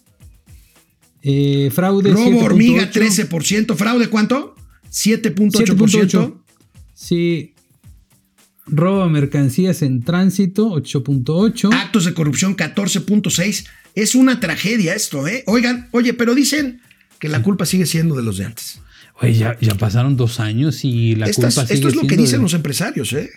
Eh, 1.23 1.71
fraude 1.73 2.13
Robo 2.13 2.25
7.8. 2.31 2.45
hormiga, 2.45 2.91
13%. 2.91 3.77
¿Fraude 3.77 4.09
cuánto? 4.09 4.55
7.8%. 4.91 5.51
7.8. 5.77 6.35
Sí. 6.95 7.53
Robo 8.73 9.03
a 9.03 9.09
mercancías 9.09 9.83
en 9.83 10.03
tránsito, 10.03 10.71
8.8. 10.71 11.73
Actos 11.73 12.05
de 12.05 12.15
corrupción, 12.15 12.57
14.6%. 12.57 13.67
Es 13.95 14.15
una 14.15 14.39
tragedia 14.41 14.95
esto, 14.95 15.27
¿eh? 15.27 15.43
Oigan, 15.47 15.89
oye, 15.91 16.15
pero 16.15 16.35
dicen 16.35 16.81
que 17.19 17.29
la 17.29 17.43
culpa 17.43 17.67
sigue 17.67 17.87
siendo 17.87 18.15
de 18.15 18.23
los 18.23 18.39
de 18.39 18.45
antes. 18.47 18.81
Oye, 19.21 19.35
ya, 19.35 19.59
ya 19.61 19.75
pasaron 19.75 20.17
dos 20.17 20.39
años 20.41 20.85
y 20.85 21.17
la 21.17 21.27
Estas- 21.27 21.55
culpa 21.55 21.67
sigue 21.67 21.75
esto 21.75 21.89
es 21.89 21.97
lo 21.97 22.07
que 22.07 22.17
dicen 22.17 22.39
de- 22.39 22.43
los 22.45 22.55
empresarios, 22.55 23.13
¿eh? 23.13 23.31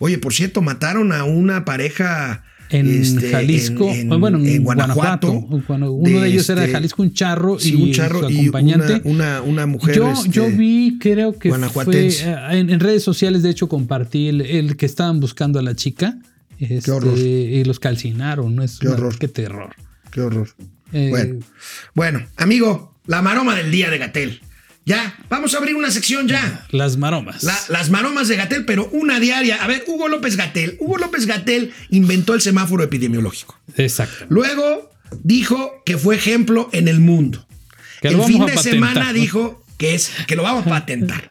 Oye, 0.00 0.18
por 0.18 0.32
cierto, 0.34 0.62
mataron 0.62 1.12
a 1.12 1.24
una 1.24 1.64
pareja 1.64 2.44
En 2.70 2.88
este, 2.88 3.30
Jalisco, 3.30 3.88
en- 3.90 4.08
bueno, 4.08 4.38
en, 4.38 4.64
Guanajuato. 4.64 5.30
Guanajuato. 5.32 5.66
Cuando 5.66 5.92
uno 5.92 6.20
de, 6.20 6.28
ellos 6.28 6.48
era 6.48 6.60
de 6.62 6.66
este, 6.66 6.74
Jalisco, 6.76 7.02
un 7.02 7.12
charro 7.12 7.58
sí, 7.58 7.72
y 7.72 7.82
un 7.82 7.92
charro 7.92 8.22
su 8.22 8.30
y 8.30 8.38
acompañante. 8.40 9.00
una, 9.04 9.40
una, 9.40 9.42
una 9.42 9.66
mujer. 9.66 9.94
yo, 9.96 10.10
este, 10.10 10.30
yo 10.30 10.48
vi, 10.50 10.96
creo 10.98 11.38
que 11.38 11.52
fue 11.52 12.08
eh, 12.08 12.36
en, 12.52 12.80
redes 12.80 13.02
sociales, 13.02 13.42
de 13.42 13.50
hecho, 13.50 13.68
compartí 13.68 14.28
el, 14.28 14.40
el 14.40 14.76
que 14.76 14.86
estaban 14.86 15.20
buscando 15.20 15.58
a 15.58 15.62
la 15.62 15.74
chica. 15.76 16.18
este, 16.58 16.90
horror. 16.90 17.16
Y 17.18 17.62
los 17.64 17.78
calcinaron, 17.80 18.54
¿no? 18.56 18.62
Es 18.62 18.78
Qué 18.78 18.86
una- 18.88 18.96
horror. 18.96 19.18
Qué 19.18 19.28
terror. 19.28 19.74
Qué 20.10 20.20
horror. 20.22 20.48
Eh, 20.92 21.08
Bueno, 21.10 21.40
bueno, 21.94 22.26
amigo, 22.36 22.94
la 23.06 23.20
maroma 23.20 23.54
del 23.56 23.70
día 23.70 23.90
de 23.90 23.98
Gatel. 23.98 24.40
Ya, 24.86 25.16
vamos 25.30 25.54
a 25.54 25.58
abrir 25.58 25.74
una 25.76 25.90
sección 25.90 26.28
ya. 26.28 26.66
Las 26.70 26.96
maromas. 26.98 27.42
La- 27.42 27.58
las 27.68 27.88
maromas 27.90 28.28
de 28.28 28.36
Gatel, 28.36 28.64
pero 28.66 28.88
una 28.92 29.18
diaria. 29.18 29.62
A 29.62 29.66
ver, 29.66 29.84
Hugo 29.86 30.08
López 30.08 30.36
Gatel. 30.36 30.76
Hugo 30.78 30.98
López 30.98 31.26
Gatel 31.26 31.72
inventó 31.88 32.34
el 32.34 32.42
semáforo 32.42 32.84
epidemiológico. 32.84 33.58
Exacto. 33.76 34.26
Luego 34.28 34.90
dijo 35.22 35.82
que 35.86 35.96
fue 35.96 36.16
ejemplo 36.16 36.68
en 36.72 36.88
el 36.88 37.00
mundo. 37.00 37.46
Que 38.02 38.08
el 38.08 38.22
fin 38.24 38.44
de 38.44 38.52
patentar, 38.52 38.62
semana 38.92 39.12
dijo 39.14 39.64
que 39.78 39.94
es 39.94 40.10
que 40.26 40.36
lo 40.36 40.42
vamos 40.42 40.66
a 40.66 40.70
patentar. 40.70 41.30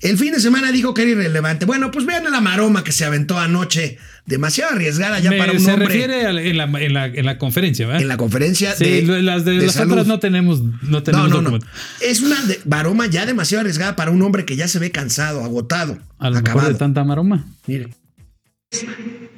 El 0.00 0.16
fin 0.16 0.32
de 0.32 0.38
semana 0.40 0.70
dijo 0.70 0.94
que 0.94 1.02
era 1.02 1.10
irrelevante. 1.10 1.64
Bueno, 1.66 1.90
pues 1.90 2.06
vean 2.06 2.24
la 2.30 2.40
maroma 2.40 2.84
que 2.84 2.92
se 2.92 3.04
aventó 3.04 3.38
anoche, 3.38 3.98
demasiado 4.26 4.72
arriesgada 4.72 5.18
ya 5.18 5.30
Me- 5.30 5.38
para 5.38 5.52
un 5.52 5.60
se 5.60 5.72
hombre 5.72 5.86
refiere 5.88 6.24
a 6.26 6.32
la- 6.32 6.42
en, 6.42 6.56
la, 6.56 6.64
en 6.64 6.94
la- 6.94 7.06
en 7.06 7.26
la 7.26 7.36
conferencia, 7.38 7.86
¿verdad? 7.86 8.02
en 8.02 8.08
la 8.08 8.16
conferencia 8.16 8.76
Sí, 8.76 8.84
de 9.02 9.22
las 9.22 9.44
de, 9.44 9.58
de 9.58 9.66
las 9.66 9.74
salud. 9.74 9.92
otras 9.92 10.06
no 10.06 10.20
tenemos, 10.20 10.62
no 10.62 10.72
No, 10.82 11.02
tenemos 11.02 11.28
no, 11.30 11.36
no. 11.36 11.42
documento. 11.50 11.66
Es 12.00 12.20
una 12.20 12.40
de- 12.44 12.60
maroma 12.64 13.06
ya 13.06 13.26
demasiado 13.26 13.62
arriesgada 13.62 13.96
para 13.96 14.10
un 14.12 14.22
hombre 14.22 14.44
que 14.44 14.54
ya 14.54 14.68
se 14.68 14.78
ve 14.78 14.90
cansado, 14.92 15.42
agotado, 15.42 15.98
A 16.18 16.28
lo 16.30 16.36
mejor 16.36 16.48
acabado. 16.48 16.68
de 16.72 16.74
tanta 16.76 17.02
maroma. 17.04 17.46
Mire. 17.66 17.88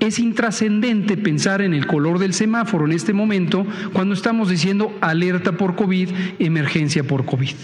Es 0.01 0.19
intrascendente 0.19 1.17
pensar 1.17 1.63
en 1.63 1.73
el 1.73 1.87
color 1.87 2.19
del 2.19 2.35
semáforo 2.35 2.87
en 2.87 2.93
este 2.93 3.13
momento 3.13 3.65
cuando 3.93 4.15
estamos 4.15 4.49
diciendo 4.49 4.93
alerta 5.01 5.53
por 5.53 5.77
COVID, 5.77 6.09
emergencia 6.41 7.05
por 7.05 7.25
COVID. 7.25 7.55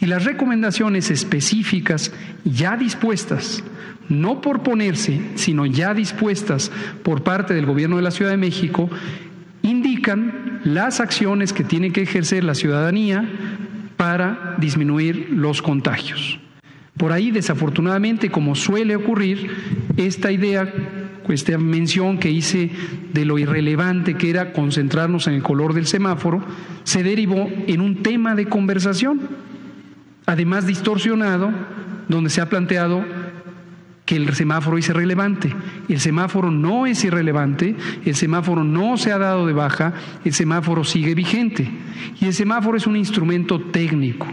Y 0.00 0.06
las 0.06 0.24
recomendaciones 0.24 1.10
específicas 1.10 2.12
ya 2.44 2.76
dispuestas, 2.76 3.64
no 4.08 4.40
por 4.40 4.62
ponerse, 4.62 5.20
sino 5.34 5.66
ya 5.66 5.94
dispuestas 5.94 6.70
por 7.02 7.24
parte 7.24 7.54
del 7.54 7.66
Gobierno 7.66 7.96
de 7.96 8.02
la 8.02 8.12
Ciudad 8.12 8.30
de 8.30 8.36
México, 8.36 8.88
indican 9.62 10.60
las 10.62 11.00
acciones 11.00 11.52
que 11.52 11.64
tiene 11.64 11.90
que 11.90 12.02
ejercer 12.02 12.44
la 12.44 12.54
ciudadanía 12.54 13.28
para 13.96 14.54
disminuir 14.58 15.30
los 15.32 15.60
contagios. 15.60 16.38
Por 16.96 17.12
ahí, 17.12 17.30
desafortunadamente, 17.30 18.30
como 18.30 18.54
suele 18.54 18.96
ocurrir, 18.96 19.50
esta 19.96 20.32
idea, 20.32 20.72
esta 21.32 21.56
mención 21.58 22.18
que 22.18 22.30
hice 22.30 22.70
de 23.12 23.24
lo 23.24 23.38
irrelevante 23.38 24.14
que 24.14 24.30
era 24.30 24.52
concentrarnos 24.52 25.26
en 25.26 25.34
el 25.34 25.42
color 25.42 25.74
del 25.74 25.86
semáforo, 25.86 26.44
se 26.84 27.02
derivó 27.02 27.48
en 27.66 27.80
un 27.80 28.02
tema 28.02 28.34
de 28.34 28.46
conversación, 28.46 29.20
además 30.24 30.66
distorsionado, 30.66 31.50
donde 32.08 32.30
se 32.30 32.40
ha 32.40 32.48
planteado 32.48 33.04
que 34.06 34.16
el 34.16 34.32
semáforo 34.34 34.78
es 34.78 34.88
irrelevante. 34.88 35.52
El 35.88 36.00
semáforo 36.00 36.50
no 36.50 36.86
es 36.86 37.04
irrelevante, 37.04 37.74
el 38.04 38.14
semáforo 38.14 38.62
no 38.62 38.96
se 38.96 39.12
ha 39.12 39.18
dado 39.18 39.46
de 39.46 39.52
baja, 39.52 39.94
el 40.24 40.32
semáforo 40.32 40.84
sigue 40.84 41.14
vigente. 41.14 41.68
Y 42.20 42.26
el 42.26 42.32
semáforo 42.32 42.76
es 42.76 42.86
un 42.86 42.96
instrumento 42.96 43.60
técnico. 43.60 44.26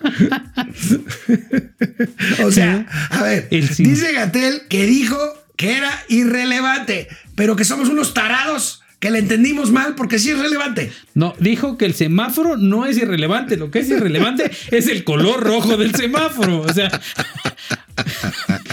O 2.44 2.50
sea, 2.50 2.86
a 3.10 3.22
ver, 3.22 3.48
sí. 3.72 3.84
dice 3.84 4.12
Gatel 4.12 4.62
que 4.68 4.86
dijo 4.86 5.18
que 5.56 5.76
era 5.76 5.90
irrelevante, 6.08 7.08
pero 7.34 7.56
que 7.56 7.64
somos 7.64 7.88
unos 7.88 8.14
tarados 8.14 8.80
que 9.00 9.10
le 9.10 9.18
entendimos 9.18 9.72
mal 9.72 9.94
porque 9.94 10.18
sí 10.18 10.30
es 10.30 10.38
relevante. 10.38 10.92
No, 11.14 11.34
dijo 11.38 11.78
que 11.78 11.86
el 11.86 11.94
semáforo 11.94 12.58
no 12.58 12.84
es 12.84 12.98
irrelevante. 12.98 13.56
Lo 13.56 13.70
que 13.70 13.80
es 13.80 13.88
irrelevante 13.88 14.50
es 14.70 14.88
el 14.88 15.04
color 15.04 15.42
rojo 15.42 15.78
del 15.78 15.94
semáforo. 15.94 16.60
O 16.60 16.72
sea. 16.72 16.90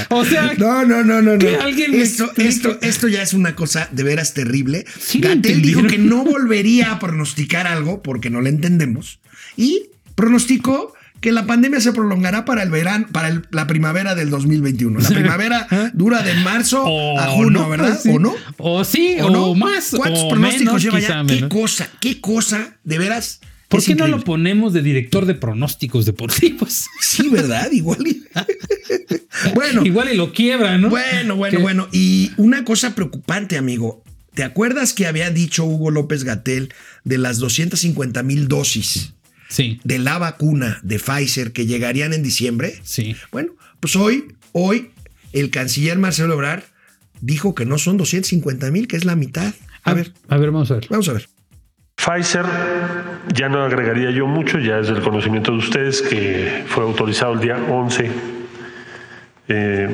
o 0.09 0.25
sea. 0.25 0.53
No, 0.57 0.85
no, 0.85 1.03
no, 1.03 1.21
no, 1.21 1.33
no. 1.33 1.39
Que 1.39 1.55
alguien 1.55 1.95
Esto, 1.95 2.29
esto, 2.35 2.77
esto 2.81 3.07
ya 3.07 3.21
es 3.21 3.33
una 3.33 3.55
cosa 3.55 3.87
de 3.91 4.03
veras 4.03 4.33
terrible. 4.33 4.85
Sí 4.99 5.21
Gatel 5.21 5.61
dijo 5.61 5.83
que 5.83 5.97
no 5.97 6.25
volvería 6.25 6.91
a 6.91 6.99
pronosticar 6.99 7.65
algo 7.65 8.03
porque 8.03 8.29
no 8.29 8.41
le 8.41 8.49
entendemos 8.49 9.21
y 9.55 9.91
pronosticó 10.15 10.93
que 11.21 11.31
la 11.31 11.45
pandemia 11.45 11.79
se 11.81 11.93
prolongará 11.93 12.45
para 12.45 12.63
el 12.63 12.69
verano, 12.69 13.07
para 13.11 13.29
el- 13.29 13.41
la 13.51 13.65
primavera 13.67 14.13
del 14.15 14.29
2021. 14.29 14.99
La 14.99 15.09
primavera 15.09 15.67
dura 15.93 16.21
de 16.21 16.33
marzo 16.35 16.83
O 16.85 17.19
a 17.19 17.27
junio, 17.27 17.61
no, 17.61 17.69
¿verdad? 17.69 17.99
sí. 18.01 18.09
¿O 18.09 18.19
no? 18.19 18.33
O 18.57 18.83
sí, 18.83 19.17
¿O 19.21 19.27
o, 19.27 19.29
no? 19.29 19.53
más. 19.55 19.91
¿Cuántos 19.95 20.23
o 20.23 20.29
pronósticos 20.29 20.65
menos, 20.65 20.83
lleva 20.83 20.99
ya? 20.99 21.23
menos. 21.23 21.41
¿Qué 21.41 21.49
cosa? 21.49 21.89
¿Qué 21.99 22.21
cosa? 22.21 22.77
De 22.83 22.97
veras. 22.99 23.39
¿Por 23.67 23.83
qué 23.83 23.95
no 23.95 24.07
lo 24.07 24.23
ponemos 24.23 24.71
de 24.71 24.81
director 24.81 25.25
de 25.25 25.33
pronósticos 25.35 26.05
deportivos? 26.05 26.85
Sí, 27.01 27.27
¿verdad? 27.29 27.69
Igual. 27.71 28.05
y- 28.07 28.23
bueno, 29.55 29.85
Igual 29.85 30.13
y 30.13 30.15
lo 30.17 30.31
quiebra, 30.33 30.77
¿no? 30.77 30.89
Bueno, 30.89 31.35
bueno, 31.35 31.57
Que- 31.57 31.61
bueno. 31.63 31.87
Y 31.91 32.31
una 32.37 32.63
cosa 32.63 32.95
preocupante, 32.95 33.57
amigo. 33.57 34.03
¿Te 34.33 34.43
acuerdas 34.43 34.93
que 34.93 35.07
había 35.07 35.31
dicho 35.31 35.65
Hugo 35.65 35.89
López 35.89 36.23
Gatel 36.23 36.71
de 37.03 37.17
las 37.17 37.39
250 37.39 38.21
mil 38.23 38.47
dosis 38.47 39.13
Sí, 39.49 39.79
de 39.83 39.99
la 39.99 40.17
vacuna 40.17 40.79
de 40.83 40.99
Pfizer 40.99 41.51
que 41.53 41.65
llegarían 41.65 42.13
en 42.13 42.23
diciembre? 42.23 42.79
sí. 42.83 43.15
Bueno, 43.31 43.53
pues 43.79 43.95
hoy, 43.95 44.33
hoy, 44.53 44.89
el 45.33 45.49
canciller 45.51 45.97
Marcelo 45.97 46.33
Ebrard 46.33 46.63
dijo 47.21 47.53
que 47.55 47.65
no 47.65 47.77
son 47.77 47.97
250 47.97 48.69
mil, 48.71 48.87
que 48.87 48.97
es 48.97 49.05
la 49.05 49.15
mitad. 49.15 49.53
A 49.83 49.93
ver, 49.93 50.13
A 50.27 50.37
ver, 50.37 50.51
vamos 50.51 50.71
a 50.71 50.75
ver. 50.75 50.87
vamos 50.89 51.07
a 51.09 51.13
ver. 51.13 51.27
Pfizer, 51.95 52.45
ya 53.33 53.49
no 53.49 53.63
agregaría 53.63 54.11
yo 54.11 54.27
mucho, 54.27 54.59
ya 54.59 54.79
es 54.79 54.87
del 54.87 55.01
conocimiento 55.01 55.51
de 55.51 55.57
ustedes 55.57 56.01
que 56.01 56.63
fue 56.67 56.83
autorizado 56.83 57.33
el 57.33 57.39
día 57.39 57.55
11 57.57 58.11
eh, 59.47 59.89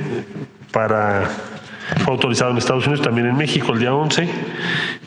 para 0.72 1.30
fue 2.04 2.14
autorizado 2.14 2.52
en 2.52 2.58
Estados 2.58 2.86
Unidos, 2.88 3.04
también 3.06 3.28
en 3.28 3.36
México 3.36 3.74
el 3.74 3.80
día 3.80 3.94
11 3.94 4.28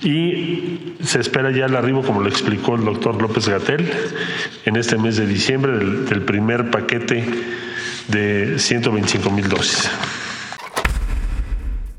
y 0.03 0.95
se 1.03 1.21
espera 1.21 1.51
ya 1.51 1.67
el 1.67 1.77
arribo, 1.77 2.03
como 2.03 2.21
lo 2.21 2.29
explicó 2.29 2.75
el 2.77 2.85
doctor 2.85 3.21
López 3.21 3.49
Gatel, 3.49 3.89
en 4.65 4.77
este 4.77 4.97
mes 4.99 5.17
de 5.17 5.27
diciembre 5.27 5.73
del, 5.79 6.07
del 6.07 6.23
primer 6.23 6.71
paquete 6.71 7.25
de 8.09 8.59
125 8.59 9.31
mil 9.31 9.49
dosis. 9.49 9.89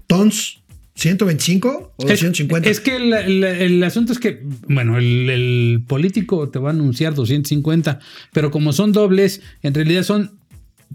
Tons, 0.07 0.61
125 0.95 1.93
o 1.97 2.03
Es, 2.03 2.21
250. 2.21 2.69
es 2.69 2.79
que 2.79 2.95
el, 2.95 3.13
el- 3.13 3.43
el 3.43 3.83
asunto 3.83 4.13
es 4.13 4.19
que, 4.19 4.41
bueno, 4.67 4.97
el, 4.97 5.29
el 5.29 5.83
político 5.85 6.49
te 6.49 6.59
va 6.59 6.69
a 6.69 6.73
anunciar 6.73 7.13
250, 7.13 7.99
pero 8.33 8.51
como 8.51 8.71
son 8.73 8.93
dobles, 8.93 9.41
en 9.63 9.73
realidad 9.73 10.03
son 10.03 10.36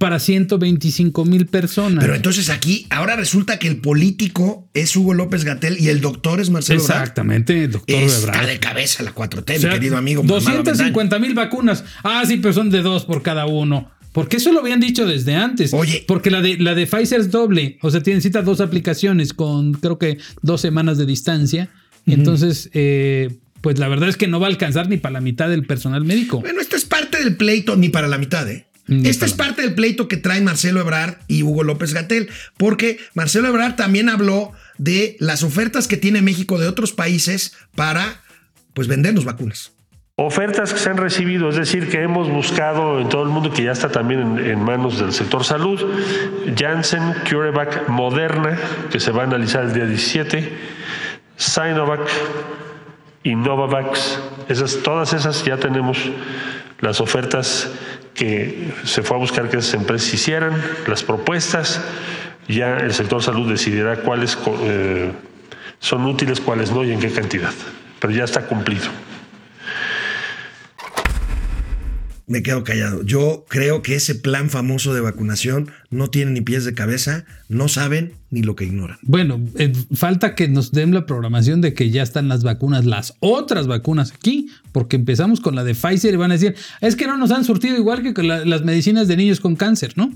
para 0.02 0.18
125 0.18 1.24
mil 1.24 1.46
personas. 1.46 2.02
Pero 2.02 2.16
entonces 2.16 2.50
aquí, 2.50 2.88
ahora 2.90 3.14
resulta 3.14 3.60
que 3.60 3.68
el 3.68 3.76
político 3.76 4.68
es 4.74 4.96
Hugo 4.96 5.14
López 5.14 5.44
Gatel 5.44 5.76
y 5.78 5.90
el 5.90 6.00
doctor 6.00 6.40
es 6.40 6.50
Marcelo. 6.50 6.80
Exactamente, 6.80 7.68
doctor 7.68 7.96
Está 7.96 8.44
de 8.44 8.58
cabeza 8.58 9.04
la 9.04 9.14
4T, 9.14 9.58
O 9.58 9.60
sea, 9.60 9.70
mi 9.70 9.76
querido 9.76 9.96
amigo. 9.96 10.24
Mamado 10.24 10.40
Bendaño. 10.40 10.64
250 10.64 11.18
mil 11.20 11.34
vacunas. 11.34 11.84
Ah, 12.02 12.24
sí, 12.26 12.38
pero 12.38 12.52
son 12.52 12.68
de 12.70 12.82
dos 12.82 13.04
por 13.04 13.22
cada 13.22 13.46
uno. 13.46 13.92
Porque 14.10 14.38
eso 14.38 14.50
lo 14.50 14.58
habían 14.58 14.80
dicho 14.80 15.06
desde 15.06 15.36
antes. 15.36 15.72
Oye. 15.72 16.04
Porque 16.08 16.32
la 16.32 16.42
de, 16.42 16.58
la 16.58 16.74
de 16.74 16.88
Pfizer 16.88 17.20
es 17.20 17.30
doble. 17.30 17.78
O 17.80 17.92
sea, 17.92 18.02
tiene 18.02 18.16
necesita 18.16 18.42
dos 18.42 18.60
aplicaciones 18.60 19.32
con 19.32 19.72
creo 19.74 19.98
que 19.98 20.18
dos 20.42 20.60
semanas 20.60 20.98
de 20.98 21.06
distancia. 21.06 21.70
Entonces, 22.06 22.70
eh, 22.74 23.36
pues 23.60 23.78
la 23.78 23.86
verdad 23.86 24.08
es 24.08 24.16
que 24.16 24.26
no 24.26 24.40
va 24.40 24.48
a 24.48 24.50
alcanzar 24.50 24.88
ni 24.88 24.96
para 24.96 25.12
la 25.12 25.20
mitad 25.20 25.48
del 25.48 25.64
personal 25.64 26.04
médico. 26.04 26.40
Bueno, 26.40 26.60
esto 26.60 26.74
es 26.74 26.84
parte 26.86 27.22
del 27.22 27.36
pleito, 27.36 27.76
ni 27.76 27.88
para 27.88 28.08
la 28.08 28.18
mitad, 28.18 28.50
¿eh? 28.50 28.66
Ni 29.00 29.08
Este 29.08 29.20
para 29.20 29.30
es 29.30 29.36
parte 29.36 29.62
del 29.62 29.74
pleito 29.74 30.08
que 30.08 30.16
traen 30.16 30.44
Marcelo 30.44 30.80
Ebrard 30.80 31.16
y 31.28 31.42
Hugo 31.42 31.62
López 31.62 31.94
Gatel, 31.94 32.28
porque 32.56 32.98
Marcelo 33.14 33.48
Ebrard 33.48 33.76
también 33.76 34.08
habló 34.08 34.52
de 34.78 35.16
las 35.20 35.42
ofertas 35.42 35.88
que 35.88 35.96
tiene 35.96 36.22
México 36.22 36.58
de 36.58 36.68
otros 36.68 36.92
países 36.92 37.54
para, 37.74 38.20
pues, 38.74 38.88
vendernos 38.88 39.24
vacunas. 39.24 39.72
Ofertas 40.16 40.72
que 40.74 40.78
se 40.78 40.90
han 40.90 40.98
recibido, 40.98 41.48
es 41.48 41.56
decir, 41.56 41.88
que 41.88 42.02
hemos 42.02 42.28
buscado 42.28 43.00
en 43.00 43.08
todo 43.08 43.22
el 43.22 43.30
mundo, 43.30 43.50
que 43.50 43.64
ya 43.64 43.72
está 43.72 43.88
también 43.88 44.20
en, 44.20 44.38
en 44.38 44.62
manos 44.62 44.98
del 44.98 45.12
sector 45.12 45.42
salud, 45.42 45.80
Janssen, 46.54 47.14
CureVac, 47.28 47.88
Moderna, 47.88 48.58
que 48.90 49.00
se 49.00 49.10
va 49.10 49.22
a 49.22 49.24
analizar 49.24 49.64
el 49.64 49.72
día 49.72 49.86
17, 49.86 50.52
Sinovac 51.36 52.08
y 53.22 53.34
Novavax. 53.34 54.20
Esas, 54.48 54.78
todas 54.82 55.12
esas 55.12 55.44
ya 55.44 55.56
tenemos 55.56 55.98
las 56.80 57.00
ofertas 57.00 57.70
que 58.14 58.72
se 58.84 59.02
fue 59.02 59.16
a 59.16 59.20
buscar 59.20 59.48
que 59.48 59.58
esas 59.58 59.74
empresas 59.74 60.12
hicieran, 60.12 60.60
las 60.86 61.02
propuestas. 61.02 61.80
Ya 62.48 62.78
el 62.78 62.92
sector 62.92 63.22
salud 63.22 63.50
decidirá 63.50 64.02
cuáles 64.02 64.36
eh, 64.64 65.12
son 65.78 66.06
útiles, 66.06 66.40
cuáles 66.40 66.70
no 66.72 66.84
y 66.84 66.92
en 66.92 67.00
qué 67.00 67.10
cantidad. 67.12 67.52
Pero 68.00 68.12
ya 68.12 68.24
está 68.24 68.46
cumplido. 68.46 68.88
Me 72.32 72.42
quedo 72.42 72.64
callado. 72.64 73.02
Yo 73.02 73.44
creo 73.46 73.82
que 73.82 73.94
ese 73.94 74.14
plan 74.14 74.48
famoso 74.48 74.94
de 74.94 75.02
vacunación 75.02 75.70
no 75.90 76.08
tiene 76.08 76.30
ni 76.30 76.40
pies 76.40 76.64
de 76.64 76.72
cabeza, 76.72 77.26
no 77.50 77.68
saben 77.68 78.14
ni 78.30 78.40
lo 78.42 78.56
que 78.56 78.64
ignoran. 78.64 78.96
Bueno, 79.02 79.38
eh, 79.58 79.70
falta 79.94 80.34
que 80.34 80.48
nos 80.48 80.72
den 80.72 80.94
la 80.94 81.04
programación 81.04 81.60
de 81.60 81.74
que 81.74 81.90
ya 81.90 82.02
están 82.02 82.28
las 82.28 82.42
vacunas, 82.42 82.86
las 82.86 83.12
otras 83.20 83.66
vacunas 83.66 84.12
aquí, 84.12 84.48
porque 84.72 84.96
empezamos 84.96 85.40
con 85.42 85.54
la 85.54 85.62
de 85.62 85.74
Pfizer 85.74 86.14
y 86.14 86.16
van 86.16 86.30
a 86.30 86.34
decir, 86.38 86.54
es 86.80 86.96
que 86.96 87.06
no 87.06 87.18
nos 87.18 87.30
han 87.32 87.44
surtido 87.44 87.76
igual 87.76 88.02
que 88.02 88.14
con 88.14 88.26
la- 88.26 88.46
las 88.46 88.64
medicinas 88.64 89.08
de 89.08 89.18
niños 89.18 89.38
con 89.38 89.54
cáncer, 89.54 89.92
¿no? 89.96 90.10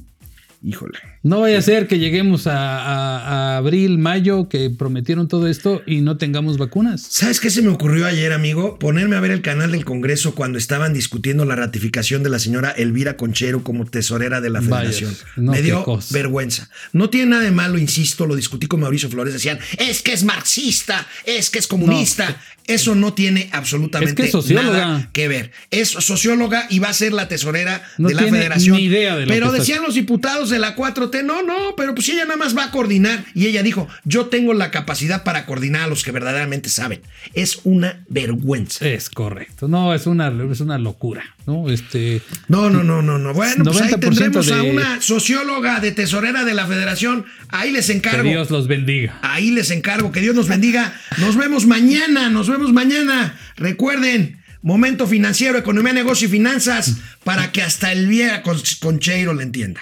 Híjole. 0.63 0.99
No 1.23 1.41
vaya 1.41 1.59
a 1.59 1.63
ser 1.63 1.87
que 1.87 1.99
lleguemos 1.99 2.47
a, 2.47 2.79
a- 2.79 3.55
a 3.55 3.57
abril, 3.59 3.99
mayo, 3.99 4.49
que 4.49 4.71
prometieron 4.71 5.29
todo 5.29 5.47
esto 5.49 5.83
y 5.87 6.01
no 6.01 6.17
tengamos 6.17 6.59
vacunas. 6.59 7.03
¿Sabes 7.09 7.41
qué 7.41 7.51
se 7.51 7.63
me 7.63 7.69
ocurrió 7.69 8.07
ayer, 8.07 8.33
amigo? 8.33 8.79
Ponerme 8.79 9.17
a 9.17 9.21
ver 9.21 9.31
el 9.31 9.43
canal 9.43 9.73
del 9.73 9.85
Congreso 9.85 10.35
cuando 10.35 10.59
estaban 10.59 10.93
discutiendo 10.95 11.45
la 11.45 11.57
ratificación 11.57 12.23
de 12.23 12.31
la 12.31 12.39
señora 12.39 12.71
Elvira 12.71 13.17
Conchero 13.17 13.63
como 13.63 13.85
tesorera 13.87 14.41
de 14.41 14.51
la 14.51 14.61
Vaya, 14.61 14.91
federación. 14.91 15.17
no, 15.37 15.53
me 15.53 15.63
dio 15.63 15.85
cosa. 15.85 16.13
vergüenza. 16.13 16.69
No 16.93 17.11
tiene 17.11 17.31
nada 17.31 17.43
de 17.43 17.51
malo, 17.53 17.79
insisto, 17.79 18.27
lo 18.27 18.35
discutí 18.37 18.67
con 18.67 18.81
Mauricio 18.81 19.09
Flores. 19.09 19.33
Decían, 19.35 19.59
es 19.79 20.03
que 20.03 20.13
es 20.13 20.25
marxista, 20.25 21.07
es 21.25 21.51
que 21.51 21.59
es 21.59 21.67
comunista. 21.67 22.41
Eso 22.69 22.97
no 22.97 23.13
tiene 23.15 23.49
absolutamente 23.53 24.25
Es 24.25 24.33
que 24.33 24.39
es 24.39 24.51
nada 24.51 25.11
que 25.13 25.29
ver. 25.29 25.53
Es 25.71 25.89
socióloga 25.91 26.67
y 26.69 26.81
va 26.81 26.89
a 26.89 26.93
ser 26.95 27.13
la 27.13 27.29
tesorera 27.29 27.81
No 27.97 28.09
de 28.09 28.15
la 28.15 28.23
tiene 28.23 28.39
federación. 28.39 28.77
ni 28.77 28.83
idea 28.87 29.15
de 29.15 29.23
lo 29.25 29.29
pero 29.29 29.47
que 29.53 29.59
está 29.59 29.59
decían 29.61 29.83
los 29.85 29.95
diputados 29.95 30.51
de 30.51 30.56
la 30.59 30.77
4T, 30.77 31.25
no, 31.25 31.43
no, 31.43 31.75
pero 31.77 31.95
pues 31.95 32.09
ella 32.09 32.25
nada 32.25 32.37
más 32.37 32.57
va 32.57 32.65
a 32.65 32.71
coordinar. 32.71 33.25
Y 33.35 33.47
ella 33.47 33.63
dijo, 33.63 33.89
yo 34.05 34.27
tengo 34.27 34.55
la 34.55 34.71
capacidad 34.71 35.25
para 35.25 35.47
coordinar 35.47 35.83
a 35.83 35.87
los 35.89 36.03
que 36.05 36.13
verdaderamente 36.13 36.69
saben. 36.69 37.01
Es 37.35 37.61
una 37.65 38.05
vergüenza. 38.09 38.87
Es 38.87 39.11
correcto. 39.11 39.69
No, 39.69 39.95
es 39.95 40.07
una, 40.07 40.33
es 40.51 40.61
una 40.61 40.79
locura, 40.79 41.25
¿no? 41.47 41.69
Este. 41.71 42.23
No, 42.49 42.71
no, 42.71 42.83
no, 42.83 43.03
no, 43.03 43.19
no. 43.19 43.33
Bueno, 43.35 43.65
pues 43.65 43.81
ahí 43.81 43.93
90% 43.93 43.99
tendremos 44.01 44.51
a 44.51 44.57
de- 44.57 44.71
una 44.71 45.01
socióloga 45.01 45.81
de 45.81 45.93
tesorera 45.93 46.45
de 46.45 46.55
la 46.55 46.67
federación. 46.67 47.25
Ahí 47.49 47.71
les 47.73 47.87
Que 47.87 47.93
encargo. 47.95 48.29
Dios 48.29 48.51
los 48.51 48.69
bendiga. 48.69 49.19
Ahí 49.23 49.51
les 49.51 49.71
encargo. 49.71 50.13
Que 50.13 50.21
Dios 50.21 50.35
nos 50.35 50.49
bendiga. 50.49 50.93
Nos 51.19 51.37
vemos 51.37 51.67
mañana. 51.67 52.29
Nos 52.31 52.49
vemos 52.49 52.73
mañana. 52.73 53.37
Recuerden, 53.57 54.39
momento 54.67 55.07
financiero, 55.07 55.57
economía, 55.59 55.93
negocio 55.93 56.27
y 56.27 56.31
finanzas 56.31 56.97
para 57.23 57.53
que 57.53 57.63
hasta 57.63 57.93
el 57.93 58.09
vieja 58.09 58.43
con, 58.43 58.61
Concheiro 58.81 59.33
le 59.33 59.45
entienda. 59.45 59.81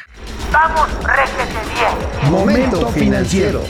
Vamos, 0.53 0.89
réjete 1.03 1.59
bien. 1.75 2.31
Momento 2.31 2.93
financiero. 2.93 3.65